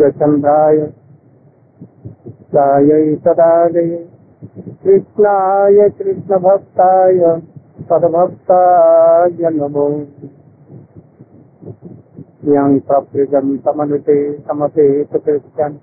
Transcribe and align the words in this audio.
कृष्णचन्द्राय 0.00 0.76
गायै 2.54 3.16
सदालये 3.16 4.08
कृष्णाय, 4.84 5.88
कृष्णभक्ताय 5.88 7.40
सद्भक्ताय 7.80 9.50
नमो। 9.50 10.02
यं 12.44 12.80
प्रवृजं 12.80 13.56
समनुते 13.56 14.38
समपेत 14.38 15.16
कृत्यन् 15.16 15.74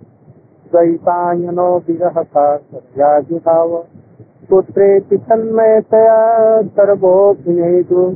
द्वैपायनो 0.71 1.77
विरहकार्याजुभाव 1.77 3.83
पुत्रेति 4.49 5.17
तन्मयतया 5.17 6.61
सर्वोऽभिनेतु 6.61 8.15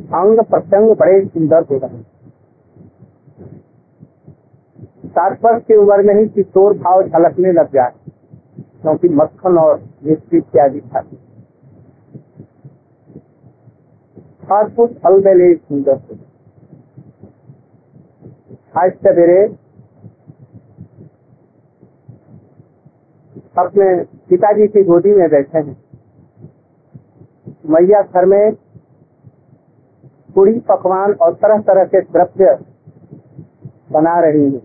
अंग 0.00 0.40
प्रत्यंग 0.40 0.90
बड़े 0.96 1.24
सुंदर 1.24 1.64
हो 1.70 1.78
रहे 1.78 2.02
सात 5.08 5.44
वर्ष 5.44 5.62
की 5.64 5.74
उम्र 5.74 6.02
में 6.02 6.14
ही 6.14 6.26
किशोर 6.28 6.76
भाव 6.78 7.02
झलकने 7.02 7.52
लग 7.52 7.72
जाए 7.74 7.92
क्योंकि 8.82 9.08
मक्खन 9.08 9.58
और 9.58 9.82
मिर्ची 10.04 10.36
इत्यादि 10.36 10.80
खाते 10.80 11.16
अद्भुत 14.52 14.96
अलबेले 15.06 15.54
सुंदर 15.54 15.96
हो 16.00 16.18
आज 18.78 18.92
सवेरे 18.96 19.44
अपने 23.58 23.86
पिताजी 24.28 24.66
की 24.66 24.82
गोदी 24.82 25.12
में 25.14 25.28
बैठे 25.30 25.58
हैं। 25.58 25.76
मैया 27.66 28.00
घर 28.02 28.24
में 28.24 28.52
पूरी 30.34 30.58
पकवान 30.68 31.12
और 31.12 31.34
तरह 31.34 31.60
तरह 31.62 31.84
के 31.84 32.00
द्रव्य 32.02 32.58
बना 33.92 34.18
रही 34.20 34.44
हैं। 34.44 34.62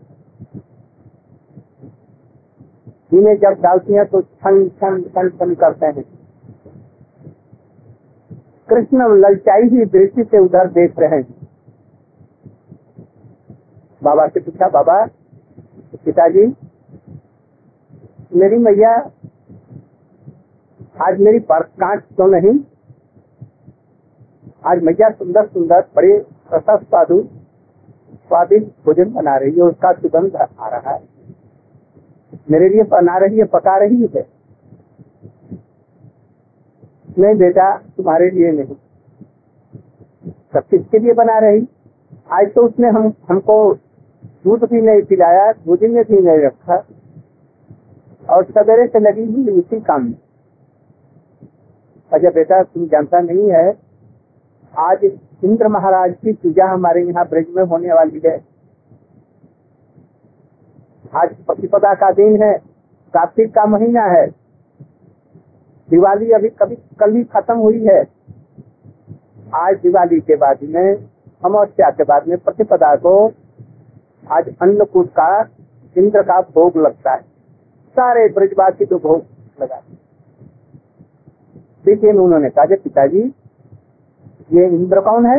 इन्हें 3.14 3.36
जब 3.38 3.62
डालती 3.62 3.94
हैं 3.94 4.06
तो 4.06 4.22
छन 4.22 4.68
छन 4.70 5.02
छन 5.04 5.30
छन 5.30 5.54
करते 5.56 5.86
हैं। 5.86 6.04
कृष्ण 8.70 9.08
ललचाई 9.18 9.70
ही 9.70 9.86
दृष्टि 9.86 10.24
से 10.24 10.40
उधर 10.40 10.68
देख 10.70 11.00
रहे 11.00 11.18
हैं। 11.20 11.48
बाबा 14.04 14.28
से 14.28 14.40
पूछा, 14.40 14.68
बाबा, 14.70 15.06
पिताजी, 16.06 16.46
मेरी 18.36 18.58
मैया, 18.58 18.92
आज 21.02 21.20
मेरी 21.20 21.40
कांच 21.52 22.04
तो 22.18 22.28
नहीं? 22.28 22.60
आज 24.64 24.82
मैया 24.84 25.10
सुंदर 25.10 25.46
सुंदर 25.48 25.82
बड़े 25.96 26.16
रसस 26.54 26.80
स्वादु 26.80 27.20
स्वादिष्ट 28.28 28.68
भोजन 28.86 29.12
बना 29.14 29.36
रही 29.38 29.52
है, 29.52 29.62
उसका 29.62 29.92
सुगंध 29.92 30.36
आ 30.36 30.68
रहा 30.70 30.92
है। 30.92 31.02
मेरे 32.52 32.70
लिए 32.70 32.84
बना 32.84 33.18
रही 33.18 33.38
है 33.38 33.46
पका 33.46 33.78
रही 33.78 34.10
है। 34.16 34.26
नहीं 37.20 37.36
बेटा, 37.36 37.72
तुम्हारे 37.98 38.30
लिए 38.30 38.52
नहीं। 38.52 38.76
सब 40.54 40.60
किसके 40.60 41.00
लिए 41.00 41.14
बना 41.14 41.38
रही? 41.40 41.68
आज 42.32 42.54
तो 42.54 42.62
उसने 42.62 42.90
हम, 42.90 43.14
हमको 43.30 43.74
दूध 44.44 44.64
भी 44.64 44.82
नहीं 44.82 45.02
पिलाया, 45.02 45.52
दूध 45.52 45.84
में 45.84 46.04
भी 46.04 46.22
नहीं 46.22 46.40
रखा, 46.40 46.86
और 48.30 48.44
सवेरे 48.46 48.88
से 48.88 49.00
लगी 49.00 49.26
हुई 49.26 49.60
उसी 49.60 49.80
काम 49.82 50.04
में। 50.04 50.18
अच्छा 52.12 52.30
बेटा, 52.30 52.64
तुम 52.64 52.88
जानता 52.88 53.20
नहीं 53.20 53.52
है 53.52 53.89
आज 54.78 55.04
इंद्र 55.44 55.68
महाराज 55.68 56.14
की 56.16 56.34
पूजा 56.34 56.66
हमारे 56.66 57.04
यहाँ 57.04 57.26
ब्रज 57.26 57.46
में 57.50 57.64
होने 57.64 57.94
वाली 57.94 58.22
है। 58.26 58.36
आज 61.14 61.36
प्रतिपदा 61.36 61.94
का 61.94 62.12
दिन 62.12 62.44
है, 62.44 62.54
कार्तिक 63.14 63.54
का 63.54 63.66
महीना 63.66 64.02
है। 64.02 64.28
दिवाली 65.90 66.32
अभी 66.32 66.50
कभी, 66.50 66.76
कल 66.76 67.16
ही 67.16 67.24
खत्म 67.24 67.56
हुई 67.58 67.86
है। 67.86 68.00
आज 69.54 69.78
दिवाली 69.78 70.20
के 70.20 70.36
बाद 70.36 70.58
में, 70.64 70.96
अमावस्या 71.46 71.90
के 71.90 72.04
बाद 72.04 72.28
में 72.28 72.38
प्रतिपदा 72.38 72.96
को 72.96 73.34
आज 74.32 74.56
अन्नकूट 74.62 75.10
का, 75.10 75.50
इंद्र 75.98 76.22
का 76.22 76.42
भोग 76.42 76.78
लगता 76.78 77.12
है। 77.12 77.22
सारे 77.96 78.28
ब्रजवासी 78.30 78.86
को 78.86 78.98
भोग 78.98 79.24
लगा 79.62 79.82
देखिए, 81.86 82.12
उन्होंने 82.12 82.50
कहा 82.50 82.66
पिताजी 82.66 83.34
ये 84.50 84.66
इंद्र 84.68 85.02
कौन 85.02 85.26
है? 85.26 85.38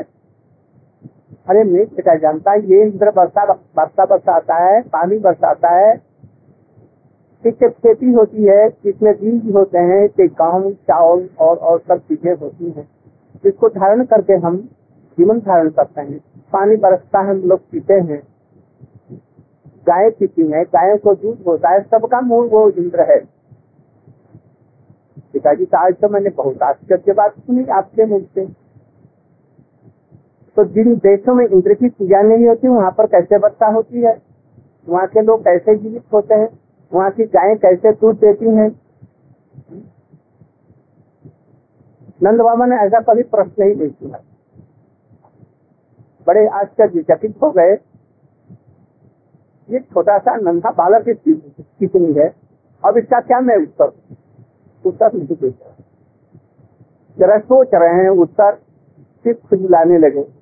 अरे 1.48 1.62
मैं 1.65 1.84
बेटा 1.87 2.15
जानता 2.16 2.53
है, 2.53 2.60
ये 2.62 2.82
इंद्र 2.82 3.10
बरसा 3.10 3.44
वर्षा 3.78 4.04
बरसाता 4.04 4.54
है, 4.56 4.81
पानी 4.82 5.19
बरसाता 5.19 5.69
है। 5.76 5.93
इससे 7.44 7.69
खेती 7.69 8.12
होती 8.12 8.44
है 8.44 8.66
इसमें 8.87 9.12
बीज 9.15 9.54
होते 9.54 9.78
हैं 9.81 10.04
इससे 10.04 10.26
गेहूँ, 10.28 10.72
चावल 10.72 11.28
और 11.41 11.56
और 11.56 11.78
सब 11.78 11.98
चीज़ें 11.98 12.34
होती 12.34 12.71
हैं। 12.71 12.88
इसको 13.44 13.69
धारण 13.69 14.04
करके 14.04 14.34
हम 14.37 14.56
जीवन 15.19 15.38
धारण 15.41 15.69
करते 15.71 16.00
हैं। 16.00 16.19
पानी 16.53 16.77
बरसता 16.77 17.21
है, 17.21 17.31
हम 17.31 17.42
लोग 17.42 17.60
पीते 17.72 17.94
हैं। 17.94 18.22
गाय 19.87 20.10
पीती 20.10 20.42
है, 20.42 20.65
गायों 20.65 20.97
को 20.98 21.15
दूध 21.15 21.42
होता 21.47 21.69
है, 21.69 21.82
सबका 21.82 22.21
मूल 22.21 22.48
वो 22.48 22.69
इंद्र 22.71 23.10
है। 23.10 23.19
पिताजी, 25.32 25.66
आज 25.77 25.94
तो 25.94 26.09
मैंने 26.09 26.31
बहुत 26.31 26.62
आश्चर्य 26.62 27.12
बात 27.12 27.34
सुनी 27.37 27.65
आपके 27.65 28.06
मुख 28.06 28.22
से। 28.34 28.47
तो 30.56 30.65
जिन 30.66 30.94
देशों 30.97 31.34
में 31.34 31.47
इंद्र 31.47 31.75
की 31.75 31.88
पूजा 31.88 32.21
नहीं 32.22 32.47
होती, 32.47 32.69
वहाँ 32.69 32.91
पर 32.91 33.06
कैसे 33.06 33.37
वर्षा 33.37 33.66
होती 33.66 34.03
है? 34.03 34.16
वहाँ 34.88 35.06
के 35.06 35.22
लोग 35.22 35.41
कैसे 35.41 35.75
जीवित 35.77 36.03
होते 36.12 36.34
हैं? 36.34 36.49
वहाँ 36.93 37.11
की 37.11 37.25
गायें 37.27 37.56
कैसे 37.59 37.93
दूध 37.93 38.19
देती 38.21 38.50
हैं? 38.50 38.69
नंद 42.22 42.41
बाबा 42.41 42.66
ने 42.66 42.77
ऐसा 42.77 43.00
कभी 43.03 43.22
प्रश्न 43.25 43.62
ही 43.62 43.75
नहीं 43.75 43.89
सुना 43.89 44.19
बड़े 46.27 46.47
आश्चर्यचकित 46.49 47.34
हो 47.43 47.50
गए। 47.50 47.72
ये 49.69 49.78
छोटा 49.81 50.19
सा 50.19 50.34
नंदा 50.37 50.71
बालक 50.71 51.05
कितनी 51.09 52.12
है। 52.12 52.28
अब 52.83 52.97
इसका 52.97 53.21
क्या 53.21 53.41
मैं 53.41 53.56
उत्तर 53.56 53.93
उत्तर 54.84 55.12
नहीं 55.15 55.37
दे 55.37 55.50
जरा 57.16 57.39
सोच 57.39 57.71
रहे 57.75 58.03
हैं, 58.03 58.09
उत्तर 58.10 58.55
सिर्फ़ 59.25 59.49
खुजलाने 59.49 59.99
लगे। 59.99 60.40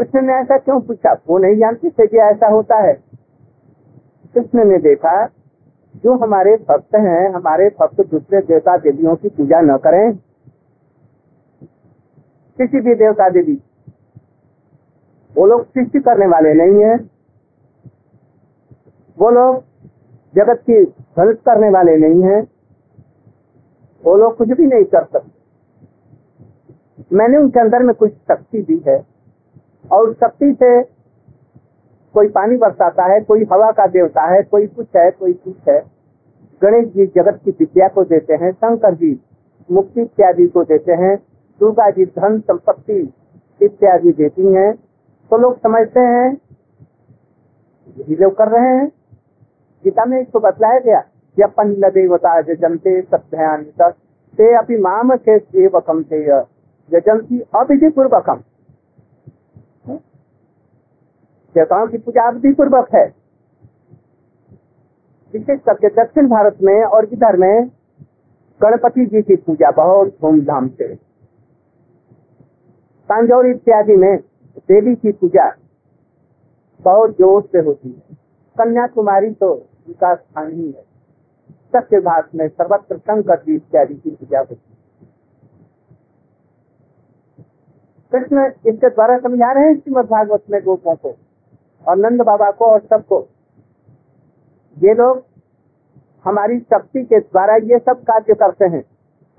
कृष्ण 0.00 0.22
ने 0.22 0.32
ऐसा 0.32 0.58
क्यों 0.58 0.80
पूछा? 0.80 1.12
वो 1.28 1.38
नहीं 1.38 1.56
जानते 1.56 1.90
थे 1.90 2.06
कि 2.06 2.16
ऐसा 2.16 2.46
होता 2.46 2.76
है। 2.76 2.92
कृष्ण 4.34 4.64
ने 4.64 4.78
देखा, 4.78 5.26
जो 5.96 6.16
हमारे 6.16 6.56
भक्त 6.56 6.94
हैं, 6.94 7.32
हमारे 7.32 7.76
भक्त 7.80 8.10
दूसरे 8.10 8.40
देवता 8.40 8.76
देवियों 8.76 9.16
की 9.16 9.28
पूजा 9.28 9.60
न 9.60 9.76
करें। 9.76 10.16
किसी 12.58 12.80
भी 12.80 12.94
देवता 12.94 13.28
देवी 13.28 13.62
वो 15.36 15.46
लोग 15.46 15.64
सृष्टि 15.64 16.00
करने 16.00 16.26
वाले 16.26 16.54
नहीं 16.54 16.84
है। 16.84 16.96
वो 19.18 19.30
लोग 19.30 19.64
जगत 20.34 20.60
की 20.60 20.84
ध्वंस 20.84 21.36
करने 21.46 21.70
वाले 21.70 21.96
नहीं 21.96 22.22
है। 22.22 22.40
वो 24.04 24.16
लोग 24.16 24.36
कुछ 24.36 24.48
भी 24.48 24.66
नहीं 24.66 24.84
कर 24.84 25.04
सकते। 25.04 25.30
मैंने 27.12 27.36
उनके 27.36 27.60
अंदर 27.60 27.82
में 27.82 27.94
कुछ 27.94 28.12
शक्ति 28.12 28.62
दी 28.62 28.82
है। 28.88 29.09
और 29.92 30.12
शक्ति 30.14 30.52
से 30.52 30.82
कोई 32.14 32.28
पानी 32.28 32.56
बरसाता 32.56 33.04
है, 33.04 33.20
कोई 33.20 33.44
हवा 33.52 33.70
का 33.70 33.86
देवता 33.86 34.22
है, 34.32 34.42
कोई 34.42 34.66
कुछ 34.66 34.86
है, 34.96 35.10
कोई 35.10 35.32
कुछ 35.34 35.68
है। 35.68 35.80
गणेश 36.62 36.86
जी 36.86 37.06
जगत 37.06 37.40
की 37.44 37.50
विद्या 37.50 37.88
को 37.88 38.04
देते 38.04 38.34
हैं, 38.34 38.52
शंकर 38.52 38.94
जी 38.94 39.18
मुक्ति 39.68 40.00
इत्यादि 40.00 40.46
को 40.46 40.64
देते 40.64 40.92
हैं, 40.92 41.16
दुर्गा 41.60 41.90
जी 41.90 42.04
धन 42.04 42.38
संपत्ति 42.40 43.00
इत्यादि 43.60 44.12
देती 44.12 44.52
हैं। 44.52 44.72
तो 45.30 45.38
लोग 45.38 45.58
समझते 45.58 46.00
हैं, 46.00 46.32
यही 47.98 48.16
लोग 48.16 48.36
कर 48.36 48.48
रहे 48.48 48.76
हैं। 48.76 48.86
गीता 49.84 50.04
में 50.04 50.20
इसको 50.20 50.40
बतलाया 50.40 50.78
गया, 50.78 51.00
कि 51.36 51.42
अपन 51.42 51.74
देवता 51.74 52.40
जनते 52.42 53.00
सत्यान्वित 53.02 53.82
ते 54.38 54.54
अपनी 54.56 54.76
माम 54.76 55.14
के 55.16 55.38
सेवकम 55.38 56.02
थे 56.02 56.20
यजंती 56.26 57.40
अविधि 57.54 57.88
पूर्वकम 57.88 58.40
देवताओं 61.54 61.86
की 61.86 61.98
पूजा 61.98 62.26
अवधि 62.28 62.52
पूर्वक 62.52 62.94
है। 62.94 63.04
विशेष 65.34 65.60
करके 65.60 65.88
दक्षिण 65.94 66.28
भारत 66.28 66.58
में 66.62 66.82
और 66.84 67.04
इधर 67.06 67.36
में 67.36 67.68
गणपति 68.60 69.04
जी 69.06 69.22
की 69.22 69.36
पूजा 69.38 69.70
बहुत 69.72 70.08
धूमधाम 70.20 70.68
से। 70.70 70.94
तांजौर 73.08 73.46
इत्यादि 73.46 73.96
में 73.96 74.16
देवी 74.68 74.94
की 74.96 75.12
पूजा 75.12 75.48
बहुत 76.84 77.16
ज़ोर 77.18 77.42
से 77.42 77.58
होती 77.58 77.88
है। 77.88 78.16
कन्याकुमारी 78.56 79.30
तो 79.32 79.52
उनका 79.52 80.14
स्थान 80.14 80.52
ही 80.52 80.66
है। 80.66 80.82
सत्य 81.72 82.00
भारत 82.00 82.28
में 82.34 82.46
सर्वत्र 82.48 82.96
शंकर 82.98 83.42
जी 83.42 83.54
इत्यादि 83.54 83.94
की 83.94 84.10
पूजा 84.10 84.38
होती 84.40 84.54
है। 84.54 84.78
कृष्ण 88.12 88.46
इसके 88.66 88.88
द्वारा 88.88 89.18
समझा 89.18 89.52
रहे 89.52 89.64
हैं 89.64 89.74
श्रीमद 89.74 90.06
भागवत 90.06 90.44
में 90.50 90.62
गोपों 90.62 90.94
को। 90.94 91.16
और 91.86 91.96
नंद 91.96 92.22
बाबा 92.22 92.50
को 92.50 92.66
और 92.66 92.80
सबको। 92.80 93.26
ये 94.76 94.94
लोग 94.94 95.22
हमारी 96.24 96.58
शक्ति 96.60 97.02
के 97.02 97.18
द्वारा 97.18 97.56
ये 97.64 97.78
सब 97.78 98.02
कार्य 98.02 98.34
करते 98.34 98.64
हैं। 98.66 98.82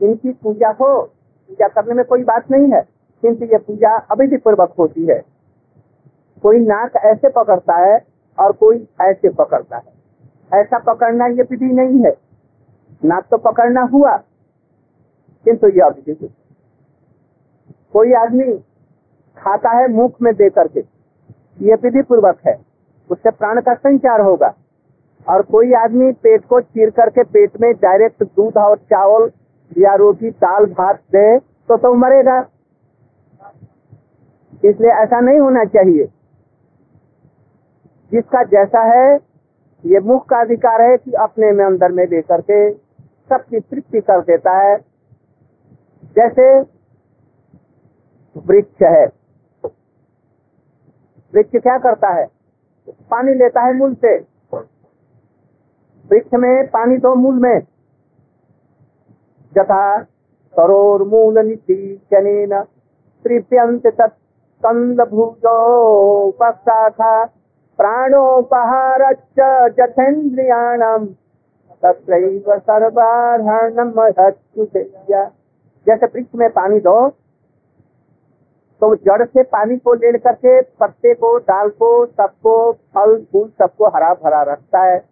इनकी 0.01 0.31
पूजा 0.33 0.69
हो, 0.71 1.01
पूजा 1.01 1.67
करने 1.67 1.93
में 1.93 2.03
कोई 2.05 2.23
बात 2.23 2.51
नहीं 2.51 2.71
है, 2.71 2.81
किंतु 3.23 3.45
ये 3.45 3.57
पूजा 3.57 3.95
अविधि 4.11 4.37
पूर्वक 4.37 4.73
होती 4.79 5.05
है। 5.05 5.21
कोई 6.43 6.59
नाक 6.59 6.95
ऐसे 6.95 7.29
पकड़ता 7.29 7.75
है 7.77 7.97
और 8.37 8.51
कोई 8.53 8.87
ऐसे 9.01 9.29
पकड़ता 9.29 9.77
है। 9.77 10.61
ऐसा 10.61 10.77
पकड़ना 10.83 11.25
ये 11.27 11.43
विधि 11.43 11.73
नहीं 11.73 12.03
है। 12.03 12.13
नाक 13.03 13.27
तो 13.31 13.37
पकड़ना 13.39 13.81
हुआ, 13.83 14.15
किंतु 15.45 15.67
यह 15.67 15.85
अविधि 15.85 16.29
कोई 17.93 18.13
आदमी 18.13 18.53
खाता 19.37 19.69
है 19.71 19.87
मुख 19.89 20.21
में 20.21 20.33
दे 20.35 20.49
करके 20.49 20.81
ये 21.61 21.75
विधि 21.75 22.01
पूर्वक 22.01 22.37
है। 22.47 22.59
उससे 23.09 23.31
प्राण 23.31 23.61
का 23.61 23.73
संचार 23.73 24.21
होगा। 24.21 24.53
और 25.29 25.41
कोई 25.41 25.73
आदमी 25.73 26.11
पेट 26.11 26.45
को 26.45 26.61
चीर 26.61 26.89
करके 26.89 27.23
पेट 27.23 27.61
में 27.61 27.73
डायरेक्ट 27.73 28.23
दूध 28.23 28.57
और 28.57 28.77
चावल 28.77 29.31
या 29.77 29.95
रोटी, 29.95 30.29
दाल, 30.29 30.65
भात 30.65 30.95
दे 30.95 31.39
तो 31.39 31.77
तो 31.77 31.93
मरेगा। 31.93 32.47
इसलिए 34.65 34.91
ऐसा 34.91 35.19
नहीं 35.19 35.39
होना 35.39 35.63
चाहिए। 35.63 36.05
जिसका 38.11 38.43
जैसा 38.43 38.83
है, 38.83 39.19
ये 39.85 39.99
मुख 39.99 40.25
का 40.25 40.37
अधिकार 40.37 40.81
है 40.81 40.97
कि 40.97 41.11
अपने 41.11 41.51
में 41.51 41.65
अंदर 41.65 41.91
में 41.91 42.07
लेकर 42.07 42.41
के 42.41 42.71
सबकी 43.29 43.59
तृप्ति 43.59 44.01
कर 44.01 44.21
देता 44.21 44.51
है। 44.51 44.77
जैसे 46.15 46.59
वृक्ष 48.37 48.83
है। 48.83 49.20
वृक्ष 51.35 51.61
क्या 51.61 51.77
करता 51.77 52.09
है? 52.09 52.25
पानी 53.11 53.33
लेता 53.33 53.61
है 53.61 53.73
मूल 53.73 53.93
से। 53.93 54.17
वृक्ष 56.11 56.33
में 56.33 56.67
पानी 56.67 56.97
तो 56.97 57.15
मूल 57.15 57.35
में। 57.35 57.59
जथा 59.55 60.03
सरोर 60.53 61.03
मूल 61.03 61.39
नीति 61.39 62.01
चनेन 62.13 62.61
तृप्यंत 63.25 63.87
तत्कंद 63.87 65.01
भूजो 65.01 66.31
पक्षाखा 66.31 67.25
प्राणोपहार 67.79 69.13
जथेन्द्रियाणम 69.69 71.07
जैसे 75.87 76.05
वृक्ष 76.05 76.35
में 76.35 76.49
पानी 76.49 76.79
दो 76.79 77.09
तो 78.81 78.95
जड़ 78.95 79.25
से 79.25 79.43
पानी 79.43 79.77
को 79.77 79.93
ले 79.93 80.17
करके 80.17 80.61
पत्ते 80.61 81.13
को 81.13 81.37
डाल 81.37 81.69
को, 81.69 82.05
सबको, 82.05 82.71
फल, 82.73 83.15
फूल 83.31 83.49
सबको 83.59 83.87
हरा 83.87 84.13
भरा 84.13 84.41
रखता 84.43 84.83
है। 84.83 85.03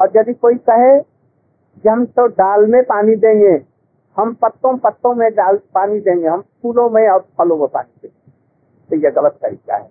और 0.00 0.10
यदि 0.16 0.34
कोई 0.34 0.54
कहे 0.70 1.00
कि 1.00 1.88
हम 1.88 2.04
तो 2.06 2.26
डाल 2.26 2.66
में 2.66 2.82
पानी 2.84 3.14
देंगे, 3.16 3.62
हम 4.16 4.34
पत्तों 4.34 4.76
पत्तों 4.78 5.14
में 5.14 5.30
डाल 5.34 5.56
पानी 5.74 6.00
देंगे, 6.00 6.28
हम 6.28 6.40
फूलों 6.62 6.88
में 6.90 7.08
और 7.08 7.24
फलों 7.38 7.56
में 7.56 7.68
पानी 7.68 7.98
देंगे 8.02 8.32
तो 8.90 8.96
यह 8.96 9.10
गलत 9.10 9.38
तरीका 9.42 9.76
है। 9.76 9.90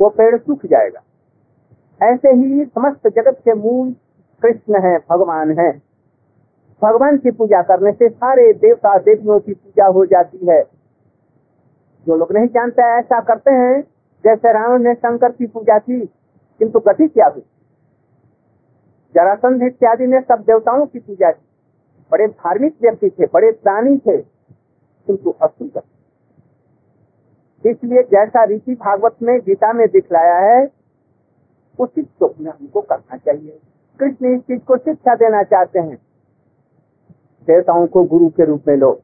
वो 0.00 0.08
पेड़ 0.08 0.36
सूख 0.36 0.66
जाएगा। 0.66 1.00
ऐसे 2.00 2.28
ही 2.28 2.64
समस्त 2.64 3.08
जगत 3.08 3.40
के 3.44 3.54
मूल 3.54 3.94
कृष्ण 4.42 4.80
है, 4.80 4.98
भगवान 5.10 5.58
है। 5.58 5.70
भगवान 6.82 7.16
की 7.18 7.30
पूजा 7.30 7.62
करने 7.62 7.92
से 7.92 8.08
सारे 8.08 8.52
देवता 8.52 8.98
देवियों 8.98 9.40
की 9.40 9.54
पूजा 9.54 9.86
हो 9.86 10.04
जाती 10.06 10.46
है। 10.46 10.79
जो 12.06 12.16
लोग 12.16 12.32
नहीं 12.32 12.46
जानते 12.46 12.82
ऐसा 12.82 13.20
करते 13.20 13.50
हैं, 13.50 13.82
जैसे 14.24 14.52
रावण 14.52 14.82
ने 14.82 14.94
शंकर 14.94 15.32
की 15.32 15.46
पूजा 15.46 15.78
की, 15.78 16.06
किंतु 16.58 16.80
गति 16.80 17.08
क्या 17.08 17.26
हुई? 17.26 17.42
जरासंध 19.14 19.62
इत्यादि 19.62 20.06
ने 20.06 20.20
सब 20.20 20.40
देवताओं 20.40 20.86
की 20.86 20.98
पूजा 20.98 21.30
की। 21.30 21.46
बड़े 22.12 22.28
धार्मिक 22.28 22.76
व्यक्ति 22.82 23.10
थे, 23.10 23.26
बड़े 23.26 23.52
प्राणी 23.52 23.98
थे, 23.98 24.16
किंतु 25.06 25.30
असुर 25.30 25.82
इसलिए 27.66 28.02
जैसा 28.02 28.44
ऋषि 28.44 28.74
भागवत 28.74 29.16
में 29.22 29.40
गीता 29.40 29.72
में 29.72 29.88
दिखलाया 29.88 30.38
है, 30.38 30.70
उचित 31.78 32.08
तो 32.20 32.26
हमको 32.26 32.80
करना 32.80 33.16
चाहिए। 33.16 33.60
कृष्ण 34.00 34.26
इस 34.26 34.40
चीज़ 34.40 34.62
को 34.62 34.76
शिक्षा 34.76 35.14
देना 35.14 35.42
चाहते 35.42 35.78
हैं। 35.78 35.96
देवताओं 37.46 37.86
को 37.86 38.04
गुरु 38.04 38.28
के 38.28 38.44
रूप 38.44 38.62
में 38.68 38.76
लो। 38.76 39.00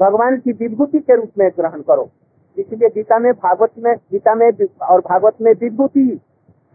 भगवान 0.00 0.36
की 0.36 0.52
विभूति 0.52 0.98
के 0.98 1.16
रूप 1.16 1.30
में 1.38 1.50
ग्रहण 1.50 1.80
करो। 1.80 2.10
इसलिए 2.58 2.88
गीता 2.88 3.18
में, 3.18 3.32
भागवत 3.32 3.70
में, 3.78 3.96
गीता 3.96 4.34
में 4.34 4.50
और 4.82 5.00
भागवत 5.00 5.34
में 5.42 5.52
विभूति 5.52 6.20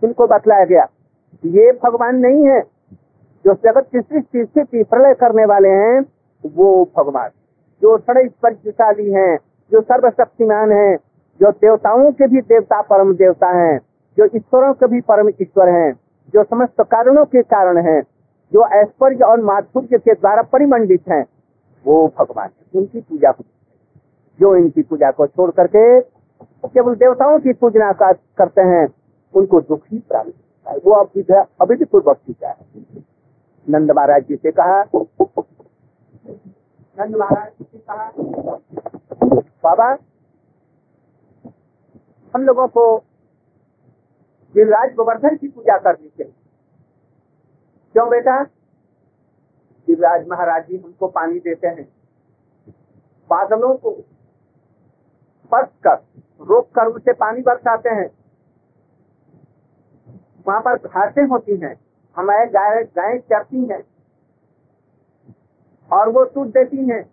इनको 0.04 0.28
बतलाया 0.28 0.66
गया। 0.66 0.88
ये 1.46 1.80
भगवान 1.84 2.16
नहीं 2.16 2.48
है। 2.48 2.62
जो 3.46 3.54
जगत 3.54 3.88
की 3.92 4.02
सृष्टि, 4.02 4.46
स्थिति 4.46 4.84
प्रलय 4.84 5.14
करने 5.14 5.46
वाले 5.46 5.70
हैं, 5.70 6.06
वो 6.46 6.90
भगवान। 6.98 7.30
जो 7.82 7.98
परिशाली 8.44 9.12
हैं, 9.12 9.38
जो 9.72 9.82
सर्वशक्तिमान 9.82 10.72
हैं, 10.72 10.98
जो 11.40 11.52
देवताओं 11.52 12.12
के 12.12 12.28
भी 12.28 12.42
देवता 12.42 12.82
परम 12.82 13.14
देवता 13.16 13.48
हैं, 13.48 13.80
जो 14.18 14.26
ईश्वरों 14.26 14.74
के 14.74 14.88
भी 14.88 15.02
परम 15.02 15.30
ईश्वर 15.30 15.70
हैं, 15.70 15.94
जो 16.34 16.44
समस्त 16.44 16.82
कारणों 16.82 17.26
के 17.26 17.42
कारण 17.42 17.78
हैं, 17.78 18.02
जो 18.54 18.68
ऐश्वर्य 18.68 19.24
और 19.26 19.42
माधुर्य 19.42 19.98
के 19.98 20.14
द्वारा 20.14 20.42
परिमंडित 20.42 21.02
हैं 21.10 21.26
वो 21.86 22.08
भगवान 22.20 22.50
है, 22.50 22.80
उनकी 22.80 23.02
पूजा 23.02 23.32
जो 24.40 24.56
इनकी 24.56 24.82
पूजा 24.84 25.12
को 25.12 25.28
छोड़ 25.28 25.52
करके 25.52 26.02
केवल 26.66 26.96
देवताओं 26.96 27.40
की 27.40 27.54
पूजना 27.54 27.92
करते 28.02 28.62
हैं, 28.62 28.88
उनको 29.34 29.60
दुख 29.62 29.82
ही 29.92 30.00
प्राप्त 30.00 30.28
होता 30.28 30.72
है। 30.72 30.78
वो 30.78 30.94
अविधि 31.62 31.86
पूर्वक 31.86 32.18
पूजा 32.18 32.50
है। 32.50 32.56
नंद 33.68 33.92
महाराज 33.92 34.26
जी 34.28 34.36
से 34.36 34.52
कहा, 34.52 34.82
नंद 36.98 37.16
महाराज 37.16 37.52
जी 37.52 37.64
से 37.64 37.78
कहा, 37.80 38.12
बाबा, 39.64 39.98
हम 42.34 42.42
लोगों 42.42 42.68
को 42.68 42.98
गिरिराज 44.56 44.94
गोवर्धन 44.96 45.36
की 45.36 45.48
पूजा 45.48 45.78
करनी 45.78 46.08
चाहिए। 46.10 46.34
क्यों 47.96 48.10
बेटा? 48.10 48.44
शिवराज 49.88 50.28
महाराज 50.28 50.68
जी 50.68 50.78
हमको 50.78 51.08
पानी 51.10 51.40
देते 51.40 51.68
हैं। 51.68 51.88
बादलों 53.30 53.74
को 53.76 53.92
स्पर्श 53.92 55.70
कर, 55.84 55.98
रोक 56.42 56.70
कर 56.76 56.88
उसे 56.88 57.14
पानी 57.16 57.42
बरसाते 57.42 57.90
हैं। 57.92 58.10
वहाँ 60.48 60.62
पर 60.62 60.78
घासें 60.80 61.26
होती 61.26 61.58
हैं, 61.58 61.76
हमारे 62.18 62.46
गाय 62.48 62.84
गाय 62.96 63.18
चरती 63.20 63.66
हैं 63.66 63.84
और 65.90 66.10
वो 66.10 66.24
टूट 66.26 66.48
देती 66.48 66.86
हैं। 66.90 67.04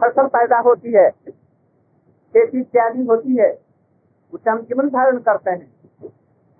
फ़सल 0.00 0.26
पैदा 0.28 0.58
होती 0.60 0.92
है, 0.92 1.10
खेती 1.10 2.60
इत्यादि 2.60 3.04
होती 3.06 3.36
है, 3.36 3.50
उसे 4.32 4.50
हम 4.50 4.60
जीवन 4.60 4.88
धारण 4.88 5.18
करते 5.20 5.50
हैं। 5.50 5.70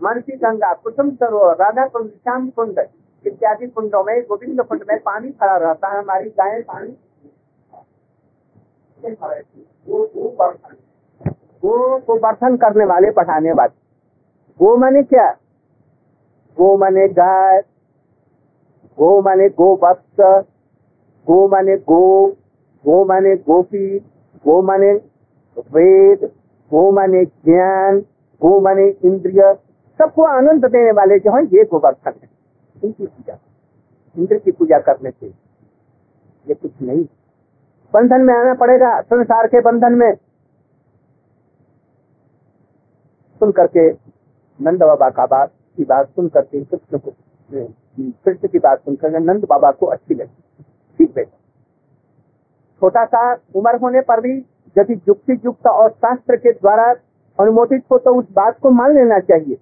मन 0.01 0.21
की 0.21 0.37
गंगा, 0.37 0.73
कुसुम 0.75 1.11
सरोवर, 1.15 1.57
राधा 1.57 1.87
कुंड, 1.87 2.11
श्याम 2.11 2.49
कुंड 2.51 2.79
इत्यादि 3.25 3.67
कुंडों 3.67 4.03
में, 4.05 4.23
गोविंद 4.23 4.61
कुंड 4.61 4.83
में 4.89 4.99
पानी 5.01 5.31
खड़ा 5.31 5.57
रहता 5.57 5.89
है, 5.89 5.99
हमारी 5.99 6.29
गाय 6.31 6.61
पानी 6.63 6.97
गो 11.63 11.99
को 11.99 12.17
बर्तन 12.19 12.57
करने 12.57 12.85
वाले 12.85 13.11
पठाने 13.11 13.53
वाले। 13.53 13.75
गो 14.61 14.77
माने 14.77 15.03
क्या? 15.03 15.31
गो 16.57 16.77
माने 16.77 17.07
गाय 17.11 17.61
गो 18.99 19.21
माने 19.23 19.49
गो 19.49 19.75
वत्स 19.83 20.45
गो 21.27 21.47
माने 21.49 21.77
गो 21.77 22.27
गो 22.85 23.05
माने 23.05 23.35
गोपी 23.39 23.99
गो 24.45 24.61
माने 24.63 24.93
वेद 25.73 26.25
गो 26.71 26.91
माने 26.93 27.25
ज्ञान 27.25 28.01
गो 28.43 28.59
माने 28.61 28.89
इंद्रिय, 29.05 29.43
सबको 29.99 30.23
आनंद 30.25 30.65
देने 30.67 30.93
वाले 30.93 31.19
जो 31.19 31.37
है, 31.37 31.45
ये 31.47 31.65
गोवर्धन 31.65 32.13
है। 32.23 32.32
इनकी 32.83 33.07
पूजा 33.07 33.39
इंद्र 34.17 34.39
की 34.39 34.51
पूजा 34.53 34.79
करने 34.81 35.11
से 35.11 35.27
ये 35.27 36.55
कुछ 36.55 36.71
नहीं। 36.83 37.05
बंधन 37.95 38.21
में 38.21 38.35
आना 38.35 38.55
पड़ेगा, 38.57 39.01
संसार 39.03 39.47
के 39.47 39.61
बंधन 39.63 39.93
में। 39.95 40.15
सुन 43.41 43.53
करके 43.53 43.89
नंद 44.61 44.83
बाबा 44.83 45.09
का 45.11 45.27
बात, 45.27 45.51
की 45.79 45.85
बात 45.85 46.09
सुन 46.09 46.29
करके 46.29 46.61
कृष्ण 46.61 46.99
को 46.99 47.11
कृष्ण 47.51 48.49
की 48.49 48.59
बात 48.59 48.79
सुनकर 48.81 49.19
नंद 49.21 49.45
बाबा 49.47 49.71
को 49.71 49.87
अच्छी 49.89 50.15
लगी। 50.15 50.65
ठीक 50.99 51.15
बेटा 51.15 51.37
छोटा 52.83 53.05
सा 53.07 53.33
उम्र 53.55 53.77
होने 53.77 54.01
पर 54.03 54.21
भी 54.21 54.37
यदि 54.77 54.95
युक्ति 55.09 55.33
युक्त 55.45 55.67
और 55.67 55.91
शास्त्र 55.91 56.37
के 56.37 56.53
द्वारा 56.53 56.91
अनुमोदित 57.39 57.85
हो 57.93 57.99
तो 57.99 58.15
उस 58.15 58.25
बात 58.33 58.59
को 58.59 58.71
मान 58.73 58.95
लेना 58.95 59.19
चाहिए। 59.21 59.57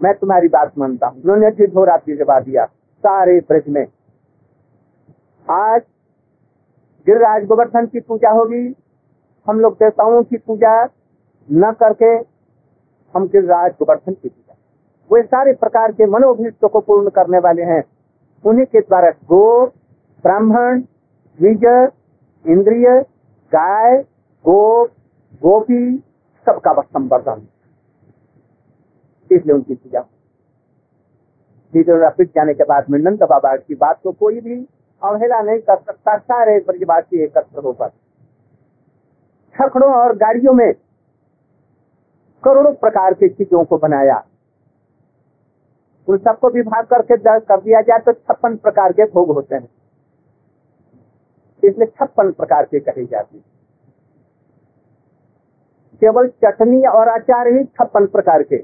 मैं 0.00 0.12
तुम्हारी 0.14 0.48
बात 0.48 0.72
मानता 0.78 1.06
हूँ। 1.06 1.22
उन्होंने 1.22 1.50
ढिढोरा 1.50 1.96
जवाब 2.08 2.42
दिया 2.42 2.64
सारे 3.04 3.38
ब्रज 3.40 3.68
में। 3.68 3.86
आज 5.48 5.80
गिरिराज 7.06 7.44
गोवर्धन 7.46 7.86
की 7.86 8.00
पूजा 8.00 8.30
होगी। 8.30 8.74
हम 9.46 9.60
लोग 9.60 9.74
देवताओं 9.74 10.22
की 10.22 10.36
पूजा 10.36 10.72
न 11.48 11.72
करके 11.80 12.12
हम 13.14 13.26
गिरिराज 13.26 13.72
गोवर्धन 13.72 14.12
की 14.12 14.28
पूजा। 14.28 14.54
वे 15.10 15.22
सारे 15.22 15.52
प्रकार 15.54 15.92
के 15.92 16.06
मनोभीष्टों 16.06 16.68
को 16.68 16.80
पूर्ण 16.80 17.10
करने 17.10 17.38
वाले 17.38 17.62
हैं। 17.64 17.82
उन्हीं 18.44 18.66
के 18.66 18.80
द्वारा 18.80 19.10
गो 19.10 19.66
ब्राह्मण 20.24 20.82
विजय 21.38 21.88
इंद्रिय, 22.44 23.00
गाय 23.52 23.96
गो 24.44 24.84
गोपी, 25.42 25.96
सबका 26.46 26.80
संवर्धन 26.80 27.46
इसलिए 29.30 29.54
उनकी 29.54 29.74
पूजा। 29.74 30.00
फिर 31.72 32.26
जाने 32.26 32.54
के 32.54 32.64
बाद 32.64 32.90
में 32.90 32.98
नंद 33.00 33.22
बाबा 33.24 33.54
की 33.56 33.74
बात 33.76 34.00
को 34.02 34.12
कोई 34.14 34.40
भी 34.40 34.54
अवहेला 35.02 35.40
नहीं 35.42 35.58
कर 35.60 35.76
सकता। 35.76 36.16
सारे 36.18 36.58
ब्रजवासी 36.60 37.22
एकत्र 37.24 37.60
होकर 37.60 37.88
छकड़ों 39.54 39.92
और 39.94 40.16
गाड़ियों 40.16 40.52
में 40.54 40.72
करोड़ों 42.44 42.72
प्रकार 42.76 43.14
की 43.14 43.28
चीज़ों 43.30 43.64
को 43.64 43.78
बनाया। 43.78 44.22
उन 46.08 46.18
सबको 46.18 46.48
विभाग 46.50 46.86
करके 46.86 47.16
दर्ज 47.18 47.42
कर 47.44 47.60
दिया 47.60 47.80
जाए 47.82 47.98
तो 48.00 48.12
छप्पन 48.12 48.56
प्रकार 48.58 48.92
के 48.92 49.04
भोग 49.06 49.30
होते 49.30 49.54
हैं। 49.54 49.68
इसलिए 51.62 51.86
छप्पन 51.88 52.30
प्रकार 52.32 52.64
के 52.64 52.80
कहे 52.80 53.04
जाते 53.06 53.38
केवल 56.02 56.28
चटनी 56.44 56.82
और 56.88 57.08
अचार 57.10 57.48
ही 57.48 57.64
छप्पन 57.66 58.06
प्रकार 58.08 58.42
के। 58.42 58.56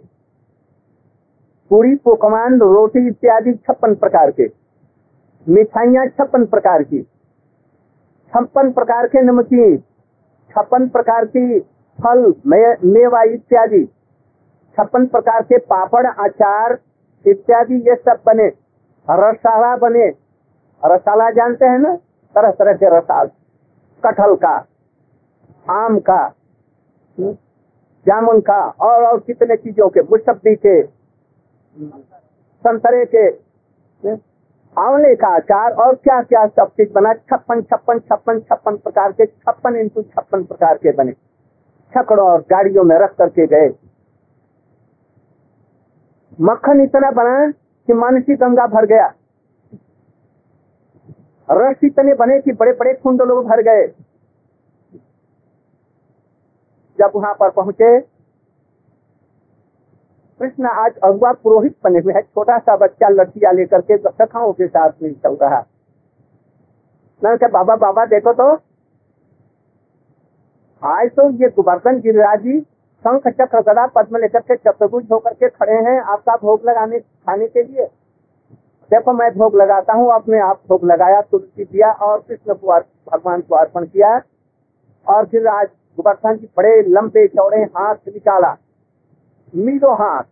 पूरी 1.70 1.94
पोकमान 1.94 2.58
रोटी 2.60 3.06
इत्यादि 3.08 3.52
छप्पन 3.54 3.94
प्रकार 3.94 4.30
के। 4.30 4.46
मिठाइयाँ 5.46 6.06
छप्पन 6.08 6.44
प्रकार 6.44 6.82
की। 6.82 7.02
छप्पन 8.32 8.70
प्रकार 8.72 9.06
के 9.06 9.22
नमकीन, 9.22 9.76
छप्पन 10.50 10.88
प्रकार 10.88 11.24
की 11.26 11.60
फल 11.98 12.32
मेवा 12.46 13.22
इत्यादि। 13.24 13.84
छप्पन 14.78 15.06
प्रकार 15.06 15.42
के 15.42 15.58
पापड़, 15.58 16.06
अचार 16.06 16.78
इत्यादि 17.24 17.74
ये 17.88 17.94
सब 17.96 18.20
बने। 18.26 18.46
रसाला 19.08 19.76
बने। 19.76 20.06
रसाला 20.82 21.30
जानते 21.30 21.66
हैं 21.66 21.78
ना? 21.78 21.94
तरह 22.34 22.50
तरह 22.50 22.72
के 22.72 22.96
रसाल। 22.96 23.30
कटहल 24.02 24.34
का, 24.34 24.54
आम 25.70 25.98
का, 26.00 26.34
जामुन 28.06 28.40
का 28.40 28.58
और 28.80 29.04
और 29.04 29.18
कितने 29.20 29.56
चीज़ों 29.56 29.88
के 29.88 30.00
मुसब्बी 30.02 30.54
के। 30.56 30.82
संतरे 31.74 33.04
के 33.04 33.28
आंवले 34.76 35.14
का 35.14 35.34
अचार 35.36 35.72
और 35.74 35.94
क्या 35.94 36.20
क्या 36.22 36.46
सब 36.46 36.68
चीज़ 36.70 36.92
बना, 36.92 37.12
छप्पन 37.12 37.60
छप्पन 37.62 37.98
छप्पन 37.98 38.40
छप्पन 38.40 38.76
प्रकार 38.76 39.12
के, 39.12 39.26
छप्पन 39.26 39.76
इंटू 39.76 40.02
छप्पन 40.02 40.44
प्रकार 40.44 40.78
के 40.78 40.92
बने। 40.92 41.12
छकड़ों 41.92 42.28
और 42.28 42.40
गाड़ियों 42.50 42.84
में 42.84 42.96
रख 42.98 43.14
करके 43.16 43.46
गए। 43.46 43.68
मक्खन 46.40 46.80
इतना 46.80 47.10
बना 47.10 47.50
कि 47.50 47.92
मानसी 47.92 48.34
गंगा 48.36 48.66
भर 48.66 48.86
गया। 48.86 49.12
रस 51.48 51.84
इतने 51.84 52.14
बने 52.14 52.40
कि 52.40 52.52
बड़े 52.52 52.72
बड़े 52.72 52.92
कुंड 52.94 53.22
लोग 53.22 53.46
भर 53.46 53.62
गए। 53.62 53.86
जब 56.98 57.12
वहाँ 57.14 57.34
पर 57.34 57.50
पहुँचे 57.50 57.98
कृष्ण 60.40 60.66
आज 60.66 60.96
अगुआ 61.04 61.32
पुरोहित 61.34 61.74
बने 61.84 61.98
हुए 61.98 62.12
है। 62.12 62.20
छोटा 62.22 62.58
सा 62.58 62.76
बच्चा 62.76 63.08
लठिया 63.10 63.50
लेकर 63.52 63.80
के 63.82 63.96
सखाओं 63.98 64.52
के 64.52 64.66
साथ 64.66 65.02
में 65.02 65.12
चल 65.14 65.36
रहा 65.42 65.64
मैंने 67.22 67.36
कहा 67.36 67.48
बाबा 67.54 67.76
बाबा 67.78 68.04
देखो 68.06 68.32
तो। 68.32 68.50
आज 70.82 71.10
तो 71.10 71.28
ये 71.32 71.48
गोवर्धन 71.50 72.00
गिरिराज 72.00 72.40
जी, 72.40 72.60
शंख 73.04 73.28
चक्र 73.30 73.60
गदा 73.62 73.86
पद्म 73.94 74.16
लेकर 74.16 74.40
के 74.42 74.56
चतुर्भुज 74.56 75.06
होकर 75.12 75.34
के 75.34 75.48
खड़े 75.48 75.74
हैं 75.84 76.00
आपका 76.02 76.36
भोग 76.36 76.64
लगाने, 76.66 76.98
खाने 76.98 77.46
के 77.48 77.62
लिए। 77.62 77.86
देखो, 78.90 79.12
मैं 79.12 79.30
भोग 79.34 79.56
लगाता 79.56 79.92
हूँ 79.92 80.12
अपने 80.14 80.40
आप 80.40 80.60
भोग 80.68 80.84
लगाया, 80.84 81.20
तुलसी 81.22 81.64
दिया 81.64 81.90
और 81.92 82.18
कृष्ण 82.20 82.54
को 82.54 82.78
भगवान 83.10 83.40
को 83.40 83.54
अर्पण 83.54 83.86
किया। 83.86 84.20
और 85.06 85.26
फिर 85.26 85.46
आज 85.48 85.66
गोवर्धन 85.98 86.36
जी 86.36 86.48
बड़े 86.56 86.80
लंबे 86.88 87.26
चौड़े 87.28 87.62
हाथ 87.76 87.94
निकाला। 88.08 88.56
मीलों 89.54 89.94
हाथ। 89.94 90.22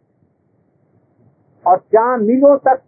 और 1.66 1.82
जहाँ 1.92 2.18
मीलों 2.18 2.56
तक 2.56 2.82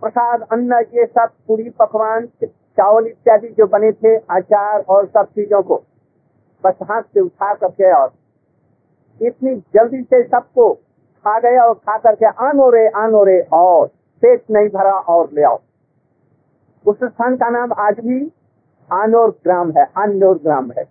प्रसाद, 0.00 0.42
अन्न, 0.42 0.72
ये 0.72 1.06
सब, 1.06 1.28
पूरी 1.48 1.70
पकवान, 1.70 2.26
चावल 2.44 3.06
इत्यादि 3.06 3.48
जो 3.48 3.66
बने 3.66 3.92
थे, 3.92 4.16
अचार 4.16 4.80
और 4.80 5.06
सब 5.06 5.24
चीज़ों 5.24 5.62
को, 5.62 5.82
बस 6.64 6.74
हाथ 6.82 7.02
से 7.02 7.20
उठा 7.20 7.54
करके 7.54 7.92
और 7.92 8.12
इतनी 9.22 9.56
जल्दी 9.56 10.02
से 10.02 10.22
सबको 10.22 10.74
खा 11.24 11.38
गए 11.40 11.58
और 11.58 11.74
खा 11.74 11.98
करके 11.98 12.26
आनो 12.26 12.70
रे 12.70 12.88
आनो 12.88 13.24
रे, 13.24 13.40
और 13.52 13.86
पेट 14.22 14.44
नहीं 14.50 14.68
भरा 14.68 14.92
और 14.92 15.30
ले 15.32 15.42
आओ। 15.42 15.60
उस 16.86 16.96
स्थान 17.04 17.36
का 17.36 17.48
नाम 17.48 17.72
आज 17.72 18.00
भी 18.00 18.32
आनोर 18.92 19.30
ग्राम 19.30 19.70
है, 19.70 19.86
आनोर 19.96 20.38
ग्राम 20.38 20.70
है। 20.70 20.84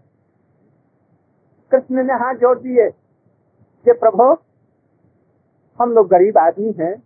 कृष्ण 1.71 2.03
ने 2.03 2.13
हाथ 2.13 2.35
जोड़ 2.35 2.59
दिए। 2.59 2.89
कि 3.85 3.93
प्रभु, 3.93 4.23
हम 5.79 5.91
लोग 5.91 6.07
गरीब 6.07 6.37
आदमी 6.37 6.71
हैं। 6.79 7.03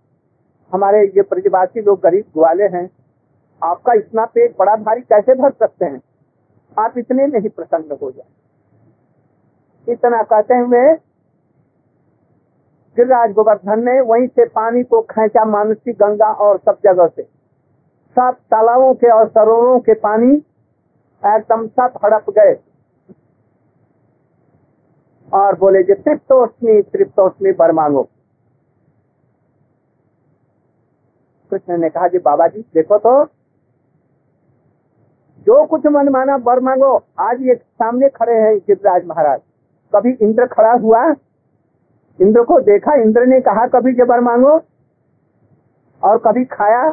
हमारे 0.73 1.03
ये 1.07 1.21
ब्रजवासी 1.21 1.81
लोग 1.81 2.01
गरीब 2.01 2.25
ग्वाले 2.33 2.63
हैं। 2.63 2.89
आपका 3.63 3.93
इतना 3.93 4.25
पेट 4.25 4.55
बड़ा 4.59 4.75
भारी 4.75 5.01
कैसे 5.01 5.35
भर 5.35 5.51
सकते 5.51 5.85
हैं? 5.85 6.01
आप 6.79 6.97
इतने 6.97 7.27
नहीं 7.27 7.49
प्रसन्न 7.49 7.97
हो 8.01 8.11
जाए। 8.11 9.93
इतना 9.93 10.23
कहते 10.23 10.53
हुए 10.53 10.93
गिरिराज 12.97 13.31
गोवर्धन 13.31 13.83
ने 13.85 14.01
वहीं 14.01 14.27
से 14.27 14.45
पानी 14.45 14.83
को 14.83 15.01
खेचा 15.01 15.45
मानसी 15.45 15.93
गंगा 15.93 16.31
और 16.31 16.57
सब 16.57 16.79
जगह 16.83 17.07
से। 17.07 17.23
सब 18.15 18.35
तालाबों 18.51 18.93
के 18.93 19.09
और 19.09 19.27
सरोवरों 19.27 19.79
के 19.79 19.93
पानी 19.93 20.35
एकदम 21.25 21.67
सब 21.67 21.93
हड़प 22.05 22.29
गए। 22.29 22.59
और 25.33 25.55
बोले 25.55 25.83
जी 25.83 25.93
तृप्तोष्मी 25.93 26.81
तृप्तोष्मी 26.81 27.51
बर 27.51 27.71
मांगो। 27.71 28.03
कृष्ण 31.51 31.77
ने 31.77 31.89
कहा, 31.89 32.07
जी 32.07 32.17
बाबा 32.17 32.47
जी 32.47 32.61
देखो 32.73 32.97
तो 32.97 33.25
जो 35.47 35.65
कुछ 35.65 35.85
मन 35.85 36.09
माना 36.09 36.37
बर 36.37 36.59
मांगो, 36.59 37.03
आज 37.19 37.41
ये 37.41 37.55
सामने 37.55 38.09
खड़े 38.09 38.33
हैं 38.33 38.57
गिरिराज 38.57 39.05
महाराज। 39.05 39.41
कभी 39.95 40.11
इंद्र 40.21 40.45
खड़ा 40.45 40.71
हुआ? 40.71 41.15
इंद्र 42.19 42.43
को 42.43 42.59
देखा, 42.59 42.93
इंद्र 42.93 43.25
ने 43.25 43.39
कहा, 43.41 43.65
कभी 43.67 43.93
जबर 43.93 44.19
मांगो? 44.19 44.61
और 46.01 46.17
कभी 46.17 46.45
खाया? 46.45 46.91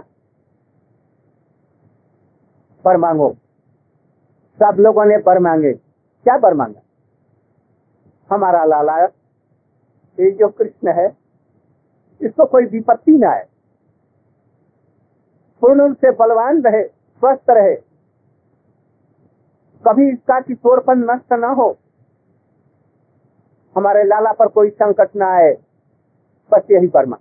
पर 2.85 2.97
मांगो। 2.97 3.37
सब 4.59 4.76
लोगों 4.78 5.04
ने 5.04 5.18
पर 5.18 5.38
मांगे। 5.38 5.73
क्या 5.73 6.38
पर 6.38 6.54
मांगा? 6.54 6.80
हमारा 8.30 8.64
लाला 8.64 8.97
ये 10.18 10.30
जो 10.30 10.49
कृष्ण 10.49 10.92
है, 10.92 11.06
इसको 12.20 12.44
कोई 12.47 12.64
विपत्ति 12.66 13.12
ना 13.12 13.30
आए। 13.30 13.47
पूर्ण 15.62 15.87
रूप 15.88 15.97
से 15.97 16.11
बलवान 16.11 16.62
रहे, 16.62 16.82
स्वस्थ 16.82 17.50
रहे। 17.50 17.75
कभी 19.85 20.08
इसका 20.11 20.40
किशोरपन 20.40 21.04
नष्ट 21.11 21.32
न 21.32 21.52
हो। 21.54 21.76
हमारे 23.76 24.02
लाला 24.04 24.32
पर 24.32 24.49
कोई 24.49 24.70
संकट 24.70 25.16
ना 25.16 25.30
आए। 25.35 25.52
बस 26.50 26.70
यही 26.70 26.87
परमा 26.88 27.16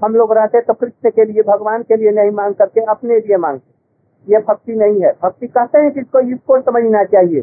हम 0.00 0.14
लोग 0.16 0.32
रहते 0.32 0.60
तो 0.60 0.74
कृष्ण 0.74 1.10
के 1.10 1.24
लिए, 1.24 1.42
भगवान 1.42 1.82
के 1.82 1.96
लिए 1.96 2.10
नहीं 2.10 2.30
मांग 2.30 2.54
करके 2.54 2.84
अपने 2.84 3.18
लिए 3.18 3.36
मांगते। 3.36 4.32
ये 4.32 4.38
भक्ति 4.38 4.74
नहीं 4.74 5.02
है। 5.02 5.12
भक्ति 5.22 5.46
कहते 5.46 5.78
हैं 5.78 5.90
कि 5.92 6.00
इसको 6.00 6.20
इसको 6.28 6.60
समझना 6.60 7.02
चाहिए। 7.04 7.40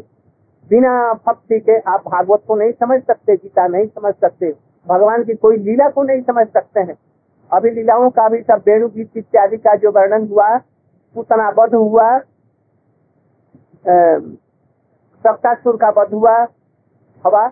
बिना 0.68 1.12
भक्ति 1.26 1.58
के 1.60 1.78
आप 1.80 2.02
भागवत 2.08 2.42
को 2.48 2.56
नहीं 2.56 2.72
समझ 2.72 3.00
सकते, 3.02 3.36
गीता 3.36 3.66
नहीं 3.66 3.86
समझ 3.86 4.14
सकते, 4.14 4.52
भगवान 4.86 5.24
की 5.24 5.34
कोई 5.36 5.56
लीला 5.58 5.88
को 5.90 6.02
नहीं 6.02 6.22
समझ 6.22 6.46
सकते 6.48 6.80
हैं। 6.80 6.96
अभी 7.50 7.70
लीलाओं 7.70 8.10
का 8.10 8.28
भी 8.28 8.42
सब 8.42 8.62
वेणु 8.66 8.88
गीत 8.88 9.16
इत्यादि 9.16 9.56
का 9.56 9.74
जो 9.76 9.90
वर्णन 9.90 10.28
हुआ 10.28 10.48
उतना 11.16 11.48
वध 11.58 11.74
हुआ 11.74 12.18
सप्तासुर 15.24 15.76
का 15.76 15.88
वध 15.90 16.12
हुआ, 16.14 16.36
हवा, 17.24 17.46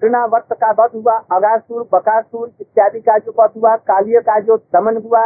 तृणावर्त 0.00 0.52
का 0.52 0.70
वध 0.78 0.90
हुआ, 0.94 1.16
अगासुर, 1.32 1.82
बकासुर 1.92 2.50
इत्यादि 2.60 3.00
का 3.00 3.18
जो 3.18 3.34
वध 3.38 3.50
हुआ, 3.56 3.76
कालिय 3.76 4.20
का 4.20 4.38
जो 4.40 4.56
दमन 4.72 4.96
हुआ, 4.96 5.24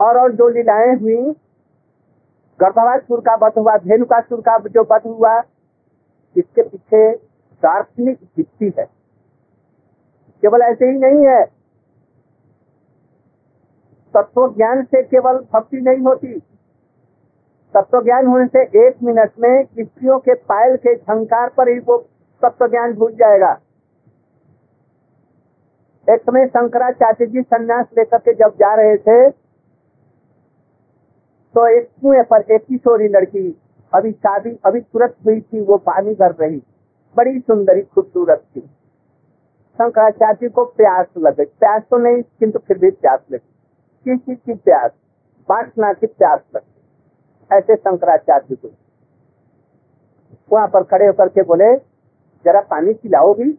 और 0.00 0.18
और 0.18 0.32
जो 0.32 0.48
लीलाएँ 0.48 0.94
हुई 0.94 1.34
गर्भवासुर 2.60 3.20
का 3.20 3.34
वध 3.34 3.52
हुआ 3.58 3.76
धेनुकासुर 3.76 4.40
का 4.40 4.58
जो 4.58 4.82
वध 4.90 5.02
हुआ, 5.06 5.42
इसके 6.36 6.62
पीछे 6.62 7.12
दार्शनिक 7.62 8.18
युक्ति 8.38 8.72
है। 8.78 8.84
केवल 10.42 10.62
ऐसे 10.62 10.86
ही 10.86 10.98
नहीं 10.98 11.26
है। 11.26 11.44
तत्व 14.14 14.54
ज्ञान 14.56 14.84
से 14.84 15.02
केवल 15.02 15.38
भक्ति 15.52 15.76
नहीं 15.76 15.98
होती। 15.98 16.38
तत्व 17.74 18.02
ज्ञान 18.02 18.26
होने 18.26 18.46
से 18.46 18.86
एक 18.86 19.02
मिनट 19.02 19.30
में 19.38 19.64
स्त्रियों 19.64 20.18
के 20.18 20.34
पायल 20.34 20.76
के 20.76 20.94
झंकार 20.94 21.48
पर 21.48 21.68
ही 21.68 21.78
वो 21.78 21.98
तत्व 22.42 22.68
ज्ञान 22.68 22.92
भूल 22.92 23.12
जाएगा। 23.12 23.60
एक 26.10 26.20
समय 26.20 26.46
शंकराचार्य 26.46 27.26
जी 27.26 27.42
संन्यास 27.42 27.86
लेकर 27.98 28.18
के 28.18 28.34
जब 28.34 28.54
जा 28.54 28.74
रहे 28.74 28.96
थे 28.96 29.45
तो 31.56 31.66
एक 31.66 31.88
कुएँ 32.02 32.22
पर 32.22 32.40
एक 32.40 32.64
किशोरी 32.64 33.08
लड़की 33.08 33.60
अभी 33.94 34.12
शादी, 34.12 34.58
अभी 34.64 34.80
तुरंत 34.80 35.16
हुई 35.26 35.40
थी, 35.40 35.60
वो 35.60 35.76
पानी 35.76 36.14
भर 36.14 36.32
रही। 36.32 36.62
बड़ी 37.16 37.40
सुंदरी, 37.40 37.82
खूबसूरत 37.82 38.44
थी। 38.56 38.60
शंकराचार्य 39.74 40.48
को 40.48 40.64
प्यास 40.64 41.06
लगे। 41.18 41.44
प्यास 41.44 41.82
तो 41.90 41.98
नहीं, 41.98 42.22
किंतु 42.22 42.58
फिर 42.58 42.78
भी 42.78 42.90
प्यास 42.90 43.20
लगी। 43.32 43.54
किस 44.04 44.26
चीज़ 44.26 44.38
की 44.46 44.54
प्यास? 44.54 44.90
बांटना 45.48 45.92
की 45.92 46.06
प्यास 46.06 46.40
लगी। 46.56 46.80
ऐसे 47.56 47.76
शंकराचार्य 47.76 48.54
को। 48.54 48.70
वहाँ 50.52 50.68
पर 50.68 50.82
खड़े 50.82 51.06
होकर 51.06 51.28
के 51.28 51.42
बोले, 51.42 51.76
जरा 52.44 52.60
पानी 52.60 52.92
पिलाओगी? 52.92 53.58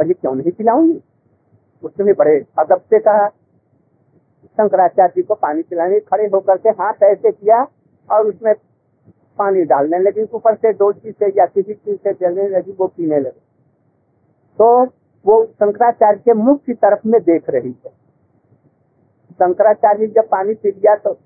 क्यों 0.00 0.34
नहीं 0.34 0.52
पिलाऊँगी? 0.52 1.02
उसने 1.82 2.04
भी 2.04 2.12
बड़े 2.12 2.46
अदब 2.58 2.80
से 2.80 2.98
कहा 2.98 3.30
शंकराचार्य 4.52 5.12
जी 5.16 5.22
को 5.22 5.34
पानी 5.34 5.62
पिलाने 5.62 6.00
खड़े 6.00 6.24
होकर 6.24 6.56
के 6.56 6.68
हाथ 6.68 7.02
ऐसे 7.02 7.32
किया 7.32 7.66
और 8.10 8.26
उसमें 8.26 8.54
पानी 9.38 9.64
डालने 9.64 9.98
लगी। 9.98 10.22
ऊपर 10.34 10.54
से 10.54 10.72
डोलची 10.72 11.12
से 11.12 11.26
या 11.26 11.46
किसी 11.46 11.74
चीज़ 11.74 11.96
से 11.96 12.12
चलने 12.12 12.48
लगी, 12.48 12.72
वो 12.72 12.86
पीने 12.86 13.18
लगे। 13.18 13.40
तो 14.58 14.84
वो 15.26 15.44
शंकराचार्य 15.46 16.18
के 16.18 16.34
मुख 16.34 16.62
की 16.64 16.74
तरफ़ 16.74 17.08
में 17.08 17.20
देख 17.22 17.50
रही 17.50 17.74
है। 17.84 17.90
शंकराचार्य 19.32 20.06
जब 20.06 20.28
पानी 20.28 20.54
पी 20.54 20.70
लिया 20.70 20.96
तो 20.96 21.18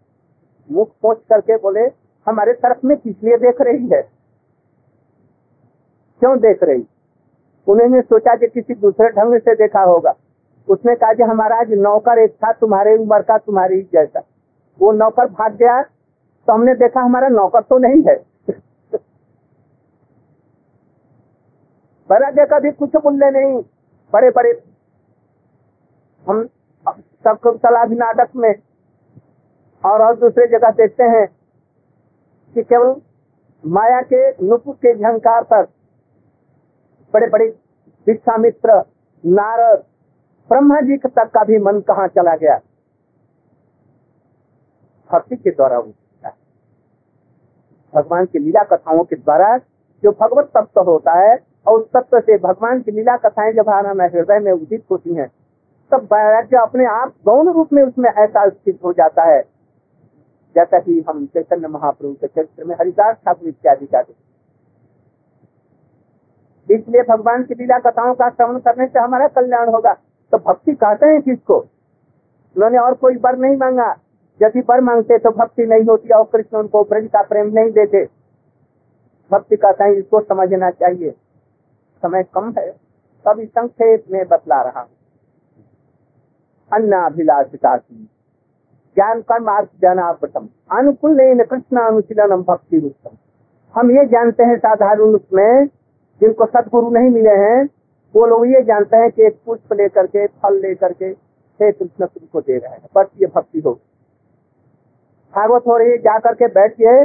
मुख 0.70 0.90
पहुँच 1.02 1.18
करके 1.28 1.56
बोले, 1.56 1.80
हमारे 2.26 2.52
तरफ़ 2.52 2.86
में 2.86 2.96
किस 2.96 3.16
लिए 3.24 3.36
देख 3.36 3.60
रही 3.60 3.88
है? 3.88 4.02
क्यों 6.20 6.38
देख 6.38 6.62
रही? 6.62 6.86
उन्होंने 7.68 8.00
सोचा 8.02 8.34
कि 8.34 8.46
किसी 8.46 8.74
दूसरे 8.74 9.08
ढंग 9.08 9.40
से 9.40 9.54
देखा 9.54 9.80
होगा। 9.80 10.14
उसने 10.68 10.94
कहा 10.96 11.12
कि 11.14 11.22
हमारा 11.22 11.56
आज 11.56 11.72
नौकर 11.72 12.18
एक 12.18 12.34
था 12.34 12.52
तुम्हारे 12.52 12.96
उम्र 12.96 13.22
का, 13.22 13.38
तुम्हारी 13.38 13.82
जैसा 13.82 14.22
वो 14.80 14.92
नौकर 14.92 15.26
भाग 15.30 15.54
गया 15.54 15.82
तो 15.82 16.52
हमने 16.52 16.74
देखा 16.74 17.00
हमारा 17.00 17.28
नौकर 17.28 17.60
तो 17.60 17.78
नहीं 17.78 18.02
है। 18.08 18.16
बड़ा 22.10 22.30
देखा 22.30 22.58
भी 22.58 22.70
कुछ 22.72 22.96
बोलने 22.96 23.30
नहीं। 23.30 23.62
बड़े 24.12 24.30
बड़े 24.30 24.50
हम 26.26 26.48
सब 27.26 27.38
सलाह 27.56 27.84
नाटक 27.92 28.36
में 28.36 28.54
और 29.84 30.02
और 30.02 30.16
दूसरे 30.16 30.46
जगह 30.46 30.70
देखते 30.70 31.04
हैं 31.04 31.26
कि 32.54 32.62
केवल 32.62 32.94
माया 33.64 34.00
के, 34.02 34.30
नुपुर 34.46 34.74
के 34.74 34.94
झंकार 34.94 35.42
पर 35.42 35.62
बड़े 37.14 37.26
बड़े 37.26 37.46
विश्वामित्र, 38.06 38.82
नारद 39.24 39.82
ब्रह्मा 40.50 40.80
जी 40.80 40.96
तक 40.96 41.30
का 41.34 41.44
भी 41.44 41.58
मन 41.58 41.80
कहाँ 41.80 42.06
चला 42.08 42.34
गया? 42.36 42.60
भक्ति 45.10 45.36
के 45.36 45.50
द्वारा 45.50 45.76
है 45.76 46.32
भगवान 47.94 48.26
की 48.26 48.38
लीला 48.38 48.62
कथाओं 48.62 49.04
के 49.04 49.16
द्वारा 49.16 49.56
जो 50.02 50.10
भगवत 50.12 50.50
तत्व 50.56 50.80
होता 50.80 51.12
है 51.12 51.36
और 51.66 51.78
उस 51.78 51.86
तत्व 51.92 52.20
से 52.20 52.38
भगवान 52.38 52.80
की 52.80 52.90
लीला 52.90 53.16
कथाएँ 53.16 53.52
जब 53.52 53.68
आना 53.68 54.04
हृदय 54.04 54.38
में 54.38 54.52
उदित 54.52 54.84
होती 54.90 55.14
हैं, 55.14 55.28
तब 55.90 56.08
वैराग्य 56.12 56.56
अपने 56.56 56.86
आप 56.86 57.14
गौण 57.24 57.52
रूप 57.52 57.72
में 57.72 57.82
उसमें 57.82 58.10
ऐसा 58.10 58.48
स्थित 58.48 58.78
हो 58.84 58.92
जाता 58.92 59.24
है। 59.24 59.42
जैसा 60.56 60.78
कि 60.78 61.04
हम 61.08 61.26
चैतन्य 61.26 61.68
महाप्रभु 61.68 62.12
के 62.12 62.26
चरित्र 62.26 62.64
में 62.64 62.74
हरिदास 62.74 63.16
ठाकुर 63.16 63.48
इत्यादि 63.48 63.86
का 63.86 64.00
इसलिए 66.68 67.02
भगवान 67.02 67.42
की 67.42 67.54
लीला 67.54 67.78
कथाओं 67.78 68.14
का 68.14 68.28
श्रवण 68.30 68.58
करने 68.58 68.86
से 68.86 68.98
हमारा 68.98 69.26
कल्याण 69.28 69.68
होगा। 69.68 69.96
तो 70.32 70.38
भक्ति 70.38 70.72
कहते 70.74 71.06
हैं 71.06 71.20
किसको? 71.22 71.58
उन्होंने 72.56 72.78
और 72.78 72.94
कोई 72.94 73.16
बर 73.16 73.36
नहीं 73.36 73.56
मांगा। 73.56 73.90
यदि 74.40 74.60
बर 74.60 74.80
मांगते 74.80 75.18
तो 75.18 75.30
भक्ति 75.30 75.66
नहीं 75.66 75.84
होती 75.84 76.08
और 76.14 76.24
कृष्ण 76.32 76.58
उनको 76.58 76.82
ब्रज 76.84 77.08
का 77.12 77.22
प्रेम 77.22 77.52
नहीं 77.54 77.70
देते। 77.70 78.04
भक्ति 79.30 79.56
कहते 79.56 79.84
हैं 79.84 79.92
इसको 79.92 80.20
समझना 80.20 80.70
चाहिए। 80.70 81.10
समय 82.02 82.22
कम 82.34 82.52
है। 82.58 82.70
तभी 83.24 83.46
संक्षेप 83.46 84.04
में 84.10 84.26
बतला 84.28 84.62
रहा 84.62 84.80
हूँ। 84.80 84.88
अन्नाभिलाषिता 86.70 87.76
ज्ञान 87.76 89.20
कर्म 89.22 89.50
अर्थ 89.50 89.68
ज्ञानापटम। 89.80 90.48
अनुकूल 90.72 91.18
कृष्ण 91.42 91.80
अनुशीलनम 91.80 92.42
भक्ति 92.42 92.78
रूपम 92.78 93.16
हम 93.74 93.90
ये 93.90 94.04
जानते 94.06 94.44
हैं 94.44 94.56
साधारण 94.58 95.10
रूप 95.12 95.24
में 95.32 95.66
जिनको 96.20 96.46
सदगुरु 96.46 96.90
नहीं 96.90 97.10
मिले 97.10 97.30
हैं 97.30 97.66
वो 98.16 98.26
लोग 98.26 98.46
ये 98.46 98.62
जानते 98.64 98.96
हैं 98.96 99.10
कि 99.10 99.22
एक 99.22 99.34
पुष्प 99.46 99.72
लेकर 99.72 100.06
के, 100.06 100.26
फल 100.26 100.54
लेकर 100.60 100.92
के 100.92 101.06
हे 101.60 101.70
कृष्ण 101.72 102.06
तुमको 102.06 102.40
दे 102.40 102.56
रहे 102.58 102.72
हैं। 102.72 102.88
बस 102.94 103.06
ये 103.20 103.26
भक्ति 103.26 103.60
हो 103.60 103.72
भागवत 105.34 105.66
हो 105.66 105.76
रही 105.76 105.98
जा 105.98 106.18
करके 106.18 106.46
बैठिए 106.48 107.04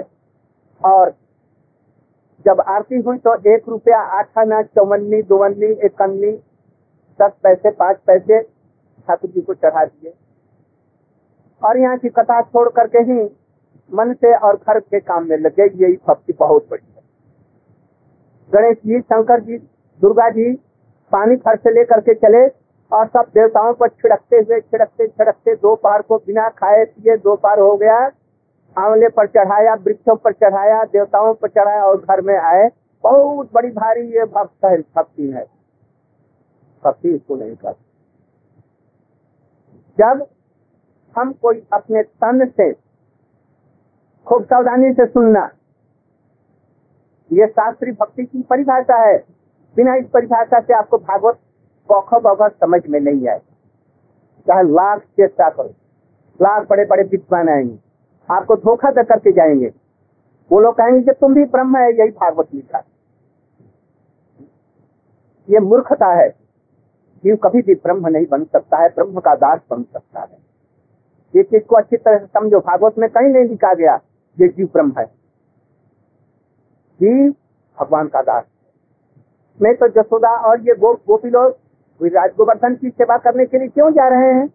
और 0.81 1.09
जब 2.45 2.61
आरती 2.67 2.99
हुई 3.01 3.17
तो 3.17 3.33
एक 3.53 3.67
रुपया 3.69 3.99
आठ 4.19 4.37
आना 4.37 4.61
चौवन्नी, 4.63 5.21
दोवन्नी 5.23 5.73
अन्नी 5.81 6.31
दस 7.19 7.31
पैसे, 7.43 7.71
पाँच 7.71 7.97
पैसे 8.07 8.41
ठाकुर 8.41 9.29
जी 9.31 9.41
को 9.41 9.53
चढ़ा 9.53 9.85
दिए। 9.85 10.13
और 11.61 11.77
यहाँ 11.77 11.97
की 11.97 12.09
कथा 12.09 12.41
छोड़ 12.41 12.67
करके 12.69 12.99
ही 13.11 13.21
मन 13.91 14.13
से 14.15 14.35
और 14.37 14.55
घर 14.57 14.79
के 14.79 14.99
काम 15.01 15.27
में 15.29 15.37
लगे। 15.37 15.65
यही 15.75 15.95
भक्ति 16.07 16.33
बहुत 16.33 16.67
बड़ी 16.71 16.93
है। 16.95 17.01
गणेश 18.51 18.77
जी, 18.77 18.99
शंकर 18.99 19.39
जी, 19.41 19.57
दुर्गा 20.01 20.29
जी 20.29 20.53
पानी 21.11 21.35
घर 21.35 21.55
से 21.57 21.71
लेकर 21.71 21.99
के 22.01 22.13
चले 22.15 22.47
और 22.91 23.07
सब 23.07 23.31
देवताओं 23.35 23.73
पर 23.73 23.87
छिड़कते 23.89 24.35
हुए, 24.37 24.59
छिड़कते 24.59 25.07
छिड़कते 25.07 25.55
दो 25.55 25.75
पार 25.75 26.01
को 26.01 26.17
बिना 26.17 26.47
खाए 26.51 26.83
पिए 26.85 27.15
दो 27.17 27.35
पार 27.37 27.59
हो 27.59 27.75
गया। 27.77 27.97
आंवले 28.75 29.07
पर 29.09 29.27
चढ़ाया, 29.27 29.73
वृक्षों 29.75 30.15
पर 30.15 30.33
चढ़ाया, 30.33 30.83
देवताओं 30.85 31.33
पर 31.33 31.47
चढ़ाया 31.49 31.83
और 31.83 31.97
घर 31.99 32.21
में 32.21 32.37
आए। 32.37 32.69
बहुत 33.03 33.49
बड़ी 33.53 33.69
भारी 33.71 34.05
ये 34.09 34.25
भक्त 34.27 34.65
है, 34.65 34.77
भक्ति 34.77 35.29
है। 35.29 35.45
भक्ति 36.83 37.09
इसको 37.09 37.35
नहीं 37.35 37.55
कर 37.55 37.73
जब 39.97 40.25
हम 41.15 41.31
कोई 41.33 41.61
अपने 41.73 42.01
तन 42.03 42.45
से, 42.47 42.71
खूब 44.27 44.43
सावधानी 44.45 44.91
से 44.93 45.05
सुनना, 45.05 45.49
ये 47.31 47.47
शास्त्री 47.47 47.91
भक्ति 47.91 48.23
की 48.23 48.41
परिभाषा 48.41 48.97
है। 48.99 49.17
बिना 49.75 49.95
इस 49.95 50.05
परिभाषा 50.05 50.59
से 50.59 50.73
आपको 50.73 50.97
भागवत 50.97 51.39
कौख 51.89 52.13
बौखत 52.13 52.55
समझ 52.61 52.81
में 52.87 52.99
नहीं 52.99 53.27
आए। 53.27 53.39
चाहे 54.47 54.63
लाख 54.63 54.99
चेष्टा 54.99 55.49
करो 55.49 55.73
लाख 56.39 56.67
बड़े 56.69 56.85
बड़े 56.85 57.03
विद्वान 57.03 57.49
आएँगे, 57.49 57.77
आपको 58.29 58.55
धोखा 58.55 58.91
दे 58.91 59.03
करके 59.03 59.31
जाएँगे। 59.31 59.71
वो 60.51 60.59
लोग 60.59 60.75
कहेंगे 60.75 61.01
कि 61.01 61.11
तुम 61.11 61.33
भी 61.33 61.43
ब्रह्म 61.45 61.77
है, 61.77 61.91
यही 61.93 62.11
भागवत 62.11 62.47
लिखा 62.53 62.83
ये 65.49 65.59
मूर्खता 65.59 66.13
है। 66.13 66.29
जीव 67.23 67.35
कभी 67.35 67.61
भी 67.61 67.75
ब्रह्म 67.75 68.07
नहीं 68.07 68.25
बन 68.31 68.43
सकता 68.43 68.77
है, 68.77 68.89
ब्रह्म 68.89 69.19
का 69.19 69.35
दास 69.35 69.59
बन 69.69 69.83
सकता 69.83 70.19
है। 70.19 70.37
ये 71.35 71.43
चीज़ 71.43 71.63
को 71.63 71.75
अच्छी 71.75 71.97
तरह 71.97 72.17
से 72.17 72.25
समझो, 72.25 72.59
भागवत 72.59 72.97
में 72.97 73.09
कहीं 73.09 73.29
नहीं 73.29 73.45
लिखा 73.45 73.73
गया, 73.73 73.95
ये 74.39 74.47
जीव 74.47 74.69
ब्रह्म 74.73 74.93
है। 74.99 75.05
जीव 76.99 77.33
भगवान 77.79 78.07
का 78.07 78.21
दास 78.21 78.43
नहीं 79.59 79.73
तो 79.73 79.87
जसोदा 79.91 80.29
और 80.49 80.61
ये 80.61 80.75
गो 80.75 80.93
गोपी 81.07 81.29
लोग 81.29 81.57
राज 82.01 82.31
गोवर्धन 82.37 82.75
की 82.75 82.89
सेवा 82.89 83.17
करने 83.17 83.45
के 83.45 83.57
लिए 83.57 83.67
क्यों 83.69 83.91
जा 83.93 84.07
रहे 84.09 84.33
हैं? 84.33 84.47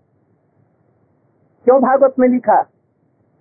क्यों 1.66 1.80
भागवत 1.82 2.14
में 2.18 2.28
लिखा? 2.28 2.60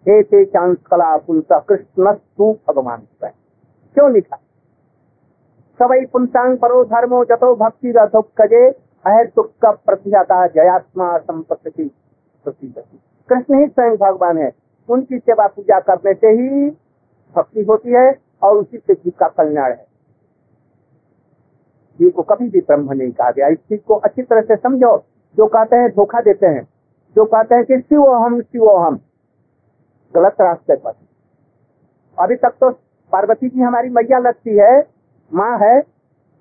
हे 0.06 0.22
ते 0.24 0.44
चांस 0.46 0.78
कला 0.92 1.16
पुंसा 1.18 1.60
कृष्ण 1.60 2.12
तू 2.14 2.52
भगवान 2.68 3.08
क्यों 3.24 4.12
लिखा? 4.14 4.38
सवई 5.80 6.06
पुंसांग 6.06 6.58
परो 6.58 6.84
धर्मो 6.86 7.24
जतो 7.26 7.56
भक्ति 7.56 7.94
रथो 7.98 8.22
कजे 8.42 8.70
का 9.06 9.72
प्रतिहता 9.72 10.46
जयात्मा 10.48 11.18
संपत्ति 11.18 11.90
कृष्ण 12.46 13.60
ही 13.60 13.68
स्वयं 13.68 13.96
भगवान 13.98 14.38
है। 14.38 14.52
उनकी 14.90 15.18
सेवा 15.20 15.48
पूजा 15.48 15.80
करने 15.80 16.14
से 16.14 16.28
ही 16.32 16.70
भक्ति 17.36 17.64
होती 17.64 17.92
है 17.92 18.08
और 18.44 18.58
उसी 18.58 18.78
से 18.78 18.94
जीव 18.94 19.14
का 19.20 19.28
कल्याण 19.28 19.72
है। 19.72 19.86
शिव 21.98 22.10
को 22.10 22.22
कभी 22.22 22.50
भी 22.50 22.60
ब्रह्म 22.60 22.94
नहीं 22.94 23.12
कहा 23.12 23.32
गया। 23.32 23.48
इस 23.48 23.58
चीज़ 23.58 23.82
को 23.82 23.96
अच्छी 23.96 24.22
तरह 24.22 24.42
से 24.42 24.56
समझो। 24.56 25.06
जो 25.38 25.48
कहते 25.48 25.76
हैं, 25.76 25.90
धोखा 25.90 26.22
देते 26.22 26.48
हैं। 26.48 26.68
जो 27.16 27.26
कहते 27.26 27.56
हैं 27.56 27.66
कि 27.66 27.80
शिव 27.80 28.14
हम 28.16 28.42
शिव 28.42 28.70
हम। 28.70 29.00
गलत 30.16 30.36
रास्ते 30.42 30.76
पर। 30.76 30.94
अभी 32.20 32.36
तक 32.36 32.50
तो 32.50 32.70
पार्वती 33.12 33.50
जी 33.50 33.62
हमारी 33.62 33.90
मैया 33.90 34.20
लगती 34.20 34.58
है, 34.58 34.88
माँ 35.34 35.58
है, 35.58 35.84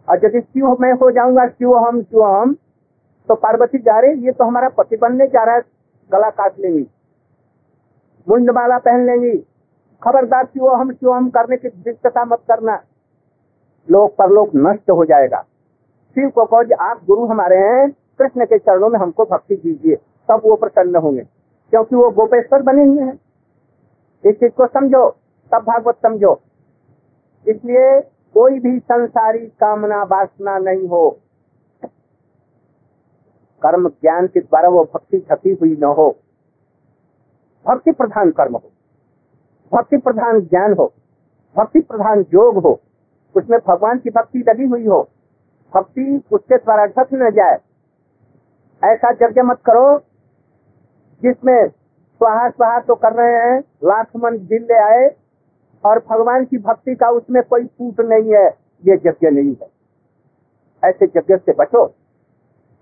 और 0.08 0.20
यदि 0.24 0.40
शिव 0.40 0.76
मैं 0.80 0.92
हो 0.92 1.10
जाऊँगा, 1.10 1.46
शिव 1.46 1.76
हम 1.76 2.02
शिव 2.02 2.24
हम 2.24 2.56
तो 3.28 3.34
पार्वती 3.34 3.78
जा 3.78 4.00
रहे 4.00 4.14
ये 4.14 4.32
तो 4.32 4.44
हमारा 4.44 4.68
पति 4.68 4.96
बनने 4.96 5.26
जा 5.26 5.44
रहा 5.44 5.54
है, 5.54 5.62
गला 6.12 6.30
काट 6.30 6.52
लेंगी। 6.58 6.86
मुंड 8.28 8.50
माला 8.50 8.78
पहन 8.78 9.06
लेंगी। 9.06 9.38
खबरदार 10.02 10.44
शिव 10.44 10.68
हम 10.68 10.92
शिव 10.92 11.12
हम, 11.12 11.30
करने 11.30 11.56
की 11.56 11.68
दिक्कता 11.68 12.24
मत 12.24 12.38
करना। 12.48 12.82
लोक 13.90 14.14
परलोक 14.16 14.50
नष्ट 14.56 14.90
हो 14.90 15.04
जाएगा। 15.04 15.40
शिव 16.14 16.30
को 16.30 16.44
कहो 16.44 16.64
जी 16.64 16.72
आप 16.72 17.00
गुरु 17.06 17.26
हमारे 17.26 17.56
हैं, 17.56 17.90
कृष्ण 17.90 18.44
के 18.44 18.58
चरणों 18.58 18.88
में 18.88 18.98
हमको 18.98 19.24
भक्ति 19.24 19.56
दीजिए। 19.56 19.96
तब 20.28 20.42
वो 20.44 20.56
प्रसन्न 20.56 20.96
होंगे। 20.96 21.20
क्योंकि 21.70 21.96
वो 21.96 22.10
गोपेश्वर 22.10 22.62
बने 22.62 22.84
हुए 22.84 23.02
हैं। 23.02 23.20
इस 24.24 24.34
चीज़ 24.34 24.52
को 24.52 24.66
समझो, 24.66 25.10
तब 25.52 25.58
भागवत 25.58 25.94
समझो। 26.02 26.40
इसलिए 27.48 28.00
कोई 28.34 28.58
भी 28.58 28.78
संसारी 28.78 29.46
कामना 29.46 30.02
वासना 30.02 30.58
नहीं 30.58 30.88
हो। 30.88 31.18
कर्म 33.62 33.88
ज्ञान 33.88 34.26
के 34.26 34.40
द्वारा 34.40 34.68
वो 34.68 34.84
भक्ति 34.94 35.18
छपी 35.18 35.54
हुई 35.54 35.76
न 35.76 35.84
हो। 35.84 36.16
भक्ति 37.66 37.92
प्रधान 37.92 38.30
कर्म 38.30 38.56
हो। 38.56 38.70
भक्ति 39.72 39.96
प्रधान 39.96 40.40
ज्ञान 40.40 40.72
हो। 40.72 40.92
भक्ति 41.56 41.80
प्रधान 41.80 42.20
योग 42.20 42.58
हो। 42.58 42.80
उसमें 43.36 43.58
भगवान 43.68 43.98
की 43.98 44.10
भक्ति 44.10 44.44
लगी 44.48 44.64
हुई 44.64 44.86
हो, 44.86 45.08
भक्ति 45.74 46.22
उसके 46.32 46.56
द्वारा 46.56 46.86
ढक 46.86 47.08
न 47.14 47.30
जाए। 47.30 47.58
ऐसा 48.82 49.10
यज्ञ 49.22 49.42
मत 49.42 49.60
करो, 49.66 49.98
जिसमें 51.22 51.68
स्वाहा 51.68 52.48
स्वाहा 52.50 52.78
तो 52.80 52.94
कर 52.94 53.12
रहे 53.12 53.34
हैं, 53.34 53.60
लाख 53.84 54.16
मन 54.16 54.36
ज़िले 54.38 54.78
आए, 54.78 55.08
और 55.84 55.98
भगवान 56.10 56.44
की 56.44 56.58
भक्ति 56.58 56.94
का 56.94 57.08
उसमें 57.08 57.42
कोई 57.42 57.64
फूट 57.64 58.00
नहीं 58.00 58.32
है, 58.32 58.46
ये 58.82 58.94
यज्ञ 59.06 59.30
नहीं 59.30 59.56
है। 59.62 59.70
ऐसे 60.82 61.04
यज्ञ 61.04 61.36
से 61.36 61.52
बचो। 61.52 61.94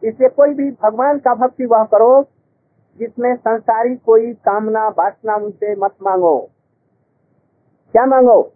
इसलिए 0.03 0.29
कोई 0.29 0.55
भी 0.55 0.71
भगवान 0.71 1.19
का 1.19 1.35
भक्ति 1.35 1.67
वह 1.67 1.85
करो, 1.85 2.27
जिसमें 2.99 3.35
संसारी 3.37 3.97
कोई 3.97 4.33
कामना 4.33 4.89
वासना 4.89 5.35
उनसे 5.35 5.75
मत 5.75 5.95
मांगो। 6.03 6.39
क्या 7.95 8.07
मांगो? 8.07 8.53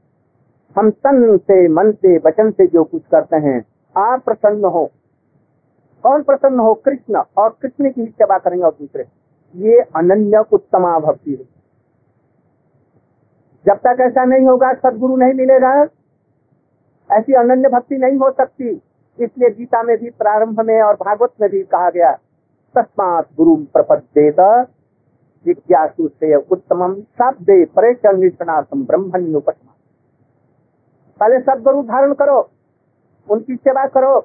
हम 0.78 0.90
तन 0.90 1.36
से, 1.36 1.68
मन 1.68 1.92
से, 1.92 2.18
वचन 2.18 2.50
से 2.50 2.66
जो 2.66 2.84
कुछ 2.84 3.02
करते 3.02 3.36
हैं, 3.36 3.64
आप 3.96 4.24
प्रसन्न 4.24 4.64
हो। 4.64 4.90
कौन 6.02 6.22
प्रसन्न 6.22 6.58
हो? 6.58 6.74
कृष्ण। 6.74 7.22
और 7.36 7.56
कृष्ण 7.62 7.90
की 7.90 8.00
ही 8.00 8.06
सेवा 8.06 8.38
करेंगे 8.38 8.64
और 8.64 8.72
दूसरे। 8.72 9.04
ये 9.56 9.80
अनन्य 9.80 10.44
उत्तमा 10.52 10.98
भक्ति 10.98 11.30
है। 11.30 11.44
जब 13.66 13.74
तक 13.74 13.96
ऐसा 14.00 14.24
नहीं 14.24 14.46
होगा, 14.46 14.72
सदगुरु 14.72 15.16
नहीं 15.16 15.34
मिलेगा। 15.34 15.86
ऐसी 17.12 17.32
अनन्य 17.32 17.68
भक्ति 17.68 17.96
नहीं 17.96 18.18
हो 18.18 18.30
सकती। 18.30 18.68
इसलिए 19.20 19.50
गीता 19.50 19.82
में 19.82 19.98
भी, 19.98 20.10
प्रारंभ 20.10 20.60
में 20.60 20.82
और 20.82 20.94
भागवत 20.94 21.32
में 21.40 21.50
भी 21.50 21.62
कहा 21.62 21.90
गया, 21.90 22.12
तस्मात 22.74 23.28
गुरु 23.36 23.56
प्रपदेत 23.56 24.36
जिज्ञासु 25.44 26.08
से 26.08 26.34
उत्तम 26.34 26.94
शब्दे 26.94 27.64
परेशानार्थम 27.64 28.86
ब्रह्मण्योपमा 28.86 29.75
पहले 31.20 31.40
सदगुरु 31.40 31.82
धारण 31.82 32.12
करो, 32.14 32.50
उनकी 33.30 33.56
सेवा 33.56 33.86
करो, 33.86 34.20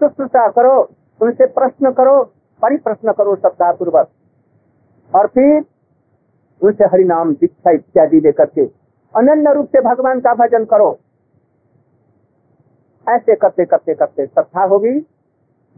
शुश्रूषा 0.00 0.48
करो, 0.48 0.90
उनसे 1.22 1.46
प्रश्न 1.46 1.90
करो, 1.90 2.24
परिप्रश्न 2.62 3.12
करो 3.12 3.36
श्रद्धा 3.36 3.72
पूर्वक 3.72 4.08
और 5.14 5.26
फिर 5.26 5.64
उनसे 6.62 6.84
हरिनाम, 6.84 7.34
दीक्षा 7.34 7.70
इत्यादि 7.70 8.20
लेकर 8.20 8.44
के 8.44 8.66
अनन्य 9.14 9.54
रूप 9.54 9.66
से 9.66 9.80
भगवान 9.80 10.20
का 10.20 10.34
भजन 10.34 10.64
करो। 10.64 10.98
ऐसे 13.08 13.34
करते 13.34 13.64
करते 13.64 13.94
करते 13.94 14.26
श्रद्धा 14.26 14.64
होगी, 14.64 15.06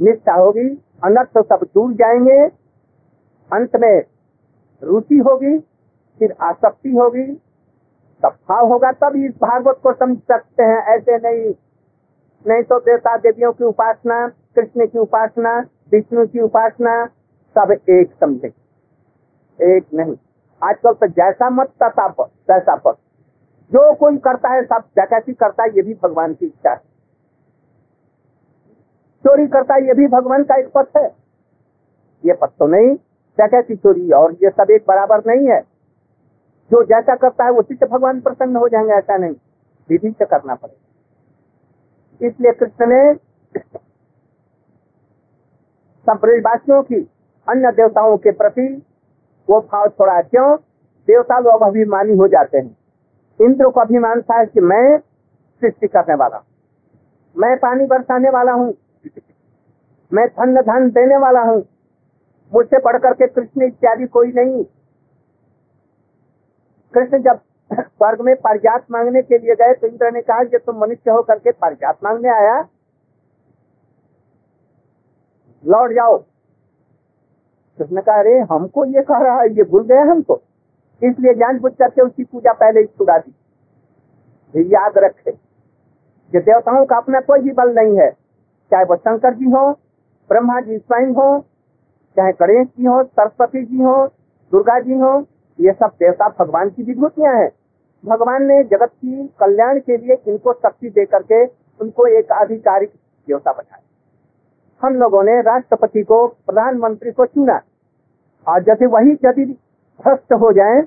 निष्ठा 0.02 0.34
होगी, 0.34 0.68
अनर्थ 1.04 1.38
सब 1.38 1.66
दूर 1.74 1.92
जाएँगे, 1.92 2.46
अंत 3.52 3.76
में 3.76 4.02
रुचि 4.82 5.18
होगी, 5.18 5.58
फिर 6.18 6.34
आसक्ति 6.40 6.90
होगी 6.90 7.40
तब 8.24 8.30
भाव 8.30 8.66
होगा, 8.66 8.92
तब 8.92 9.16
इस 9.16 9.30
भागवत 9.30 9.80
को 9.82 9.92
समझ 9.92 10.18
सकते 10.18 10.62
हैं। 10.62 10.82
ऐसे 10.82 11.18
नहीं 11.18 11.54
नहीं 12.46 12.62
तो 12.62 12.78
देवता 12.78 13.16
देवियों 13.16 13.52
की 13.52 13.64
उपासना, 13.64 14.28
कृष्ण 14.28 14.86
की 14.86 14.98
उपासना, 14.98 15.58
विष्णु 15.92 16.26
की 16.26 16.40
उपासना, 16.40 17.06
सब 17.58 17.72
एक 17.72 18.14
समझे। 18.20 18.52
एक 19.62 19.84
नहीं। 19.94 20.16
आजकल 20.62 20.92
तो 20.92 21.06
जैसा 21.06 21.50
मत, 21.50 21.66
तथा 21.82 22.08
पर, 22.08 22.24
तैसा 22.24 22.74
पर। 22.74 22.92
जो 23.72 23.94
कोई 23.94 24.16
करता 24.16 24.48
है, 24.48 24.64
सब 24.64 24.82
डकैती 24.98 25.32
करता 25.32 25.62
है, 25.62 25.68
ये 25.68 25.82
भी 25.82 25.94
भगवान 25.94 26.34
की 26.34 26.46
इच्छा 26.46 26.70
है। 26.70 26.76
चोरी 29.24 29.46
करता 29.46 29.74
है, 29.74 29.86
ये 29.86 29.94
भी 29.94 30.06
भगवान 30.06 30.44
का 30.44 30.54
एक 30.54 30.70
पथ 30.74 30.96
है। 30.96 31.06
ये 32.24 32.32
पथ 32.32 32.48
तो 32.58 32.66
नहीं 32.66 32.96
डकैती 33.40 33.76
चोरी 33.76 34.10
और 34.10 34.32
ये 34.32 34.50
सब 34.50 34.70
एक 34.70 34.84
बराबर 34.88 35.22
नहीं 35.26 35.48
है। 35.48 35.73
जो 36.70 36.84
जैसा 36.84 37.14
करता 37.14 37.44
है 37.44 37.50
उसी 37.50 37.74
से 37.74 37.86
भगवान 37.86 38.20
प्रसन्न 38.20 38.56
हो 38.56 38.68
जाएँगे, 38.68 38.92
ऐसा 38.92 39.16
नहीं। 39.16 39.34
विधि 39.88 40.10
से 40.10 40.24
करना 40.24 40.54
पड़ेगा। 40.54 42.26
इसलिए 42.26 42.52
कृष्ण 42.52 42.86
ने 42.86 43.14
सब 46.08 46.20
की, 46.88 47.10
अन्य 47.48 47.72
देवताओं 47.72 48.16
के 48.16 48.30
प्रति 48.30 48.82
वो 49.50 49.60
भाव 49.60 49.88
छोड़ा, 49.88 50.22
क्यों? 50.22 50.56
देवता 51.06 51.38
लोग 51.38 51.62
अभिमानी 51.62 52.16
हो 52.16 52.28
जाते 52.28 52.58
हैं। 52.58 52.76
इंद्र 53.40 53.70
को 53.70 53.80
अभिमान 53.80 54.22
था 54.22 54.44
कि 54.44 54.60
मैं 54.60 54.98
सृष्टि 55.60 55.86
करने 55.86 56.14
वाला 56.14 56.44
मैं 57.38 57.56
पानी 57.56 57.86
बरसाने 57.86 58.30
वाला 58.30 58.52
हूँ। 58.52 58.74
मैं 60.12 60.28
धन 60.28 60.54
धन 60.56 60.90
देने 60.90 61.16
वाला 61.16 61.40
हूँ। 61.40 61.64
मुझसे 62.54 62.78
बढ़ 62.78 62.98
करके 62.98 63.26
कृष्ण 63.26 63.62
इत्यादि 63.62 64.06
कोई 64.06 64.32
नहीं। 64.32 64.64
कृष्ण 66.94 67.22
जब 67.22 67.40
स्वर्ग 67.80 68.20
में 68.20 68.36
पारिजात 68.36 68.84
मांगने 68.90 69.22
के 69.22 69.38
लिए 69.38 69.54
गए 69.54 69.74
तो 69.74 69.86
इंद्र 69.86 70.12
ने 70.12 70.22
कहा 70.22 70.44
कि 70.44 70.58
तुम 70.58 70.76
मनुष्य 70.76 71.10
हो 71.10 71.22
करके 71.22 71.50
पारिजात 71.50 71.98
मांगने 72.04 72.28
आया। 72.28 72.68
लौट 75.66 75.90
जाओ। 75.90 76.18
कृष्ण 77.78 78.00
कहा, 78.00 78.18
अरे, 78.18 78.40
हमको 78.40 78.84
ये 78.84 79.02
कह 79.02 79.18
रहा 79.18 79.40
है, 79.40 79.48
ये 79.48 79.64
भूल 79.64 79.82
गया 79.82 80.02
हमको। 80.02 80.42
इसलिए 81.02 81.34
जान 81.34 81.58
बुझ 81.58 81.72
करके 81.72 82.02
उसकी 82.02 82.24
पूजा 82.24 82.52
पहले 82.52 82.80
ही 82.80 82.86
छुड़ा 82.86 83.18
दी। 83.18 83.34
याद 84.56 84.98
रखे 84.98 85.32
कि 86.32 86.38
देवताओं 86.38 86.86
का 86.86 86.96
अपना 86.96 87.20
कोई 87.20 87.40
भी 87.40 87.52
बल 87.52 87.74
नहीं 87.74 87.98
है। 87.98 88.10
चाहे 88.70 88.84
वो 88.84 88.96
शंकर 88.96 89.34
जी 89.34 89.44
हो, 89.44 89.72
ब्रह्मा 90.28 90.60
जी 90.60 90.78
स्वयं 90.78 91.06
हो, 91.06 91.44
चाहे 92.16 92.32
गणेश 92.32 92.68
जी 92.68 92.84
हो, 92.84 93.04
सरस्वती 93.04 93.64
जी 93.64 93.82
हो, 93.82 94.06
दुर्गा 94.52 94.80
जी 94.80 94.94
हो 94.94 95.26
ये 95.60 95.72
सब 95.72 95.86
देवता 95.86 96.28
भगवान 96.38 96.70
की 96.70 96.82
विभूतियाँ 96.82 97.34
हैं। 97.34 97.50
भगवान 98.04 98.42
ने 98.42 98.62
जगत 98.64 98.90
की 98.90 99.26
कल्याण 99.40 99.78
के 99.78 99.96
लिए 99.96 100.16
इनको 100.28 100.52
शक्ति 100.52 100.88
दे 100.88 101.04
करके 101.04 101.44
उनको 101.80 102.06
एक 102.06 102.32
आधिकारिक 102.32 102.90
देवता 103.28 103.52
बनाया। 103.52 103.80
हम 104.82 104.94
लोगों 104.94 105.22
ने 105.22 105.40
राष्ट्रपति 105.40 106.02
को, 106.02 106.26
प्रधानमंत्री 106.26 107.10
को 107.10 107.26
चुना। 107.26 107.60
और 108.46 108.62
जैसे 108.62 108.86
वही 108.86 109.12
यदि 109.24 109.44
भ्रष्ट 110.00 110.32
हो 110.32 110.52
जाए 110.52 110.80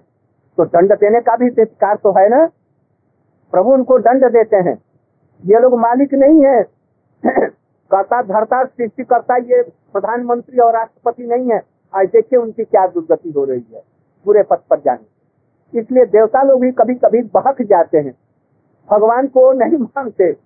तो 0.57 0.65
दंड 0.65 0.93
देने 0.93 1.21
का 1.21 1.35
भी 1.35 1.49
अधिकार 1.49 1.95
तो 1.95 2.11
है 2.11 2.27
ना? 2.29 2.45
प्रभु 3.51 3.73
उनको 3.73 3.97
दंड 3.99 4.25
देते 4.25 4.57
हैं। 4.57 4.77
ये 5.43 5.59
लोग 5.59 5.79
मालिक 5.79 6.13
नहीं 6.13 6.45
है। 6.45 6.63
कर्ता 7.91 8.21
धरता 8.21 8.63
सृष्टि 8.65 9.03
करता 9.03 9.37
ये 9.37 9.61
प्रधानमंत्री 9.93 10.59
और 10.59 10.73
राष्ट्रपति 10.73 11.27
नहीं 11.27 11.51
है। 11.51 11.61
आज 11.93 12.07
देखिए 12.07 12.39
उनकी 12.39 12.63
क्या 12.63 12.87
दुर्गति 12.87 13.31
हो 13.31 13.43
रही 13.43 13.65
है। 13.73 13.96
पूरे 14.25 14.43
पथ 14.43 14.59
पर 14.69 14.79
जाने। 14.79 15.79
इसलिए 15.79 16.05
देवता 16.05 16.43
लोग 16.43 16.61
भी 16.61 16.71
कभी 16.71 16.95
कभी 16.95 17.21
बहक 17.21 17.61
जाते 17.61 17.97
हैं। 17.97 18.17
भगवान 18.91 19.27
को 19.27 19.51
नहीं 19.51 19.77
मानते। 19.77 20.37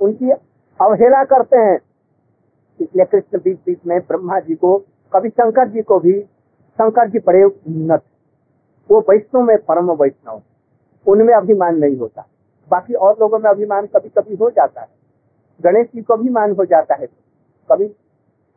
उनकी 0.00 0.30
अवहेला 0.80 1.24
करते 1.24 1.56
हैं। 1.56 1.80
इसलिए 2.80 3.04
कृष्ण 3.04 3.38
बीच 3.38 3.58
बीच 3.66 3.78
में 3.86 4.00
ब्रह्मा 4.00 4.40
जी 4.40 4.54
को, 4.54 4.78
कभी 5.14 5.28
शंकर 5.28 5.68
जी 5.68 5.82
को 5.82 5.98
भी, 6.00 6.20
शंकर 6.78 7.08
जी 7.08 7.18
बड़े 7.18 7.44
उन्नत 7.44 8.02
वो 8.90 9.00
वैष्णव 9.00 9.42
में 9.42 9.58
परम 9.58 9.90
वैष्णव 9.90 10.42
उनमें 11.06 11.34
अभिमान 11.34 11.76
नहीं 11.76 11.96
होता। 11.96 12.26
बाकी 12.70 12.94
और 12.94 13.16
लोगों 13.20 13.38
में 13.38 13.50
अभिमान 13.50 13.86
कभी 13.86 14.08
कभी 14.08 14.34
हो 14.36 14.50
जाता 14.50 14.80
है। 14.80 14.88
गणेश 15.64 15.86
जी 15.94 16.02
को 16.02 16.14
अभिमान 16.14 16.52
हो 16.52 16.64
जाता 16.64 16.94
है। 16.94 17.06
कभी 17.72 17.88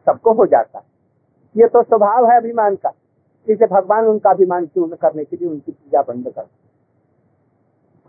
सबको 0.06 0.34
हो 0.34 0.46
जाता 0.46 0.80
है। 0.80 0.86
ये 1.58 1.68
तो 1.68 1.84
स्वभाव 1.84 2.32
है 2.32 2.38
अभिमान 2.38 2.76
का। 2.76 2.94
इसलिए 3.48 3.68
भगवान 3.68 4.06
उनका 4.06 4.30
अभिमान 4.30 4.66
चूर्ण 4.66 4.96
करने 4.96 5.24
के 5.24 5.36
लिए 5.36 5.48
उनकी 5.48 5.72
पूजा 5.72 6.02
बंद 6.02 6.28
कर 6.30 6.42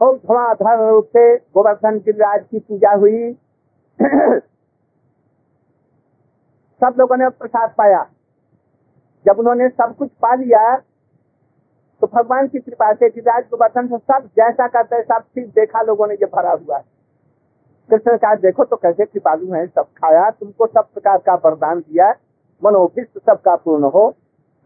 खूब 0.01 0.17
धुआधार 0.17 0.91
रूप 0.91 1.05
से 1.07 1.37
गोवर्धन 1.37 1.99
गिरिराज 1.99 2.45
की 2.51 2.59
पूजा 2.59 2.93
हुई। 2.93 3.33
सब 6.81 6.95
लोगों 6.99 7.17
ने 7.17 7.29
प्रसाद 7.29 7.75
पाया। 7.79 8.07
जब 9.27 9.39
उन्होंने 9.39 9.69
सब 9.69 9.97
कुछ 9.97 10.11
पा 10.11 10.35
लिया 10.35 10.77
तो 12.03 12.07
भगवान 12.07 12.49
की 12.49 12.59
कृपा 12.59 12.93
से 12.93 13.09
गिरिराज, 13.09 13.45
गोवर्धन 13.45 13.87
से 13.87 13.99
सब 13.99 14.27
जैसा 14.37 14.67
करते 14.69 15.03
सब 15.03 15.21
चीज़ 15.21 15.47
देखा 15.47 15.83
लोगों 15.83 16.07
ने 16.07 16.17
जो 16.17 16.27
भरा 16.27 16.53
हुआ। 16.53 16.77
है 16.77 16.85
कृष्ण 17.91 18.17
का 18.17 18.35
देखो 18.35 18.65
तो 18.65 18.77
कैसे 18.77 19.05
कृपालु 19.05 19.53
है, 19.53 19.67
सब 19.67 19.83
खाया, 19.83 20.31
तुमको 20.31 20.67
सब 20.67 20.87
प्रकार 20.95 21.19
का 21.19 21.35
वरदान 21.35 21.81
दिया, 21.81 22.11
मनोभिष्ट 22.65 23.19
सबका 23.19 23.57
पूर्ण 23.57 23.85
हो। 23.85 24.15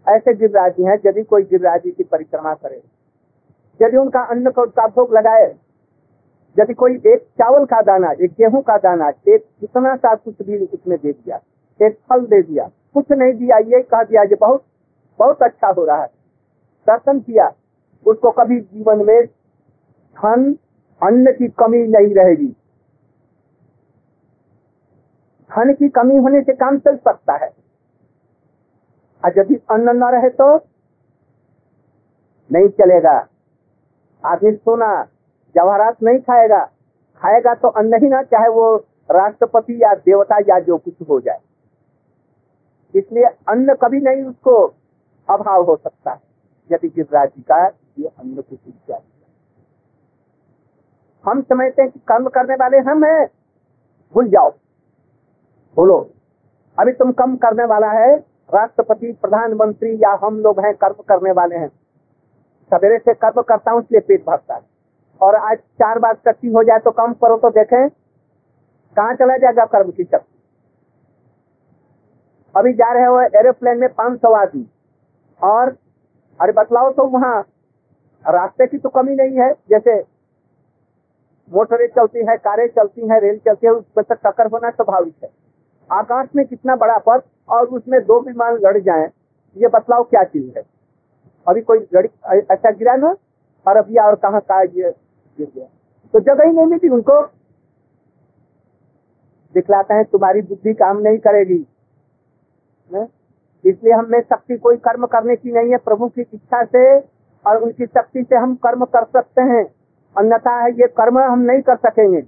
ऐसे 0.06 0.34
गिरिराजी 0.34 0.84
हैं, 0.84 0.98
यदि 1.06 1.22
कोई 1.22 1.42
गिरिराजी 1.42 1.90
की 1.90 2.04
परिक्रमा 2.04 2.54
करे, 2.54 2.82
यदि 3.80 3.96
उनका 3.96 4.20
अन्न 4.24 4.50
का 4.50 4.86
भोग 4.86 5.14
लगाए, 5.14 5.54
यदि 6.56 6.74
कोई 6.74 6.94
एक 7.06 7.26
चावल 7.38 7.64
का 7.64 7.80
दाना, 7.82 8.10
एक 8.12 8.32
गेहूँ 8.32 8.62
का 8.62 8.76
दाना, 8.78 9.08
एक 9.28 9.44
कितना 9.60 9.94
सा 9.96 10.14
कुछ 10.14 10.42
भी 10.42 10.58
उसमें 10.58 10.98
दे 10.98 11.12
दिया, 11.12 11.40
एक 11.80 11.98
फल 12.08 12.26
दे 12.26 12.42
दिया, 12.42 12.70
कुछ 12.94 13.12
नहीं 13.12 13.32
दिया, 13.34 13.58
ये 13.58 13.82
कह 13.82 14.02
दिया, 14.02 14.22
ये 14.22 14.34
बहुत 14.34 14.64
बहुत 15.20 15.42
अच्छा 15.42 15.68
हो 15.68 15.84
रहा 15.84 16.00
है। 16.02 16.06
दर्शन 16.86 17.20
किया, 17.20 17.52
उसको 18.06 18.30
कभी 18.30 18.60
जीवन 18.60 19.04
में 19.06 19.26
धन, 19.26 20.56
अन्न 21.00 21.32
की 21.32 21.48
कमी 21.58 21.86
नहीं 21.88 22.14
रहेगी। 22.14 22.54
धन 25.50 25.72
की 25.74 25.88
कमी 25.88 26.16
होने 26.16 26.40
से 26.40 26.52
काम 26.52 26.78
चल 26.78 26.96
सकता 26.96 27.36
है। 27.36 27.50
और 29.24 29.32
यदि 29.38 29.54
अन्न 29.70 29.90
न 29.90 30.04
रहे 30.04 30.30
तो 30.30 30.56
नहीं 32.52 32.68
चलेगा। 32.68 33.26
आदमी 34.24 34.52
सोना, 34.52 35.06
जवाहरात 35.54 36.02
नहीं 36.02 36.18
खाएगा। 36.18 36.64
खाएगा 37.16 37.54
तो 37.54 37.68
अन्न 37.68 38.02
ही 38.02 38.08
ना, 38.08 38.22
चाहे 38.22 38.48
वो 38.48 38.76
राष्ट्रपति 39.10 39.82
या 39.82 39.94
देवता 39.94 40.38
या 40.38 40.60
जो 40.60 40.78
कुछ 40.78 40.94
हो 41.08 41.20
जाए। 41.20 41.38
इसलिए 42.94 43.24
अन्न 43.24 43.74
कभी 43.74 44.00
नहीं 44.00 44.22
उसको 44.22 44.74
अभाव 45.30 45.62
हो 45.62 45.76
सकता 45.76 46.10
है। 46.10 46.20
यदि 46.72 46.88
गिरिराज 46.88 47.28
जी 47.28 47.42
का 47.42 47.66
ये 47.98 48.06
अन्न 48.06 48.42
कुछ 48.42 48.58
हम 51.24 51.42
समझते 51.42 51.82
हैं 51.82 51.90
कि 51.90 52.00
कर्म 52.00 52.28
करने 52.28 52.54
वाले 52.54 52.78
हम 52.78 53.04
हैं। 53.04 53.28
भूल 54.14 54.28
जाओ। 54.28 54.50
बोलो, 55.76 56.10
अभी 56.78 56.92
तुम 56.92 57.12
कम 57.12 57.36
करने 57.36 57.64
वाला 57.64 57.90
है। 57.90 58.35
राष्ट्रपति, 58.50 59.12
प्रधानमंत्री 59.12 59.94
या 59.94 60.18
हम 60.22 60.38
लोग 60.40 60.60
हैं, 60.60 60.74
कर्म 60.74 61.02
करने 61.08 61.32
वाले 61.32 61.56
हैं। 61.56 61.68
सवेरे 62.70 62.98
से 62.98 63.14
कर्म 63.14 63.42
करता 63.42 63.70
हूँ, 63.70 63.80
इसलिए 63.82 64.00
पेट 64.00 64.24
भरता 64.26 64.54
है। 64.54 64.60
और 65.20 65.34
आज 65.34 65.58
चार 65.58 65.98
बार 65.98 66.14
शक्ति 66.16 66.48
हो 66.48 66.62
जाए 66.62 66.78
तो 66.78 66.90
कम 66.90 67.12
करो 67.14 67.36
तो 67.36 67.50
देखें, 67.50 67.88
कहाँ 68.96 69.14
चला 69.14 69.36
जाएगा 69.36 69.64
कर्म 69.64 69.90
की 69.90 70.04
शक्ति? 70.04 70.32
अभी 72.54 72.72
जा 72.72 72.92
रहे 72.92 73.04
हो 73.04 73.20
एरोप्लेन 73.20 73.78
में 73.78 73.88
पाँच 73.88 74.20
सौ 74.20 74.32
आदमी। 74.34 74.66
और, 75.40 75.76
अरे 76.40 76.52
बतलाओ 76.52 76.90
तो 76.92 77.06
वहाँ, 77.08 77.40
रास्ते 78.24 78.66
की 78.66 78.78
तो 78.78 78.88
कमी 78.88 79.14
नहीं 79.14 79.38
है। 79.38 79.52
जैसे 79.70 79.98
मोटरें 81.52 81.86
चलती 81.88 82.18
है, 82.20 82.36
कारें 82.36 82.66
चलती 82.68 83.08
हैं, 83.08 83.20
रेल 83.20 83.38
चलती 83.38 83.66
है, 83.66 83.72
उसमें 83.72 84.04
तक 84.04 84.20
टक्कर 84.24 84.46
होना 84.46 84.70
स्वाभाविक 84.70 85.14
है। 85.24 85.30
आकाश 85.90 86.28
में 86.36 86.44
कितना 86.46 86.76
बड़ा 86.76 86.96
पद 86.98 87.22
और 87.48 87.66
उसमें 87.66 88.00
दो 88.00 88.20
विमान 88.20 88.54
लड़ 88.56 88.78
जाएँ, 88.78 89.08
ये 89.56 89.68
बतलाओ 89.68 90.02
क्या 90.04 90.22
चीज़ 90.24 90.58
है? 90.58 90.62
अभी 91.46 91.60
कोई 91.60 91.78
लड़ी, 91.94 92.08
ऐसा 92.52 92.70
गिरा 92.70 92.94
ना 92.96 93.14
अरबिया 93.66 94.06
और 94.06 94.14
कहा 94.14 94.40
का 94.40 94.60
ये 94.62 94.90
गिर 95.38 95.48
गया? 95.54 95.66
तो 96.14 96.20
जगह 96.20 96.44
ही 96.44 96.52
नहीं 96.52 96.66
मिली, 96.66 96.88
उनको 96.88 97.20
दिखलाते 99.54 99.94
हैं, 99.94 100.04
तुम्हारी 100.04 100.42
बुद्धि 100.42 100.74
काम 100.74 100.98
नहीं 100.98 101.18
करेगी। 101.18 101.66
इसलिए 103.64 103.92
हमें 103.92 104.20
शक्ति 104.20 104.56
कोई 104.56 104.76
कर्म 104.78 105.06
करने 105.06 105.36
की 105.36 105.52
नहीं 105.52 105.70
है, 105.70 105.76
प्रभु 105.76 106.08
की 106.08 106.20
इच्छा 106.22 106.64
से 106.64 106.98
और 107.44 107.56
उनकी 107.56 107.86
शक्ति 107.86 108.22
से 108.22 108.36
हम 108.36 108.54
कर्म 108.56 108.84
कर 108.86 109.04
सकते 109.06 109.42
हैं। 109.44 109.64
अन्यथा 110.16 110.56
है, 110.56 110.70
ये 110.72 110.86
कर्म 110.88 111.18
हम 111.20 111.40
नहीं 111.40 111.62
कर 111.62 111.76
सकेंगे। 111.78 112.22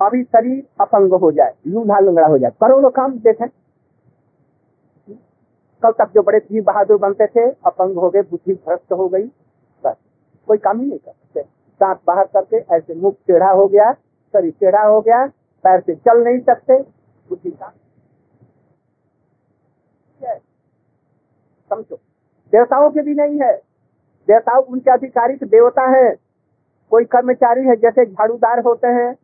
अभी 0.00 0.22
शरीर 0.24 0.66
अपंग 0.80 1.12
हो 1.14 1.30
जाए 1.32 1.54
लूढ़ा 1.66 1.98
लंगड़ा 1.98 2.26
हो 2.26 2.38
जाए। 2.38 2.50
करोड़ों 2.60 2.90
काम 2.90 3.18
देखें। 3.18 3.46
कल 5.82 5.92
तक 5.92 6.10
जो 6.14 6.22
बड़े 6.22 6.38
वीर 6.50 6.62
बहादुर 6.62 6.98
बनते 6.98 7.26
थे, 7.26 7.50
अपंग 7.66 7.96
हो 7.96 8.10
गए, 8.10 8.22
बुद्धि 8.22 8.54
भ्रष्ट 8.54 8.92
हो 8.92 9.08
गई, 9.08 9.24
बस। 9.84 9.96
कोई 10.48 10.58
काम 10.58 10.80
ही 10.80 10.86
नहीं 10.86 10.98
कर 10.98 11.12
सकते। 11.12 11.40
दांत 11.80 12.00
बाहर 12.06 12.24
करके 12.26 12.56
ऐसे 12.76 12.94
मुख 12.94 13.16
टेढ़ा 13.26 13.50
हो 13.50 13.66
गया, 13.68 13.92
शरीर 13.92 14.52
टेढ़ा 14.60 14.82
हो 14.82 15.00
गया, 15.00 15.26
पैर 15.64 15.80
से 15.80 15.94
चल 15.96 16.22
नहीं 16.24 16.40
सकते, 16.40 16.82
बुद्धि 17.28 17.50
का 17.50 17.72
समझो, 21.70 21.96
देवताओं 22.52 22.90
के 22.90 23.02
भी 23.02 23.14
नहीं 23.14 23.38
है। 23.40 23.54
देवताओं 24.28 24.62
उनके 24.62 24.90
अधिकारी 24.90 25.34
देवता 25.36 25.86
है। 25.90 26.14
कोई 26.92 27.04
कर्मचारी 27.04 27.64
है, 27.64 27.74
जैसे 27.76 28.04
झाड़ूदार 28.06 28.60
होते 28.60 28.88
हैं, 28.88 29.14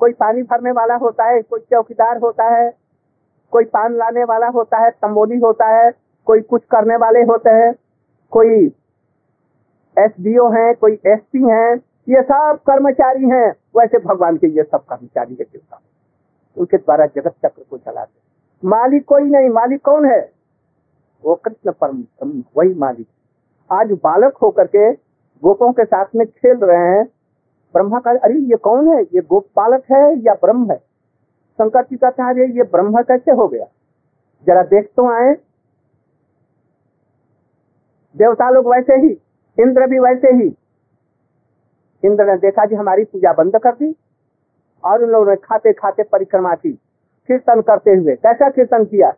कोई 0.00 0.12
पानी 0.12 0.42
भरने 0.42 0.70
वाला 0.70 0.94
होता 0.94 1.24
है, 1.24 1.42
कोई 1.42 1.60
चौकीदार 1.60 2.18
होता 2.18 2.44
है 2.50 2.70
कोई 3.50 3.64
पान 3.64 3.96
लाने 3.96 4.24
वाला 4.24 4.46
होता 4.46 4.78
है, 4.78 4.90
तंबोली 4.90 5.38
होता 5.38 5.66
है, 5.66 5.92
कोई 6.26 6.40
कुछ 6.40 6.62
करने 6.64 6.96
वाले 6.96 7.20
होते 7.20 7.50
हैं, 7.50 7.74
कोई 8.30 8.72
एसडीओ 9.98 10.48
हैं, 10.50 10.74
कोई 10.74 10.92
एसपी 10.92 11.42
हैं, 11.42 11.76
ये 12.08 12.22
सब 12.22 12.58
कर्मचारी 12.66 13.24
हैं। 13.24 13.50
वैसे 13.50 13.98
भगवान 13.98 14.36
के 14.36 14.46
ये 14.46 14.62
सब 14.62 14.78
कर्मचारी 14.78 15.34
है, 15.34 15.44
देवता। 15.44 15.80
उनके 16.56 16.76
द्वारा 16.76 17.06
जगत 17.06 17.34
चक्र 17.46 17.62
को 17.70 17.78
चलाते 17.78 18.26
मालिक 18.68 19.04
कोई 19.04 19.22
नहीं, 19.22 19.48
मालिक 19.48 19.82
कौन 19.82 20.04
है? 20.04 20.32
वो 21.24 21.34
कृष्ण 21.34 21.72
परम, 21.72 22.42
वही 22.56 22.74
मालिक। 22.74 23.06
आज 23.72 23.92
बालक 23.92 24.36
होकर 24.36 24.66
के 24.66 24.92
गोपों 25.42 25.72
के 25.72 25.84
साथ 25.84 26.04
में 26.16 26.26
खेल 26.26 26.56
रहे 26.56 26.88
हैं। 26.88 27.04
ब्रह्मा 27.74 28.00
का 28.00 28.10
अरे 28.10 28.34
ये 28.34 28.56
कौन 28.56 28.88
है? 28.88 29.02
ये 29.02 29.20
गोप 29.20 29.46
बालक 29.56 29.82
है 29.92 30.18
या 30.18 30.34
ब्रह्म 30.34 30.70
है? 30.70 30.85
शंकर 31.58 31.82
जी 31.82 31.96
का 31.96 32.10
कहा 32.10 32.30
ये 32.30 32.62
ब्रह्म 32.62 33.02
कैसे 33.02 33.32
हो 33.32 33.48
गया? 33.48 33.66
जरा 34.46 34.62
देख 34.62 34.90
तो 34.96 35.08
आए। 35.10 35.34
देवता 38.16 38.50
लोग 38.50 38.66
वैसे 38.66 38.94
ही, 38.96 39.10
इंद्र 39.58 39.86
भी 39.86 39.98
वैसे 39.98 40.28
ही। 40.34 40.54
इंद्र 42.02 42.24
ने 42.24 42.36
देखा 42.36 42.64
जी, 42.64 42.74
हमारी 42.74 43.04
पूजा 43.04 43.32
बंद 43.32 43.56
कर 43.56 43.72
दी 43.72 43.94
और 44.84 45.02
उन 45.02 45.10
लोगों 45.10 45.26
ने 45.26 45.36
खाते 45.36 45.72
खाते 45.72 46.02
परिक्रमा 46.02 46.54
की, 46.54 46.72
कीर्तन 47.28 47.60
करते 47.60 47.90
हुए। 47.90 48.14
कैसा 48.16 48.48
कीर्तन 48.48 48.84
किया? 48.84 49.12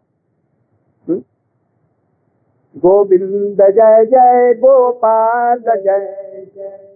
गोविंद 2.77 3.63
जय 3.63 4.05
जय, 4.07 4.55
गोपाल 4.55 5.59
जय 5.59 5.77
जय 5.77 6.89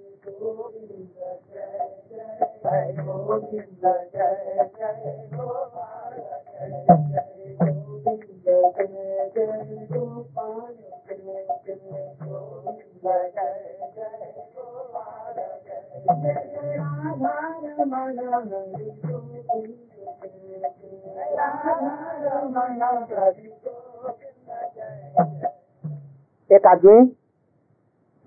एक 26.51 26.67
आदमी 26.67 27.01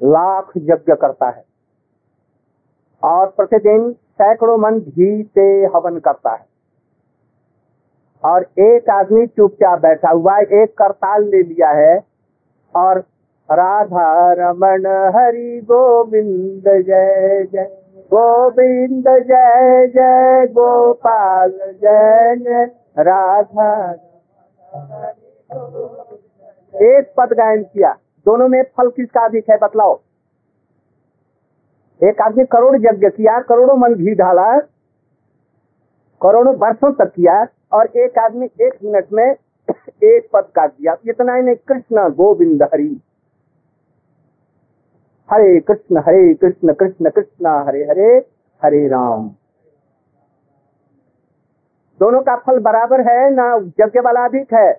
लाख 0.02 0.52
यज्ञ 0.58 0.96
करता 0.96 1.30
है 1.30 1.44
और 3.04 3.30
प्रतिदिन 3.30 3.96
सैकड़ों 4.16 4.58
मन 4.58 4.80
घी 4.80 5.24
से 5.24 5.66
हवन 5.66 6.00
करता 6.00 6.32
है। 6.32 6.46
और 8.24 8.44
एक 8.60 8.90
आदमी 8.90 9.28
चुपचाप 9.28 9.80
बैठा 9.80 10.10
हुआ 10.10 10.36
है, 10.36 10.44
एक 10.44 10.78
करताल 10.78 11.24
ले 11.24 11.44
लिया 11.44 11.70
है 11.70 12.04
और 12.76 13.00
राधा 13.52 14.34
रमन 14.34 15.12
हरि 15.16 15.62
गोविंद 15.64 16.64
जय 16.64 17.48
जय। 17.54 17.70
गोविंद 18.14 19.04
जय 19.04 19.88
जय। 19.88 20.48
गोपाल 20.48 21.52
जय 21.52 22.36
जय। 22.36 22.72
राधा 23.00 23.92
एक 26.76 27.14
पद 27.18 27.34
गायन 27.34 27.64
किया। 27.64 27.92
दोनों 28.26 28.48
में 28.48 28.64
फल 28.64 28.90
किसका 28.90 29.22
अधिक 29.22 29.50
है 29.50 29.58
बतलाओ 29.58 30.00
एक 32.04 32.22
आदमी 32.22 32.46
करोड़ 32.46 32.76
यज्ञ 32.76 33.10
किया, 33.10 33.40
करोड़ों 33.40 33.78
मन 33.78 33.94
घी 33.94 34.16
डाला 34.16 34.60
करोड़ों 36.22 36.56
वर्षों 36.56 36.92
तक 36.94 37.14
किया, 37.16 37.48
और 37.72 37.86
एक 37.86 38.20
आदमी 38.20 38.46
एक 38.46 38.74
मिनट 38.84 39.06
में 39.14 39.36
एक 40.04 40.28
पद 40.34 40.48
काट 40.56 40.70
दिया। 40.70 40.96
इतना 41.08 41.36
ही 41.36 41.42
नहीं, 41.42 41.56
कृष्ण 41.56 42.10
गोविंद 42.10 42.64
हरि। 42.64 43.02
हरे 45.32 45.60
कृष्ण 45.60 45.98
हरे 45.98 46.34
कृष्ण 46.34 46.74
कृष्ण 46.74 47.10
कृष्ण, 47.10 47.46
हरे 47.68 47.84
हरे 47.84 48.28
हरे 48.64 48.88
राम। 48.88 49.30
दोनों 52.00 52.22
का 52.22 52.36
फल 52.36 52.60
बराबर 52.60 53.02
है, 53.02 53.32
ना 53.32 53.56
यज्ञ 53.56 54.00
वाला 54.00 54.26
अधिक 54.26 54.54
है? 54.54 54.74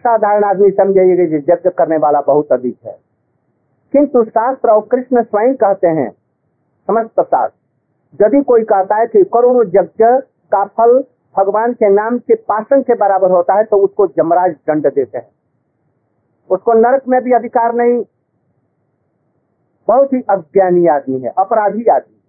साधारण 0.00 0.44
आदमी 0.44 0.70
समझेगा 0.70 1.24
कि 1.24 1.52
यज्ञ 1.52 1.70
करने 1.70 1.96
वाला 1.96 2.20
बहुत 2.20 2.52
अधिक 2.52 2.76
है। 2.86 3.11
किंतु 3.92 4.24
शास्त्र 4.24 4.70
और 4.70 4.86
कृष्ण 4.90 5.22
स्वयं 5.22 5.54
कहते 5.54 5.88
हैं, 5.88 6.10
समस्त 6.88 7.20
शास्त्र 7.20 8.24
यदि 8.24 8.42
कोई 8.42 8.62
कहता 8.62 8.96
है 8.96 9.06
कि 9.06 9.22
करोड़ों 9.24 9.64
यज्ञ 9.66 10.04
का 10.52 10.64
फल 10.64 11.04
भगवान 11.36 11.72
के 11.72 11.88
नाम 11.88 12.18
के 12.18 12.34
पासन 12.34 12.82
के 12.82 12.94
बराबर 12.94 13.30
होता 13.30 13.54
है 13.54 13.64
तो 13.64 13.76
उसको 13.76 14.06
जमराज 14.06 14.52
दंड 14.68 14.86
देते 14.86 15.18
हैं। 15.18 15.28
उसको 16.50 16.72
नरक 16.72 17.08
में 17.08 17.20
भी 17.24 17.32
अधिकार 17.32 17.74
नहीं। 17.74 18.02
बहुत 19.88 20.12
ही 20.12 20.20
अज्ञानी 20.30 20.86
आदमी 20.86 21.20
है, 21.20 21.32
अपराधी 21.38 21.84
आदमी 21.84 22.14
है। 22.16 22.22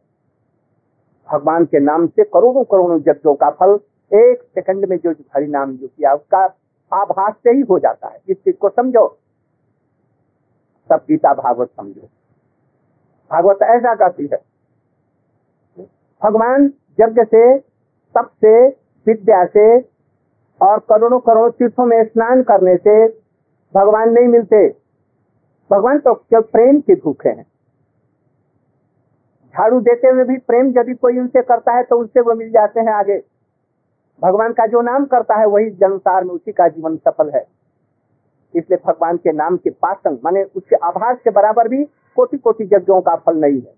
भगवान 1.29 1.65
के 1.65 1.79
नाम 1.79 2.07
से 2.07 2.23
करोड़ों 2.23 2.63
करोड़ों 2.63 2.99
यज्ञों 2.99 3.35
का 3.35 3.49
फल 3.49 3.79
एक 4.11 4.41
सेकंड 4.55 4.85
में 4.85 4.97
जो 4.97 5.11
हरि 5.35 5.47
नाम 5.47 5.75
जो 5.77 5.87
किया 5.87 6.13
उसका 6.13 6.43
आभास 6.91 7.33
से 7.33 7.51
ही 7.51 7.61
हो 7.61 7.79
जाता 7.79 8.07
है। 8.07 8.19
इस 8.29 8.37
चीज़ 8.37 8.55
को 8.55 8.69
समझो। 8.69 9.05
सब 10.89 11.05
गीता 11.09 11.33
भागवत 11.33 11.69
समझो। 11.69 12.07
भागवत 13.31 13.61
ऐसा 13.65 13.93
कहती 13.95 14.29
है, 14.31 14.37
भगवान 16.21 16.71
यज्ञ 16.99 17.23
से, 17.23 17.57
तप 18.15 18.29
से, 18.35 18.67
विद्या 19.07 19.43
से 19.47 19.79
और 20.61 20.79
करोड़ों 20.89 21.19
करोड़ 21.21 21.49
तीर्थों 21.51 21.85
में 21.85 22.03
स्नान 22.03 22.43
करने 22.43 22.75
से 22.77 23.07
भगवान 23.73 24.11
नहीं 24.11 24.27
मिलते। 24.27 24.67
भगवान 25.69 25.99
तो 25.99 26.13
केवल 26.13 26.41
प्रेम 26.43 26.79
के 26.79 26.95
भूखे 26.95 27.29
हैं। 27.29 27.45
झाड़ू 29.55 29.79
देते 29.81 30.07
हुए 30.07 30.23
भी 30.23 30.37
प्रेम 30.39 30.73
यदि 30.77 30.93
कोई 30.95 31.19
उनसे 31.19 31.41
करता 31.43 31.73
है 31.73 31.83
तो 31.83 31.97
उनसे 31.97 32.21
वो 32.21 32.33
मिल 32.35 32.51
जाते 32.51 32.79
हैं 32.79 32.93
आगे। 32.93 33.17
भगवान 34.21 34.53
का 34.53 34.65
जो 34.67 34.81
नाम 34.81 35.05
करता 35.05 35.35
है 35.35 35.45
वही 35.47 35.69
जनसार 35.71 36.23
में 36.23 36.31
उसी 36.31 36.51
का 36.51 36.67
जीवन 36.67 36.95
सफल 36.97 37.29
है। 37.29 37.45
इसलिए 38.55 38.79
भगवान 38.85 39.17
के 39.17 39.31
नाम 39.31 39.57
के 39.57 39.69
पासन 39.69 40.19
माने 40.25 40.43
उसके 40.43 40.75
आभार 40.87 41.15
के 41.15 41.29
बराबर 41.29 41.67
भी 41.67 41.83
कोटि 42.17 42.37
कोटि 42.37 42.63
यज्ञों 42.63 43.01
का 43.01 43.15
फल 43.15 43.37
नहीं 43.37 43.61
है। 43.61 43.73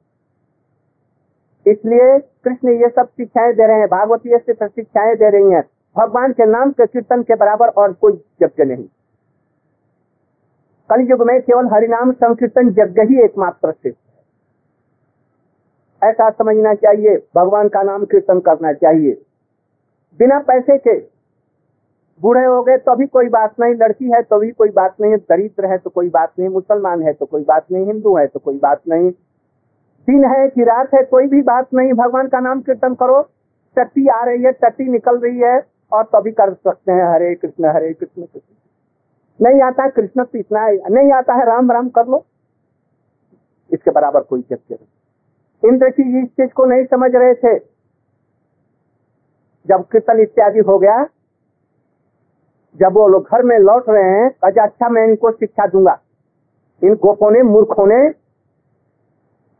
इसलिए 1.66 2.18
कृष्ण 2.44 2.70
ये 2.72 2.90
सब 2.90 3.08
शिक्षाएँ 3.08 3.54
दे 3.54 3.68
रहे 3.68 3.80
हैं, 3.80 3.88
भागवती 3.88 4.36
ऐसे 4.36 4.54
शिक्षाएँ 4.54 5.16
दे 5.16 5.30
रही 5.30 5.52
हैं। 5.52 5.64
भगवान 5.96 6.34
के 6.34 6.46
नाम 6.46 6.72
के 6.72 6.86
कीर्तन 6.86 7.24
के 7.24 7.36
बराबर 7.36 7.68
और 7.68 7.94
कोई 7.94 8.14
यज्ञ 8.44 8.64
नहीं। 8.64 8.86
कल 10.90 11.02
युग 11.02 11.22
में 11.22 11.42
केवल 11.42 11.68
हरिनाम 11.68 12.12
संकीर्तन 12.14 12.76
यज्ञ 12.80 13.02
ही 13.02 13.24
एकमात्र 13.24 13.74
है 13.86 13.92
ऐसा 16.02 16.30
समझना 16.30 16.74
चाहिए, 16.74 17.16
भगवान 17.36 17.70
का 17.70 17.82
नाम 17.84 18.06
कीर्तन 18.06 18.40
करना 18.40 18.74
चाहिए। 18.74 19.14
बिना 20.20 20.40
पैसे 20.40 20.78
के 20.78 21.15
बूढ़े 22.22 22.46
हो 22.46 22.62
गए 22.64 22.78
तो 22.78 22.96
भी 22.96 23.06
कोई 23.06 23.30
बात 23.30 23.60
नहीं। 23.60 23.74
लड़की 23.76 24.12
है 24.12 24.22
तो 24.22 24.40
भी 24.40 24.52
कोई 24.52 24.70
बात 24.70 24.96
नहीं। 25.02 25.16
दरिद्र 25.16 25.66
है 25.66 25.78
तो 25.78 25.90
कोई 25.90 26.10
बात 26.10 26.34
नहीं। 26.40 26.50
मुसलमान 26.50 27.02
है 27.04 27.14
तो 27.14 27.26
कोई 27.26 27.44
बात 27.44 27.66
नहीं। 27.72 27.86
हिंदू 27.86 28.16
है 28.18 28.28
तो 28.28 28.40
कोई 28.40 28.60
बात 28.60 28.82
नहीं। 28.90 29.12
दिन 30.08 30.26
है 30.26 30.48
कि 30.48 30.64
रात 30.64 30.94
है, 30.94 31.04
कोई 31.04 31.28
भी 31.28 31.42
बात 31.42 31.74
नहीं। 31.74 31.94
भगवान 31.94 32.28
का 32.28 32.40
नाम 32.40 32.62
कीर्तन 32.62 32.94
करो। 32.96 33.22
टट्टी 33.76 34.08
आ 34.08 34.24
रही 34.24 34.44
है 34.44 34.52
टट्टी 34.52 34.84
निकल 34.84 35.18
रही 35.18 35.40
है, 35.40 35.62
और 35.92 36.04
तभी 36.04 36.32
कर 36.32 36.54
सकते 36.54 36.92
हैं 36.92 37.06
हरे 37.06 37.34
कृष्ण 37.36 37.66
हरे 37.66 37.94
कृष्ण 37.94 38.22
कृष्ण। 38.22 39.46
नहीं 39.46 39.62
आता 39.62 39.88
कृष्ण 39.90 40.26
इतना 40.36 40.68
नहीं 40.68 41.12
आता 41.12 41.34
है, 41.34 41.46
राम 41.46 41.72
राम 41.72 41.90
कर 41.90 42.08
लो। 42.08 42.26
इसके 43.72 43.92
बराबर 43.92 44.22
कोई 44.22 44.42
चक्कर 44.42 44.76
नहीं। 44.76 45.72
इंद्र 45.72 45.90
की 45.90 46.22
इस 46.22 46.30
चीज़ 46.30 46.50
को 46.50 46.66
नहीं 46.66 46.86
समझ 46.86 47.12
रहे 47.16 47.34
थे। 47.36 47.58
जब 49.66 49.86
कीर्तन 49.92 50.20
इत्यादि 50.20 50.60
हो 50.60 50.78
गया 50.80 51.04
जब 52.76 52.94
वो 52.94 53.08
लोग 53.08 53.24
घर 53.24 53.44
में 53.44 53.58
लौट 53.60 53.90
रहे 53.90 54.04
हैं 54.04 54.30
कहा 54.44 54.64
अच्छा 54.64 54.90
मैं 54.90 55.04
इनको 55.08 55.32
शिक्षा 55.32 55.68
दूँगा। 55.68 56.00
इन 56.82 56.96
गोपों 56.96 57.32
ने 57.32 57.42
मूर्खों 57.42 57.86
ने? 57.88 58.10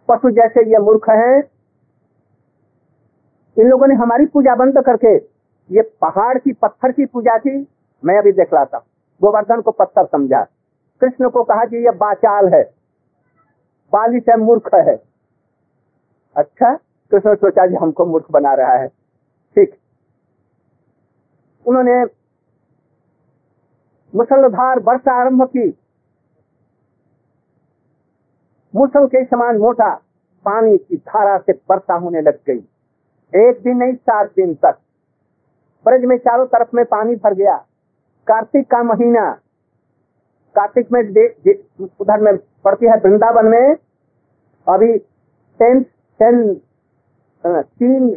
पशु 0.10 0.30
जैसे 0.32 0.66
ये 0.72 0.80
मूर्ख 0.80 1.10
हैं। 1.10 1.44
इन 3.58 3.70
लोगों 3.70 3.88
ने 3.88 3.96
हमारी 3.96 4.26
पूजा 4.26 4.56
बंद 4.56 4.80
करके, 4.80 5.16
ये 5.70 5.82
पहाड़ 6.02 6.38
की 6.38 6.54
पत्थर 6.54 6.92
की 6.92 7.06
पूजा 7.06 7.38
की। 7.38 7.68
मैं 8.04 8.18
अभी 8.18 8.32
देख 8.32 8.54
रहा 8.54 8.66
था 8.66 8.86
गोवर्धन 9.22 9.62
को 9.62 9.72
पत्थर 9.72 10.06
समझा। 10.06 10.44
कृष्ण 11.02 11.30
को 11.30 11.44
कहा 11.44 11.66
कि 11.66 11.78
ये 11.78 11.92
बाचाल 11.92 12.48
है। 12.48 12.64
बालिश 13.94 14.24
है 14.30 14.38
मूर्ख 14.38 14.74
है। 14.76 14.96
अच्छा 16.36 16.74
कृष्ण 17.12 17.36
सोचा 17.36 17.66
जी 17.68 17.76
हमको 17.76 18.06
मूर्ख 18.06 18.26
बना 18.32 18.54
रहा 18.54 18.74
है। 18.74 18.88
ठीक। 19.56 19.76
उन्होंने 21.66 22.04
मुसलधार 24.16 24.80
वर्षा 24.80 25.14
आरंभ 25.22 25.44
की। 25.48 25.68
मुसल 28.74 29.06
के 29.08 29.24
समान 29.26 29.58
मोटा 29.58 29.94
पानी 30.46 30.78
की 30.78 30.98
धारा 30.98 31.38
से 31.38 31.54
वर्षा 31.72 31.94
होने 31.94 32.22
लग 32.22 32.40
गई। 32.48 32.58
एक 33.34 33.62
दिन 33.64 33.78
नहीं 33.78 33.94
सात 33.94 34.32
दिन 34.36 34.54
तक। 34.56 34.78
ब्रज 35.86 36.06
में 36.06 36.18
चारों 36.18 36.46
तरफ़ 36.46 36.76
में 36.76 36.84
पानी 36.86 37.16
भर 37.16 37.34
गया। 37.34 37.56
कार्तिक 38.28 38.70
का 38.72 38.82
महीना। 38.84 39.32
कार्तिक 40.56 40.92
में 40.92 41.02
उधर 42.00 42.22
में 42.22 42.38
पड़ती 42.66 42.86
है 42.86 42.98
वृंदावन 42.98 43.46
में। 43.46 43.76
अभी 44.68 44.98
टेन 45.60 45.82
टेन 46.20 46.54
तीन 47.44 48.10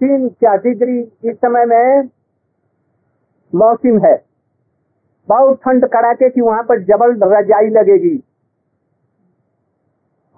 तीन 0.00 0.28
क्या 0.28 0.54
डिग्री 0.56 0.98
इस 1.24 1.36
समय 1.36 1.64
में 1.64 2.08
मौसम 3.52 3.98
है। 4.04 4.16
बहुत 5.28 5.58
ठंड 5.58 5.86
कड़ाके 5.88 6.28
की 6.30 6.40
वहाँ 6.40 6.62
पर 6.62 6.82
जबल 6.84 7.14
रजाई 7.24 7.68
लगेगी। 7.70 8.22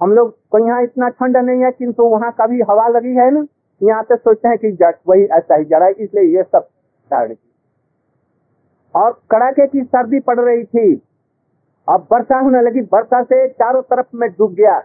हम 0.00 0.12
लोग 0.12 0.36
को 0.50 0.58
यहाँ 0.58 0.82
इतना 0.82 1.08
ठंड 1.10 1.36
नहीं 1.38 1.64
है, 1.64 1.70
किंतु 1.70 2.04
वहाँ 2.04 2.30
कभी 2.40 2.60
हवा 2.62 2.86
लगी 2.88 3.14
है 3.14 3.30
ना, 3.30 3.44
यहाँ 3.80 4.02
पे 4.02 4.16
सोचते 4.16 4.48
हैं 4.48 4.58
कि 4.58 4.76
वही 5.08 5.24
ऐसा 5.24 5.56
ही 5.56 5.64
जरा, 5.64 5.88
इसलिए 5.88 6.36
ये 6.36 6.42
सब 6.42 6.68
कारण 7.10 7.34
और 8.94 9.10
कड़ाके 9.30 9.66
की 9.66 9.82
सर्दी 9.82 10.20
पड़ 10.20 10.38
रही 10.40 10.64
थी। 10.64 10.94
अब 11.88 12.06
वर्षा 12.12 12.38
होने 12.38 12.60
लगी, 12.62 12.80
वर्षा 12.82 13.22
से 13.22 13.48
चारों 13.48 13.82
तरफ़ 13.82 14.06
में 14.14 14.28
डूब 14.30 14.54
गया। 14.54 14.78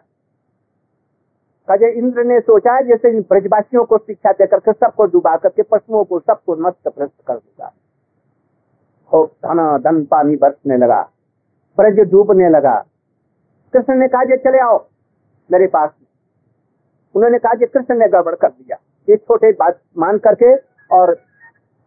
कजे 1.67 1.91
इंद्र 1.91 2.23
ने 2.23 2.39
सोचा, 2.41 2.79
जैसे 2.81 3.19
ब्रजवासियों 3.21 3.83
को 3.85 3.97
शिक्षा 3.97 4.31
देकर 4.31 4.59
के 4.59 4.73
सबको 4.73 5.05
डुबा 5.05 5.35
करके 5.37 5.63
पशुओं 5.63 6.03
को 6.03 6.19
सबको 6.19 6.55
नष्ट 6.67 6.87
भ्रष्ट 6.89 7.21
कर 7.27 7.35
देगा 7.35 7.71
हो 9.13 9.25
धन 9.45 9.59
धन 9.79 10.03
पानी 10.05 10.35
बरसने 10.37 10.77
लगा, 10.77 11.01
ब्रज 11.77 11.99
डूबने 12.11 12.49
लगा। 12.49 12.75
कृष्ण 13.73 13.95
ने 13.95 14.07
कहा 14.07 14.35
चले 14.37 14.59
आओ 14.61 14.77
मेरे 15.49 15.67
पास 15.69 15.89
उन्होंने 17.15 17.39
कहा 17.39 17.53
कृष्ण 17.63 17.95
ने 17.95 18.07
गड़बड़ 18.09 18.35
कर 18.35 18.49
दिया। 18.49 18.77
ये 19.07 19.15
छोटे 19.17 19.51
बात 19.53 19.79
मान 19.97 20.17
करके 20.19 20.55
और 20.89 21.15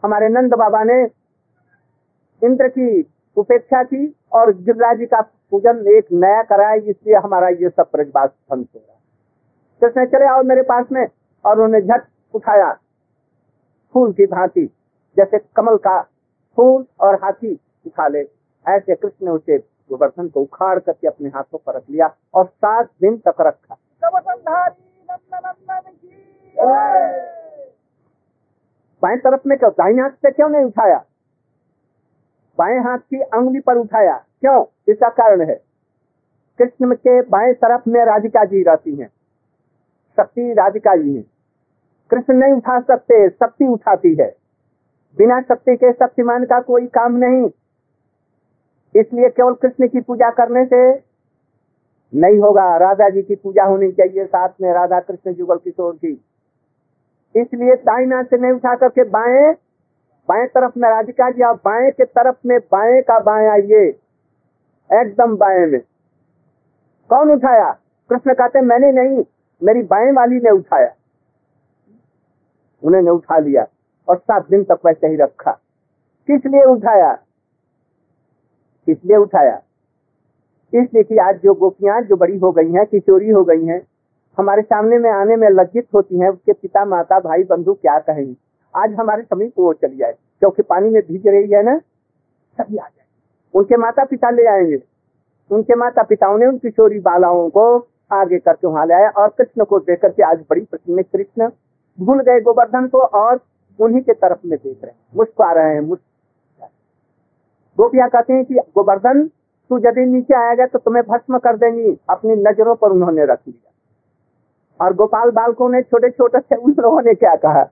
हमारे 0.02 0.28
नंद 0.30 0.54
बाबा 0.56 0.82
ने 0.84 1.02
इंद्र 2.42 2.68
की 2.68 3.00
उपेक्षा 3.36 3.82
की 3.84 4.06
और 4.32 4.52
गिरिराज 4.54 4.98
जी 4.98 5.06
का 5.06 5.20
पूजन 5.20 5.86
एक 5.88 6.06
नया 6.14 6.42
कराया, 6.44 6.74
इसलिए 6.74 7.16
हमारा 7.16 7.48
ये 7.50 7.68
सब 7.70 7.88
ब्रजबास 7.92 8.30
बंद 8.50 8.66
हो 8.66 8.78
रहा 8.78 8.94
कृष्ण 9.82 10.06
चले 10.08 10.26
आओ 10.26 10.42
मेरे 10.44 10.62
पास 10.64 10.86
में। 10.92 11.06
और 11.44 11.52
उन्होंने 11.54 11.80
झट 11.82 12.02
उठाया 12.34 12.72
फूल 13.94 14.12
की 14.12 14.26
भांति, 14.26 14.64
जैसे 15.16 15.38
कमल 15.56 15.76
का 15.78 16.00
फूल 16.56 16.86
और 17.00 17.14
हाथी 17.14 17.60
उठा 17.86 18.08
ले। 18.08 18.20
ऐसे 18.68 18.94
कृष्ण 18.94 19.26
ने 19.26 19.32
उसे 19.32 19.58
गोवर्धन 19.58 20.28
को 20.28 20.40
उखाड़ 20.40 20.78
करके 20.78 21.06
अपने 21.06 21.28
हाथों 21.28 21.58
पर 21.66 21.74
रख 21.74 21.82
लिया 21.90 22.14
और 22.34 22.46
सात 22.46 22.86
दिन 23.00 23.16
तक 23.28 23.34
रखा। 23.40 23.76
बाएँ 29.02 29.16
तरफ़ 29.16 29.40
में 29.46 29.58
क्यों? 29.58 29.70
दाहिने 29.70 30.02
हाथ 30.02 30.10
से 30.10 30.30
क्यों 30.30 30.48
नहीं 30.48 30.64
उठाया? 30.64 31.04
बाएँ 32.58 32.78
हाथ 32.78 32.98
की 32.98 33.20
अंगुली 33.20 33.60
पर 33.60 33.76
उठाया। 33.76 34.16
क्यों? 34.40 34.64
इसका 34.88 35.08
कारण 35.08 35.40
है। 35.40 35.60
कृष्ण 36.58 36.94
के 36.94 37.22
बाएँ 37.22 37.54
तरफ़ 37.54 37.82
में 37.88 38.04
राधिका 38.04 38.44
जी 38.44 38.62
रहती 38.62 38.94
हैं। 38.94 39.08
शक्ति 40.16 40.52
राधिका 40.52 40.96
जी 40.96 41.16
हैं। 41.16 41.24
कृष्ण 42.10 42.34
नहीं 42.34 42.52
उठा 42.52 42.80
सकते 42.80 43.28
शक्ति 43.28 43.66
उठाती 43.66 44.14
है। 44.14 44.45
बिना 45.18 45.40
शक्ति 45.40 45.76
के 45.76 45.92
शक्तिमान 45.92 46.44
का 46.44 46.60
कोई 46.60 46.86
काम 46.86 47.16
नहीं। 47.16 47.50
इसलिए 48.96 49.28
केवल 49.28 49.54
कृष्ण 49.54 49.88
की 49.88 50.00
पूजा 50.00 50.30
करने 50.30 50.64
से 50.64 50.92
नहीं 52.14 52.38
होगा। 52.38 52.76
राधा 52.76 53.08
जी 53.08 53.22
की 53.22 53.34
पूजा 53.34 53.64
होनी 53.64 53.92
चाहिए, 53.92 54.26
साथ 54.26 54.48
में 54.60 54.72
राधा 54.72 55.00
कृष्ण 55.00 55.32
जुगल 55.32 55.56
किशोर 55.56 55.94
की। 55.94 56.24
इसलिए 57.36 57.74
दाइना 57.74 58.22
से 58.22 58.38
नहीं 58.38 58.52
उठा 58.52 58.74
करके 58.74 59.04
बाएँ 59.04 59.54
बाएँ 60.28 60.46
तरफ़ 60.46 60.72
में 60.76 60.88
राधिका 60.90 61.30
जी 61.30 61.42
और 61.42 61.54
बाएँ 61.54 61.90
के 61.90 62.04
तरफ़ 62.04 62.36
में 62.46 62.58
बाएँ 62.60 63.02
का 63.02 63.18
बाएँ 63.18 63.48
आइए। 63.48 63.98
एकदम 64.92 65.36
बाएँ 65.36 65.66
में। 65.66 65.80
कौन 67.10 67.30
उठाया? 67.30 67.78
कृष्ण 68.10 68.34
कहते, 68.34 68.60
मैंने 68.60 68.92
नहीं, 68.92 69.24
मेरी 69.62 69.82
बाएँ 69.82 70.12
वाली 70.12 70.36
ने 70.36 70.50
उठाया। 70.50 70.94
उन्होंने 72.82 73.10
उठा 73.10 73.38
लिया। 73.38 73.66
और 74.08 74.16
सात 74.16 74.50
दिन 74.50 74.64
तक 74.64 74.78
वैसे 74.86 75.06
ही 75.06 75.16
रखा। 75.16 75.50
किस 76.26 76.46
लिए 76.46 76.64
उठाया? 76.64 77.18
इसलिए 78.88 79.16
उठाया। 79.16 79.62
इसलिए 80.74 81.02
कि 81.02 81.16
आज 81.16 81.40
जो 81.42 81.54
गोपियाँ, 81.54 82.00
जो 82.02 82.16
बड़ी 82.16 82.38
हो 82.38 82.52
गई 82.52 82.72
हैं, 82.72 82.86
किशोरी 82.86 83.30
हो 83.30 83.44
गई 83.44 83.64
हैं, 83.64 83.86
हमारे 84.38 84.62
सामने 84.62 84.98
में 84.98 85.10
आने 85.10 85.36
में 85.36 85.48
लज्जित 85.48 85.86
होती 85.94 86.18
हैं 86.18 86.28
उसके 86.28 86.52
पिता, 86.52 86.84
माता, 86.84 87.20
भाई, 87.20 87.44
बंधु 87.44 87.74
क्या 87.74 87.98
कहेंगे 87.98 88.34
आज 88.76 88.94
हमारे 88.94 89.22
समीप 89.22 89.52
वो 89.58 89.72
चली 89.72 89.96
जाए, 89.96 90.12
क्योंकि 90.12 90.62
पानी 90.62 90.90
में 90.90 91.02
भीग 91.02 91.26
रही 91.26 91.50
है 91.50 91.62
ना 91.62 91.78
सभी 92.58 92.76
आ 92.76 92.82
जाए। 92.82 93.04
उनके 93.54 93.76
माता 93.76 94.04
पिता 94.04 94.30
ले 94.30 94.46
आएँगे। 94.46 94.82
उनके 95.50 95.74
माता 95.74 96.02
पिताओं 96.02 96.38
ने 96.38 96.46
उन 96.46 96.58
किशोरी 96.58 96.98
बालाओं 96.98 97.50
को 97.50 97.88
आगे 98.12 98.38
करके 98.38 98.66
वहाँ 98.66 98.86
लाया 98.86 99.08
और 99.08 99.28
कृष्ण 99.28 99.64
को 99.64 99.78
देख 99.78 100.00
करके 100.00 100.22
आज 100.22 100.44
बड़ी 100.50 100.60
प्रसन्न, 100.60 101.02
कृष्ण, 101.02 101.50
भूल 102.00 102.20
गए 102.22 102.40
गोवर्धन 102.40 102.88
को 102.88 102.98
और 102.98 103.40
उन्हीं 103.78 104.00
के 104.00 104.12
तरफ़ 104.12 104.46
में 104.46 104.58
देख 104.58 104.78
रहे 104.84 104.92
हैं। 104.92 104.98
मुस्कुरा 105.16 105.52
रहे 105.52 105.74
हैं 105.74 105.80
मुस्कुरा 105.80 106.68
गोपिया 107.78 108.06
कहते 108.08 108.32
हैं 108.32 108.44
कि 108.44 108.54
गोवर्धन, 108.54 109.26
तू 109.70 109.78
यदि 109.78 110.04
नीचे 110.06 110.34
आएगा 110.36 110.66
तो 110.66 110.78
तुम्हें 110.78 111.04
भस्म 111.08 111.38
कर 111.38 111.56
देंगी। 111.56 111.96
अपनी 112.10 112.34
नज़रों 112.34 112.74
पर 112.74 112.90
उन्होंने 112.90 113.24
रख 113.24 113.38
लिया। 113.48 113.72
और 114.80 114.94
गोपाल 114.94 115.30
बालकों 115.30 115.68
ने 115.68 115.82
छोटे 115.82 116.10
छोटे 116.10 116.40
से 116.40 116.56
उन 116.56 116.74
लोगों 116.78 117.02
ने 117.02 117.14
क्या 117.14 117.34
कहा? 117.36 117.62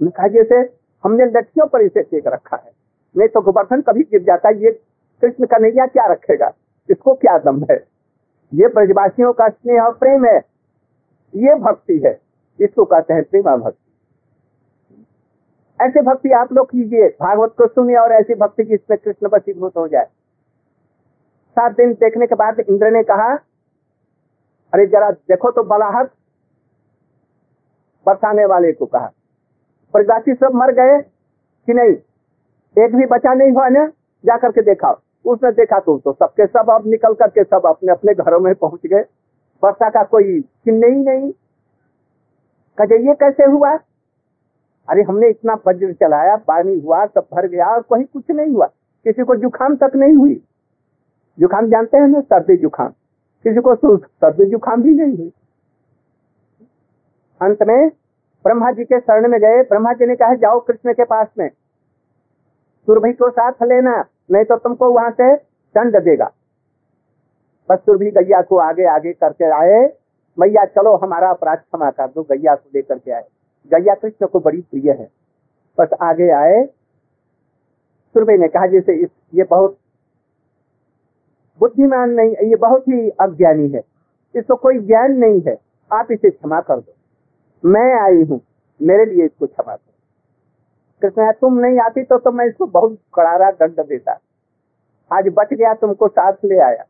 कहा, 0.00 0.28
जैसे 0.28 0.56
हमने 1.04 1.24
लठियों 1.26 1.66
पर 1.66 1.80
इसे 1.80 2.02
टेक 2.02 2.26
रखा 2.26 2.56
है, 2.56 2.72
नहीं 3.16 3.28
तो 3.28 3.40
गोवर्धन 3.40 3.80
कभी 3.80 4.02
गिर 4.02 4.22
जाता। 4.22 4.48
है 4.48 4.62
ये 4.64 4.70
कृष्ण 5.22 5.46
कन्हैया 5.46 5.86
क्या 5.86 6.06
रखेगा? 6.06 6.52
इसको 6.90 7.14
क्या 7.14 7.38
दम 7.38 7.64
है? 7.70 7.76
ये 8.54 8.68
ब्रजवासियों 8.68 9.32
का 9.32 9.48
स्नेह 9.48 9.82
और 9.82 9.92
प्रेम 9.92 10.24
है। 10.24 10.38
ये 11.34 11.54
भक्ति 11.54 11.98
है। 11.98 12.20
इसको 12.60 12.84
कहते 12.84 13.14
हैं 13.14 13.22
प्रेमा 13.22 13.56
भक्ति। 13.56 13.85
ऐसे 15.80 16.02
भक्ति 16.02 16.30
आप 16.32 16.52
लोग 16.52 16.70
कीजिए 16.70 17.08
भागवत 17.20 17.54
को 17.58 17.66
सुनिए 17.66 17.96
और 17.96 18.12
ऐसी 18.12 18.34
भक्ति 18.34 18.64
की 18.64 18.74
इसमें 18.74 18.98
कृष्ण 18.98 19.28
वसीभूत 19.32 19.76
हो 19.76 19.86
जाए। 19.88 20.04
सात 21.56 21.72
दिन 21.72 21.92
देखने 21.92 22.26
के 22.26 22.34
बाद 22.34 22.60
इंद्र 22.60 22.90
ने 22.90 23.02
कहा 23.02 23.28
अरे 24.72 24.86
जरा 24.86 25.10
देखो 25.10 25.50
तो 25.50 25.62
बलाहट 25.64 26.10
बरसाने 28.06 28.44
वाले 28.46 28.72
को 28.72 28.86
कहा 28.86 29.10
प्रजाति 29.94 30.34
सब 30.34 30.54
मर 30.54 30.72
गए 30.72 31.00
कि 31.00 31.74
नहीं? 31.74 31.94
एक 32.76 32.96
भी 32.96 33.06
बचा 33.06 33.34
नहीं 33.34 33.52
हुआ 33.52 33.68
ना? 33.68 33.86
जा 34.24 34.36
करके 34.36 34.62
देखा 34.62 34.90
उसने 35.24 35.50
देखा 35.52 35.78
तो, 35.78 35.98
तो 35.98 36.12
सबके 36.12 36.46
सब 36.46 36.70
अब 36.70 36.86
निकल 36.86 37.14
करके 37.14 37.44
सब 37.44 37.66
अपने 37.66 37.92
अपने 37.92 38.14
घरों 38.14 38.40
में 38.40 38.54
पहुँच 38.54 38.86
गए। 38.86 39.04
वर्षा 39.64 39.88
का 39.90 40.02
कोई 40.04 40.40
चिन्ह 40.40 40.86
ही 40.86 41.04
नहीं। 41.04 41.32
कहे 42.78 42.98
ये 43.06 43.14
कैसे 43.14 43.44
हुआ? 43.44 43.74
अरे 44.88 45.02
हमने 45.02 45.28
इतना 45.28 45.58
वज्र 45.66 45.92
चलाया, 45.92 46.36
पानी 46.36 46.80
हुआ, 46.80 47.06
सब 47.06 47.26
भर 47.32 47.46
गया 47.46 47.66
और 47.66 47.80
कहीं 47.80 48.04
कुछ 48.04 48.30
नहीं 48.30 48.50
हुआ। 48.50 48.66
किसी 49.04 49.24
को 49.24 49.36
जुखाम 49.36 49.76
तक 49.76 49.92
नहीं 49.96 50.14
हुई। 50.14 50.44
जुखाम 51.38 51.66
जानते 51.70 51.98
हैं 51.98 52.08
ना, 52.08 52.20
सर्दी 52.20 52.56
जुखाम। 52.56 52.88
किसी 53.44 53.60
को 53.60 53.74
सर्दी 53.96 54.44
जुखाम 54.44 54.82
भी 54.82 54.94
नहीं 54.94 55.16
हुई। 55.16 55.32
अंत 57.42 57.62
में 57.62 57.88
ब्रह्मा 58.44 58.70
जी 58.70 58.84
के 58.84 59.00
शरण 59.00 59.28
में 59.28 59.40
गए। 59.40 59.62
ब्रह्मा 59.62 59.92
जी 59.92 60.06
ने 60.06 60.16
कहा, 60.16 60.34
जाओ 60.34 60.60
कृष्ण 60.60 60.92
के 60.92 61.04
पास 61.04 61.26
में। 61.38 61.48
सुरभि 62.86 63.12
को 63.12 63.30
साथ 63.30 63.52
लेना, 63.62 64.04
नहीं 64.30 64.44
तो 64.44 64.56
तुमको 64.56 64.90
वहाँ 64.90 65.10
से 65.10 65.36
दंड 65.76 65.96
देगा। 65.96 66.30
बस 67.70 67.78
सुरभि 67.78 68.10
गैया 68.10 68.42
को 68.42 68.56
आगे 68.56 68.84
आगे 68.84 69.12
करके 69.12 69.44
आए। 69.44 69.92
मैया, 70.38 70.64
चलो 70.64 70.96
हमारा 70.96 71.30
अपराध 71.30 71.58
क्षमा 71.58 71.90
कर 71.90 72.06
दो, 72.06 72.22
गैया 72.22 72.54
को 72.54 72.70
लेकर 72.74 72.98
के 72.98 73.10
आए। 73.10 73.24
गैया 73.74 73.94
कृष्ण 73.94 74.26
को 74.26 74.40
बड़ी 74.40 74.60
प्रिय 74.60 74.90
है। 74.90 75.08
बस 75.78 75.88
आगे 76.00 76.30
आए। 76.30 76.64
सुरभि 78.14 78.38
ने 78.38 78.48
कहा 78.48 78.66
जैसे 78.66 78.94
इस 78.94 79.08
ये 79.34 79.44
बहुत 79.44 79.78
बुद्धिमान 81.60 82.10
नहीं 82.10 82.30
ये 82.30 82.56
बहुत 82.56 82.82
ही 82.82 83.10
अज्ञानी 83.10 83.68
है। 83.68 83.82
इसको 84.36 84.56
कोई 84.56 84.78
ज्ञान 84.78 85.12
नहीं 85.12 85.40
है। 85.40 85.58
आप 85.92 86.12
इसे 86.12 86.30
क्षमा 86.30 86.60
कर 86.60 86.76
दो। 86.76 86.92
मैं 87.68 88.00
आई 88.00 88.22
हूँ। 88.22 88.40
मेरे 88.82 89.04
लिए 89.04 89.24
इसको 89.24 89.46
क्षमा 89.46 89.76
करो। 89.76 89.92
कृष्ण 91.02 91.32
तुम 91.32 91.58
नहीं 91.58 91.78
आती 91.78 92.02
तो, 92.02 92.18
तो 92.18 92.32
मैं 92.32 92.46
इसको 92.46 92.66
बहुत 92.66 92.98
कड़ारा 93.14 93.50
दंड 93.50 93.86
देता। 93.88 94.20
आज 95.12 95.28
बच 95.28 95.54
गया 95.54 95.74
तुमको 95.74 96.08
साथ 96.08 96.32
ले 96.44 96.58
आया। 96.58 96.84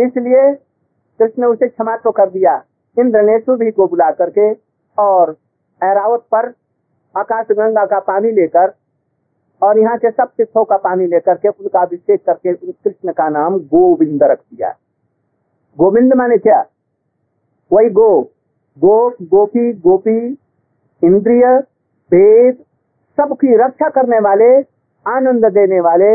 इसलिए 0.00 0.54
कृष्ण 1.18 1.44
उसे 1.44 1.68
क्षमा 1.68 1.96
तो 1.96 2.10
कर 2.10 2.30
दिया। 2.30 2.64
इंद्र 2.98 3.22
ने 3.22 3.38
सुभी 3.38 3.70
को 3.70 3.86
बुला 3.86 4.10
करके 4.10 4.54
और 4.98 5.36
ऐरावत 5.82 6.20
पर 6.32 6.52
आकाश 7.16 7.46
गंगा 7.50 7.86
का 7.86 7.98
पानी 8.00 8.30
लेकर 8.30 8.74
और 9.62 9.78
यहाँ 9.78 9.98
के 9.98 10.10
सब 10.10 10.24
तीर्थों 10.24 10.64
का 10.64 10.76
पानी 10.76 11.06
लेकर 11.06 11.34
के 11.34 11.48
उनका 11.48 11.80
अभिषेक 11.80 12.24
करके 12.26 12.54
कृष्ण 12.54 13.12
का 13.12 13.28
नाम 13.28 13.58
गोविंद 13.58 14.22
रख 14.22 14.38
दिया। 14.38 14.74
गोविंद 15.78 16.14
माने 16.14 16.38
क्या? 16.38 16.66
वही 17.72 17.90
गो। 17.90 18.30
गो, 18.78 19.10
गोपी 19.22 19.72
गोपी, 19.72 20.38
इंद्रिय, 21.04 21.46
वेद, 22.12 22.54
सबकी 23.16 23.56
रक्षा 23.56 23.88
करने 23.88 24.18
वाले, 24.18 24.60
आनंद 25.06 25.46
देने 25.46 25.80
वाले, 25.80 26.10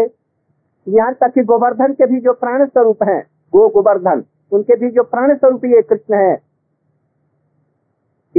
यहाँ 0.87 1.13
तक 1.13 1.31
कि 1.33 1.43
गोवर्धन 1.43 1.93
के 1.93 2.05
भी 2.05 2.19
जो 2.19 2.33
प्राण 2.33 2.65
स्वरूप 2.65 3.03
हैं, 3.03 3.27
गो 3.51 3.69
गोवर्धन, 3.69 4.23
उनके 4.51 4.75
भी 4.75 4.89
जो 4.89 5.03
प्राण 5.03 5.35
स्वरूप 5.35 5.65
ये 5.65 5.81
कृष्ण 5.81 6.15
है 6.15 6.48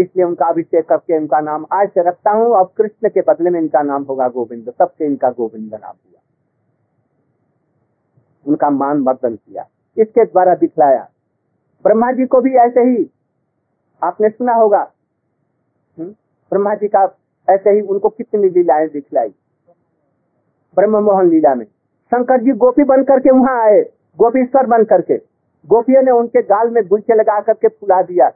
इसलिए 0.01 0.25
उनका 0.25 0.47
अभिषेक 0.47 0.89
करके 0.89 1.19
उनका 1.19 1.41
नाम 1.41 1.67
आज 1.73 1.89
से 1.89 2.03
रखता 2.03 2.31
हूँ 2.31 2.57
अब 2.57 2.71
कृष्ण 2.77 3.09
के 3.09 3.21
बदले 3.21 3.51
में 3.51 3.61
इनका 3.61 3.83
नाम 3.83 4.03
होगा 4.03 4.29
गोविंद। 4.29 4.73
तब 4.79 4.89
से 4.99 5.07
इनका 5.07 5.31
गोविंद 5.31 5.75
नाम 5.75 5.93
हुआ। 5.93 6.21
उनका 8.47 8.71
मान 8.71 9.03
वर्धन 9.03 9.37
किया। 9.37 9.67
इसके 9.99 10.25
द्वारा 10.25 10.55
दिखलाया। 10.55 11.09
ब्रह्मा 11.85 12.13
जी 12.13 12.27
को 12.27 12.41
भी 12.41 12.55
ऐसे 12.55 12.81
ही। 12.81 13.11
आपने 14.03 14.29
सुना 14.29 14.53
होगा। 14.53 14.93
हम्म? 15.99 16.09
ब्रह्मा 16.51 16.75
जी 16.75 16.89
का 16.89 17.19
ऐसे 17.51 17.71
ही 17.71 17.81
उनको 17.81 18.09
कितनी 18.09 18.49
लीलाएँ 18.49 18.89
दिखलाई। 18.89 19.29
ब्रह्म 20.77 20.97
मोहन 20.97 21.29
लीला 21.29 21.55
में। 21.55 21.65
शंकर 22.11 22.41
जी 22.41 22.51
गोपी 22.51 22.85
बन 22.85 23.05
करके 23.05 23.31
वहाँ 23.31 23.63
आए। 23.63 23.83
गोपीश्वर 24.19 24.67
बन 24.67 24.85
करके। 24.85 25.17
गोपियों 25.67 26.03
ने 26.03 26.11
उनके 26.11 26.43
गाल 26.43 26.71
में 26.71 26.87
गुलचे 26.87 27.15
लगा 27.15 27.41
करके 27.41 27.69
फुला 27.69 28.03
दिया। 28.03 28.33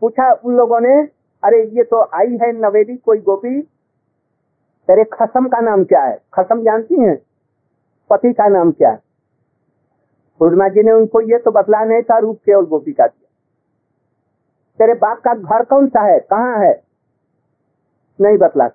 पूछा 0.00 0.32
उन 0.32 0.56
लोगों 0.56 0.80
ने, 0.80 1.08
अरे, 1.44 1.64
ये 1.64 1.84
तो 1.84 2.00
आई 2.14 2.38
है 2.42 2.52
नवेदी, 2.52 2.96
कोई 2.96 3.18
गोपी? 3.18 3.62
तेरे 4.88 5.04
खसम 5.04 5.48
का 5.48 5.60
नाम 5.60 5.84
क्या 5.84 6.04
है? 6.04 6.22
खसम 6.34 6.62
जानती 6.62 7.00
हैं? 7.00 7.22
पति 8.10 8.32
का 8.32 8.48
नाम 8.48 8.70
क्या 8.72 8.90
है? 8.90 9.02
पूर्णिमा 10.38 10.68
जी 10.68 10.82
ने 10.82 10.92
उनको 10.92 11.20
ये 11.20 11.38
तो 11.38 11.50
बतला 11.50 11.84
नहीं 11.84 12.02
था 12.02 12.18
रूप 12.18 12.38
केवल 12.46 12.66
गोपी 12.66 12.92
का 12.92 13.06
दिया 13.06 13.28
तेरे 14.78 14.94
बाप 14.94 15.20
का 15.20 15.34
घर 15.34 15.64
कौन 15.64 15.88
सा 15.88 16.00
है? 16.00 16.20
कहाँ 16.20 16.58
है? 16.58 16.82
नहीं 18.20 18.38
बतला। 18.38 18.68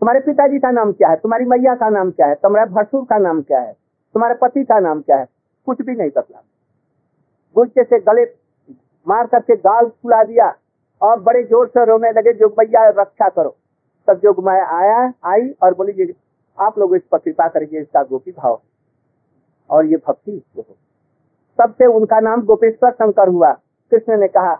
तुम्हारे 0.00 0.20
पिताजी 0.20 0.58
का 0.58 0.70
नाम 0.70 0.92
क्या 0.92 1.08
है? 1.08 1.16
तुम्हारी 1.16 1.44
मैया 1.44 1.74
का 1.74 1.88
नाम 1.88 2.10
क्या 2.10 2.26
है? 2.26 2.34
तुम्हारे 2.34 2.70
भरसूर 2.70 3.04
का 3.04 3.18
नाम 3.18 3.42
क्या 3.42 3.60
है? 3.60 3.72
तुम्हारे 4.14 4.34
पति 4.34 4.64
का 4.64 4.80
नाम 4.80 5.00
क्या 5.00 5.16
है? 5.16 5.26
कुछ 5.66 5.82
भी 5.82 5.96
नहीं 5.96 6.10
बतला। 6.16 6.44
गुस्से 7.54 7.84
से 7.84 8.00
गले 8.00 8.45
मार 9.06 9.26
करके 9.26 9.56
गाल 9.58 9.88
फुला 9.88 10.22
दिया 10.24 10.54
और 11.00 11.20
बड़े 11.22 11.42
ज़ोर 11.44 11.66
से 11.68 11.84
रोने 11.86 12.10
लगे 12.12 12.32
जोग 12.34 12.54
मैया, 12.58 12.88
रक्षा 12.90 13.28
करो। 13.30 13.56
तब 14.08 14.20
जोग 14.20 14.44
माया 14.44 14.64
आया, 14.76 15.12
आई 15.24 15.50
और 15.62 15.74
बोली, 15.74 15.92
जी, 15.94 16.14
आप 16.58 16.78
लोग 16.78 16.94
इस 16.96 17.02
पर 17.02 17.18
कृपा 17.18 17.48
करिए, 17.48 17.80
इसका 17.80 18.02
गोपी 18.04 18.30
भाव 18.32 18.60
और 19.70 19.86
ये 19.86 19.96
भक्ति 19.98 20.42
तब 21.58 21.72
से 21.72 21.86
उनका 21.88 22.20
नाम 22.20 22.42
गोपेश्वर 22.44 22.90
शंकर 22.92 23.28
हुआ। 23.28 23.52
कृष्ण 23.92 24.18
ने 24.20 24.28
कहा 24.28 24.52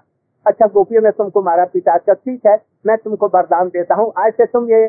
अच्छा 0.47 0.67
गोपियों 0.69 1.03
में 1.03 1.11
तुमको 1.13 1.43
मारा 1.43 1.65
पिता 1.67 1.93
अच्छा 1.95 2.13
ठीक 2.15 2.47
है, 2.47 2.57
मैं 2.87 2.97
तुमको 2.99 3.27
वरदान 3.29 3.69
देता 3.69 3.95
हूँ। 3.95 4.13
आज 4.19 4.33
से 4.33 4.45
तुम 4.47 4.69
ये 4.71 4.87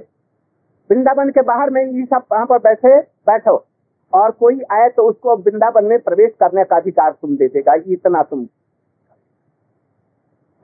वृंदावन 0.90 1.30
के 1.30 1.42
बाहर 1.44 1.70
में 1.70 1.82
ये 1.84 2.06
सब 2.06 2.24
वहाँ 2.32 2.46
पर 2.46 2.60
बैठे, 2.60 3.00
बैठो। 3.00 3.56
और 4.14 4.32
कोई 4.34 4.62
आए 4.72 4.90
तो 4.90 5.04
उसको 5.04 5.36
वृंदावन 5.38 5.86
में 5.86 6.00
प्रवेश 6.02 6.32
करने 6.40 6.64
का 6.64 6.76
अधिकार 6.76 7.12
तुम 7.12 7.36
दे 7.38 7.48
देगा। 7.48 7.74
इतना 7.88 8.22
तुम 8.24 8.46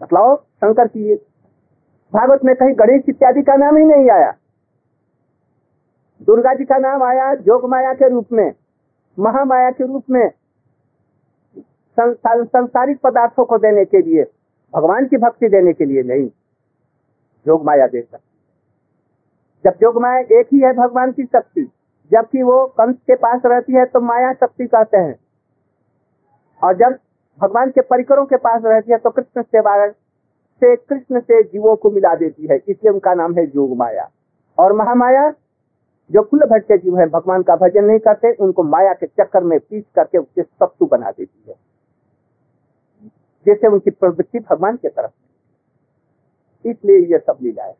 मतलब 0.01 0.35
शंकर 0.35 0.87
की 0.87 1.15
भागवत 2.13 2.43
में 2.45 2.55
कहीं 2.55 2.73
गणेश 2.79 3.03
इत्यादि 3.09 3.41
का 3.41 3.55
नाम 3.55 3.77
ही 3.77 3.83
नहीं 3.85 4.09
आया। 4.11 4.31
दुर्गा 6.21 6.53
जी 6.53 6.65
का 6.65 6.77
नाम 6.79 7.03
आया 7.03 7.33
जोग 7.37 7.69
माया 7.69 7.93
के 7.93 8.09
रूप 8.09 8.31
में, 8.31 8.53
महामाया 9.17 9.71
के 9.71 9.87
रूप 9.87 10.03
में 10.09 10.29
संसारिक 11.97 12.99
पदार्थों 12.99 13.45
को 13.45 13.57
देने 13.59 13.85
के 13.85 14.01
लिए, 14.01 14.23
भगवान 14.73 15.05
की 15.05 15.17
भक्ति 15.19 15.49
देने 15.49 15.73
के 15.73 15.85
लिए 15.85 16.03
नहीं, 16.03 16.27
जोग 17.45 17.65
माया 17.65 17.87
दे 17.87 18.01
सकती 18.01 18.31
जब 19.65 19.75
जोग 19.81 20.01
माया 20.01 20.19
एक 20.39 20.47
ही 20.53 20.59
है 20.59 20.71
भगवान 20.73 21.11
की 21.11 21.23
शक्ति, 21.25 21.61
जबकि 22.11 22.41
वो 22.43 22.65
कंस 22.77 22.95
के 22.97 23.15
पास 23.17 23.41
रहती 23.45 23.73
है 23.73 23.85
तो 23.85 23.99
माया 24.01 24.31
शक्ति 24.33 24.65
कहते 24.67 24.97
हैं। 24.97 25.15
और 26.61 26.73
जब 26.75 26.97
भगवान 27.39 27.69
के 27.69 27.81
परिकरों 27.81 28.25
के 28.25 28.37
पास 28.37 28.61
रहती 28.65 28.91
है 28.91 28.97
तो 28.97 29.09
कृष्ण 29.09 29.41
सेवा 29.41 29.87
से 29.87 30.75
कृष्ण 30.75 31.19
से 31.19 31.41
जीवों 31.43 31.75
को 31.75 31.91
मिला 31.91 32.13
देती 32.15 32.47
है। 32.47 32.55
इसलिए 32.57 32.91
उनका 32.91 33.13
नाम 33.13 33.33
है 33.35 33.45
जोग 33.47 33.75
माया 33.77 34.09
और 34.57 34.73
महामाया 34.73 35.29
जो 36.09 36.21
कुल 36.21 36.39
भट्टे 36.41 36.77
जीव 36.77 36.97
है, 36.99 37.05
भगवान 37.07 37.43
का 37.43 37.55
भजन 37.55 37.85
नहीं 37.85 37.99
करते, 37.99 38.31
उनको 38.33 38.63
माया 38.63 38.93
के 38.93 39.05
चक्कर 39.07 39.43
में 39.43 39.59
पीस 39.59 39.83
करके 39.95 40.17
उसके 40.17 40.41
सत्तु 40.41 40.85
बना 40.85 41.11
देती 41.11 41.43
है। 41.49 41.55
जैसे 43.45 43.67
उनकी 43.67 43.91
प्रवृत्ति 43.91 44.39
भगवान 44.39 44.75
के 44.75 44.89
तरफ़ 44.89 46.67
इसलिए 46.67 46.99
ये 47.05 47.17
सब 47.17 47.37
लीला 47.41 47.63
है। 47.63 47.75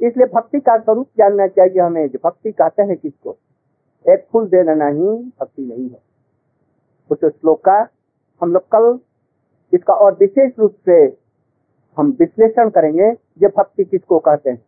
इसलिए 0.00 0.26
भक्ति 0.26 0.60
का 0.60 0.76
स्वरूप 0.78 1.08
जानना 1.18 1.46
चाहिए 1.46 1.80
हमें। 1.80 2.08
जो 2.08 2.18
भक्ति 2.24 2.52
कहते 2.52 2.82
हैं 2.82 2.96
किसको? 2.96 3.36
एक 4.04 4.26
फूल 4.32 4.46
देना 4.48 4.86
ही 4.86 5.32
भक्ति 5.40 5.62
नहीं 5.62 5.88
है। 5.88 6.00
उस 7.10 7.24
श्लोक 7.24 7.60
का 7.60 7.82
हम 8.42 8.52
लोग 8.52 8.62
कल 8.62 8.98
इसका 9.72 9.94
और 9.94 10.16
विशेष 10.20 10.52
रूप 10.58 10.74
से 10.86 11.18
हम 11.98 12.16
विश्लेषण 12.18 12.70
करेंगे, 12.70 13.04
ये 13.42 13.48
भक्ति 13.48 13.84
किसको 13.84 14.18
कहते 14.18 14.50
हैं? 14.50 14.62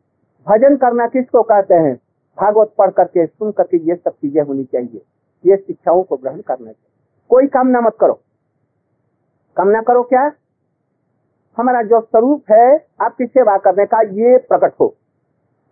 भजन 0.48 0.76
करना 0.76 1.06
किसको 1.06 1.42
कहते 1.42 1.74
हैं? 1.74 1.94
भागवत 2.40 2.74
पढ़ 2.78 2.90
करके 2.90 3.26
सुन 3.26 3.52
करके 3.52 3.76
ये 3.76 3.94
सब 3.96 4.10
चीज़ें 4.10 4.42
होनी 4.42 4.64
चाहिए। 4.64 5.02
ये 5.46 5.56
शिक्षाओं 5.56 6.02
को 6.02 6.16
ग्रहण 6.16 6.40
करना 6.40 6.72
चाहिए। 6.72 6.90
कोई 7.28 7.46
कामना 7.46 7.80
मत 7.80 7.96
करो। 8.00 8.20
कामना 9.56 9.82
करो 9.82 10.02
क्या? 10.02 10.32
हमारा 11.58 11.82
जो 11.82 12.00
स्वरूप 12.00 12.44
है, 12.52 12.86
आपकी 13.00 13.26
सेवा 13.26 13.58
करने 13.58 13.86
का 13.86 14.00
ये 14.00 14.38
प्रकट 14.38 14.72
हो। 14.80 14.96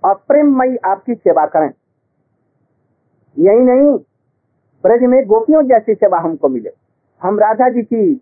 और 0.05 0.15
प्रेममयी 0.15 0.77
आपकी 0.77 1.15
सेवा 1.15 1.47
करें। 1.47 1.73
यही 3.39 3.59
नहीं, 3.59 3.99
ब्रज 4.83 5.03
में 5.03 5.27
गोपियों 5.27 5.63
जैसी 5.63 5.95
सेवा 5.95 6.19
हमको 6.19 6.49
मिले। 6.49 6.86
हम 7.23 7.39
राधा 7.39 7.69
जी 7.69 7.83
की 7.83 8.15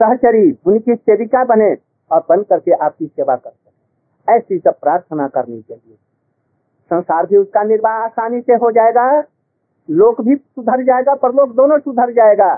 सहचरी, 0.00 0.50
उनकी 0.66 0.94
सेविका 0.94 1.44
बने 1.44 1.76
और 2.10 2.24
बन 2.28 2.42
करके 2.42 2.72
आपकी 2.74 3.06
सेवा 3.06 3.36
कर 3.36 3.50
करते 3.50 4.32
ऐसी 4.32 4.58
सब 4.58 4.78
प्रार्थना 4.80 5.26
करनी 5.28 5.60
चाहिए 5.60 5.94
संसार 6.90 7.26
भी 7.26 7.36
उसका 7.36 7.62
निर्वाह 7.64 7.92
आसानी 7.94 8.40
से 8.40 8.54
हो 8.54 8.70
जाएगा। 8.70 9.06
लोक 9.88 10.20
भी 10.20 10.34
सुधर 10.36 10.82
जाएगा 10.84 11.14
पर 11.14 11.34
लोग 11.34 11.54
दोनों 11.56 11.78
सुधर 11.78 12.12
जाएगा। 12.12 12.54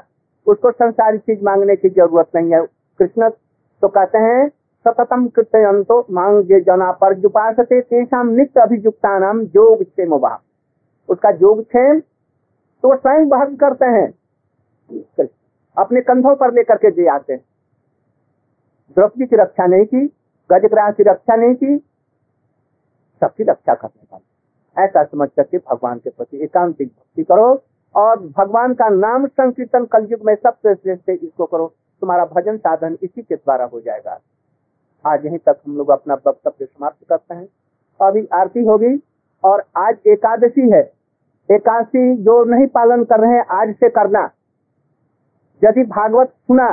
उसको 0.46 0.70
संसारी 0.70 1.18
चीज़ 1.18 1.44
मांगने 1.44 1.76
की 1.76 1.88
ज़रूरत 1.88 2.28
नहीं 2.34 2.52
है। 2.52 2.60
कृष्ण 3.00 3.28
तो 3.28 3.88
कहते 3.88 4.18
हैं, 4.18 4.48
सततम 4.86 5.26
कृत्यो 5.28 6.00
मांग 6.10 6.52
जना 6.66 6.90
पर 6.94 7.14
तेषाम 7.64 8.28
नित्य 8.30 8.60
अभिजुक्ता 8.60 9.18
नाम 9.18 9.40
योग 9.56 9.82
क्षेम 9.84 10.14
उसका 11.08 11.30
योग 11.40 11.62
क्षेम 11.62 12.00
तो 12.00 12.94
स्वयं 12.96 13.28
बहस 13.28 13.56
करते 13.60 13.86
हैं। 13.88 14.12
अपने 15.76 16.00
कंधों 16.00 16.34
पर 16.36 16.54
लेकर 16.54 16.76
के 16.76 16.90
दे 16.90 17.06
आते 17.06 17.32
हैं। 17.32 17.44
द्रौपदी 18.96 19.26
की 19.26 19.36
रक्षा 19.36 19.66
नहीं 19.66 19.84
की 19.84 20.06
गजग्राह 20.52 20.90
की 20.90 21.02
रक्षा 21.02 21.36
नहीं 21.36 21.54
की, 21.54 21.76
सबकी 23.20 23.44
रक्षा 23.44 23.74
करने 23.74 24.06
वाले। 24.12 24.84
ऐसा 24.84 25.04
समझ 25.04 25.28
करके 25.36 25.58
भगवान 25.58 25.98
के 25.98 26.10
प्रति 26.10 26.42
एकांतिक 26.42 26.88
भक्ति 26.88 27.24
करो 27.24 27.62
और 27.94 28.20
भगवान 28.38 28.74
का 28.74 28.88
नाम 28.88 29.26
संकीर्तन 29.26 29.84
कलयुग 29.84 30.20
में 30.24 30.34
सबसे 30.34 30.74
श्रेष्ठ 30.74 31.10
इसको 31.10 31.46
करो। 31.46 31.66
तुम्हारा 32.00 32.24
भजन 32.24 32.56
साधन 32.56 32.98
इसी 33.02 33.22
के 33.22 33.34
द्वारा 33.34 33.64
हो 33.64 33.80
जाएगा। 33.80 34.20
आज 35.06 35.26
यहीं 35.26 35.38
तक 35.38 35.60
हम 35.66 35.76
लोग 35.76 35.90
अपना 35.90 36.14
वक्तव्य 36.14 36.66
समाप्त 36.66 37.08
करते 37.08 37.34
हैं। 37.34 37.48
अभी 38.00 38.28
आरती 38.32 38.64
होगी 38.64 39.02
और 39.44 39.64
आज 39.76 39.98
एकादशी 40.06 40.70
है। 40.70 40.82
एकादशी 41.50 42.16
जो 42.16 42.44
नहीं 42.44 42.66
पालन 42.66 43.04
कर 43.04 43.20
रहे 43.20 43.32
हैं, 43.32 43.44
आज 43.50 43.74
से 43.74 43.88
करना। 43.88 44.30
यदि 45.64 45.82
भागवत 45.84 46.28
सुना 46.28 46.68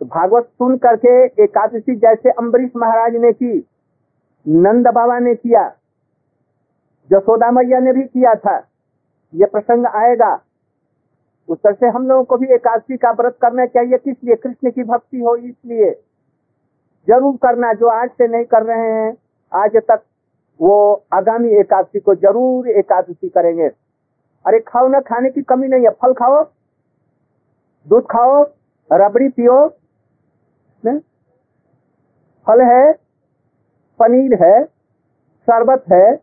तो 0.00 0.06
भागवत 0.06 0.44
सुन 0.48 0.76
करके 0.78 1.12
एकादशी 1.44 1.94
जैसे 1.96 2.30
अम्बरीश 2.32 2.70
महाराज 2.76 3.16
ने 3.16 3.32
की, 3.32 3.58
नंद 4.46 4.88
बाबा 4.88 5.18
ने 5.18 5.34
किया, 5.36 5.68
जसोदा 7.10 7.50
मैया 7.50 7.78
ने 7.80 7.92
भी 7.92 8.02
किया 8.02 8.34
था, 8.36 8.56
ये 9.34 9.46
प्रसंग 9.46 9.86
आएगा। 9.88 10.34
उस 11.48 11.58
तरह 11.58 11.74
से 11.74 11.86
हम 11.88 12.06
लोगों 12.08 12.24
को 12.24 12.36
भी 12.36 12.46
एकादशी 12.54 12.96
का 12.96 13.10
व्रत 13.12 13.36
करना 13.42 13.66
चाहिए 13.66 13.98
किस 13.98 14.16
लिए 14.24 14.34
कृष्ण 14.36 14.70
की 14.70 14.82
भक्ति 14.84 15.20
हो, 15.20 15.34
इसलिए। 15.36 15.90
ज़रूर 17.08 17.36
करना, 17.42 17.72
जो 17.72 17.86
आज 17.88 18.08
से 18.10 18.28
नहीं 18.28 18.44
कर 18.44 18.62
रहे 18.64 18.90
हैं, 18.92 19.16
आज 19.52 19.76
तक 19.88 20.02
वो 20.60 21.04
आगामी 21.14 21.58
एकादशी 21.58 22.00
को 22.00 22.14
ज़रूर 22.16 22.68
एकादशी 22.70 23.28
करेंगे। 23.28 23.66
अरे 24.44 24.60
खाओ 24.60 24.88
ना, 24.88 25.00
खाने 25.00 25.30
की 25.30 25.42
कमी 25.42 25.68
नहीं 25.68 25.84
है, 25.84 25.90
फल 25.92 26.12
खाओ। 26.12 26.42
दूध 27.86 28.04
खाओ, 28.04 28.42
रबड़ी 28.90 29.28
पियो 29.28 29.66
फल 32.46 32.60
है, 32.62 32.92
पनीर 34.00 34.34
है, 34.42 34.64
शरबत 35.48 35.84
है, 35.92 36.14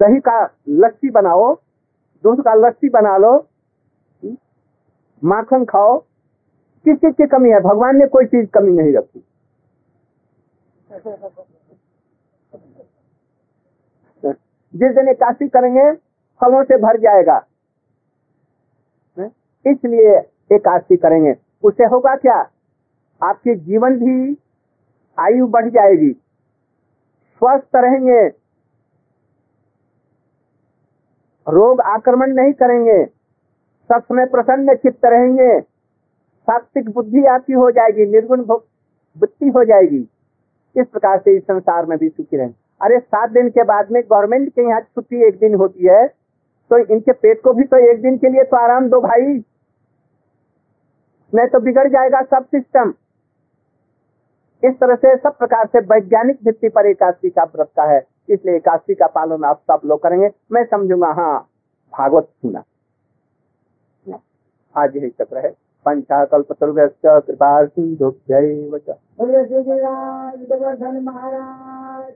दही 0.00 0.18
का 0.20 0.42
लस्सी 0.68 1.10
बनाओ, 1.10 1.54
दूध 2.24 2.42
का 2.44 2.54
लस्सी 2.54 2.88
बना 2.88 3.16
लो, 3.16 3.32
माखन 5.22 5.64
खाओ। 5.64 5.98
किस 5.98 6.96
चीज़ 6.96 7.12
की 7.12 7.26
कमी 7.26 7.50
है? 7.50 7.60
भगवान 7.60 7.96
ने 7.96 8.06
कोई 8.06 8.26
चीज़ 8.26 8.46
कमी 8.48 8.72
नहीं 8.72 8.92
रखी। 8.96 9.24
जिस 14.74 14.94
दिन 14.94 15.08
एकादशी 15.08 15.48
करेंगे, 15.48 15.90
फलों 16.40 16.62
से 16.64 16.76
भर 16.76 16.98
जाएगा। 17.00 17.36
इसलिए 19.66 20.20
एकादशी 20.50 20.96
करेंगे। 20.96 21.34
उससे 21.64 21.84
होगा 21.84 22.14
क्या? 22.16 22.36
आपके 23.20 23.54
जीवन 23.56 23.96
भी, 23.98 24.36
आयु 25.18 25.46
बढ़ 25.46 25.68
जाएगी। 25.68 26.10
स्वस्थ 27.42 27.76
रहेंगे। 27.76 28.26
रोग 31.46 31.80
आक्रमण 31.80 32.32
नहीं 32.32 32.52
करेंगे। 32.52 33.04
सब 33.90 34.02
समय 34.02 34.26
प्रसन्न 34.26 34.74
चित्त 34.74 35.04
रहेंगे। 35.04 35.60
सात्विक 35.60 36.88
बुद्धि 36.90 37.24
आपकी 37.26 37.52
हो 37.52 37.70
जाएगी, 37.70 38.06
निर्गुण 38.06 38.42
बुद्धि 38.42 39.48
हो 39.48 39.64
जाएगी। 39.64 40.08
इस 40.76 40.86
प्रकार 40.86 41.18
से 41.18 41.36
इस 41.36 41.42
संसार 41.42 41.86
में 41.86 41.98
भी 41.98 42.08
सुखी 42.08 42.36
रहेंगे 42.36 42.54
अरे, 42.80 42.98
सात 42.98 43.30
दिन 43.30 43.48
के 43.48 43.62
बाद 43.64 43.90
में 43.90 44.02
गवर्नमेंट 44.02 44.48
के 44.48 44.62
यहाँ 44.62 44.80
छुट्टी 44.80 45.26
एक 45.26 45.38
दिन 45.38 45.54
होती 45.54 45.86
है 45.86 46.06
तो 46.70 46.78
इनके 46.78 47.12
पेट 47.12 47.40
को 47.42 47.52
भी 47.52 47.64
तो 47.64 47.76
एक 47.90 48.00
दिन 48.02 48.16
के 48.18 48.28
लिए 48.28 48.44
तो 48.44 48.56
आराम 48.56 48.88
दो 48.88 49.00
भाई। 49.00 49.38
नहीं 51.34 51.48
तो 51.48 51.60
बिगड़ 51.60 51.88
जाएगा 51.88 52.20
सब 52.30 52.44
सिस्टम 52.46 52.92
इस 54.62 54.74
तरह 54.80 54.94
से 54.96 55.14
सब 55.16 55.36
प्रकार 55.38 55.66
से 55.66 55.80
वैज्ञानिक 55.86 56.38
भित्ति 56.44 56.68
पर 56.68 56.86
एकादशी 56.86 57.30
का 57.30 57.44
व्रत 57.44 57.70
का 57.76 57.84
है। 57.84 57.98
इसलिए 58.28 58.56
एकादशी 58.56 58.94
का 58.94 59.06
पालन 59.06 59.44
आप 59.44 59.60
सब 59.70 59.80
लोग 59.84 60.02
करेंगे। 60.02 60.30
मैं 60.52 60.64
समझूँगा 60.64 61.10
हाँ 61.12 61.38
भागवत 61.92 62.24
सुना 62.24 62.62
आज 64.74 64.96
यही 64.96 65.08
तक 65.10 65.28
रहे 65.32 65.48
पंचाकल्प 65.86 66.52
कृपा 66.52 67.64
सिंधु 67.64 68.10
जय 68.28 68.68
महाराज 71.00 72.14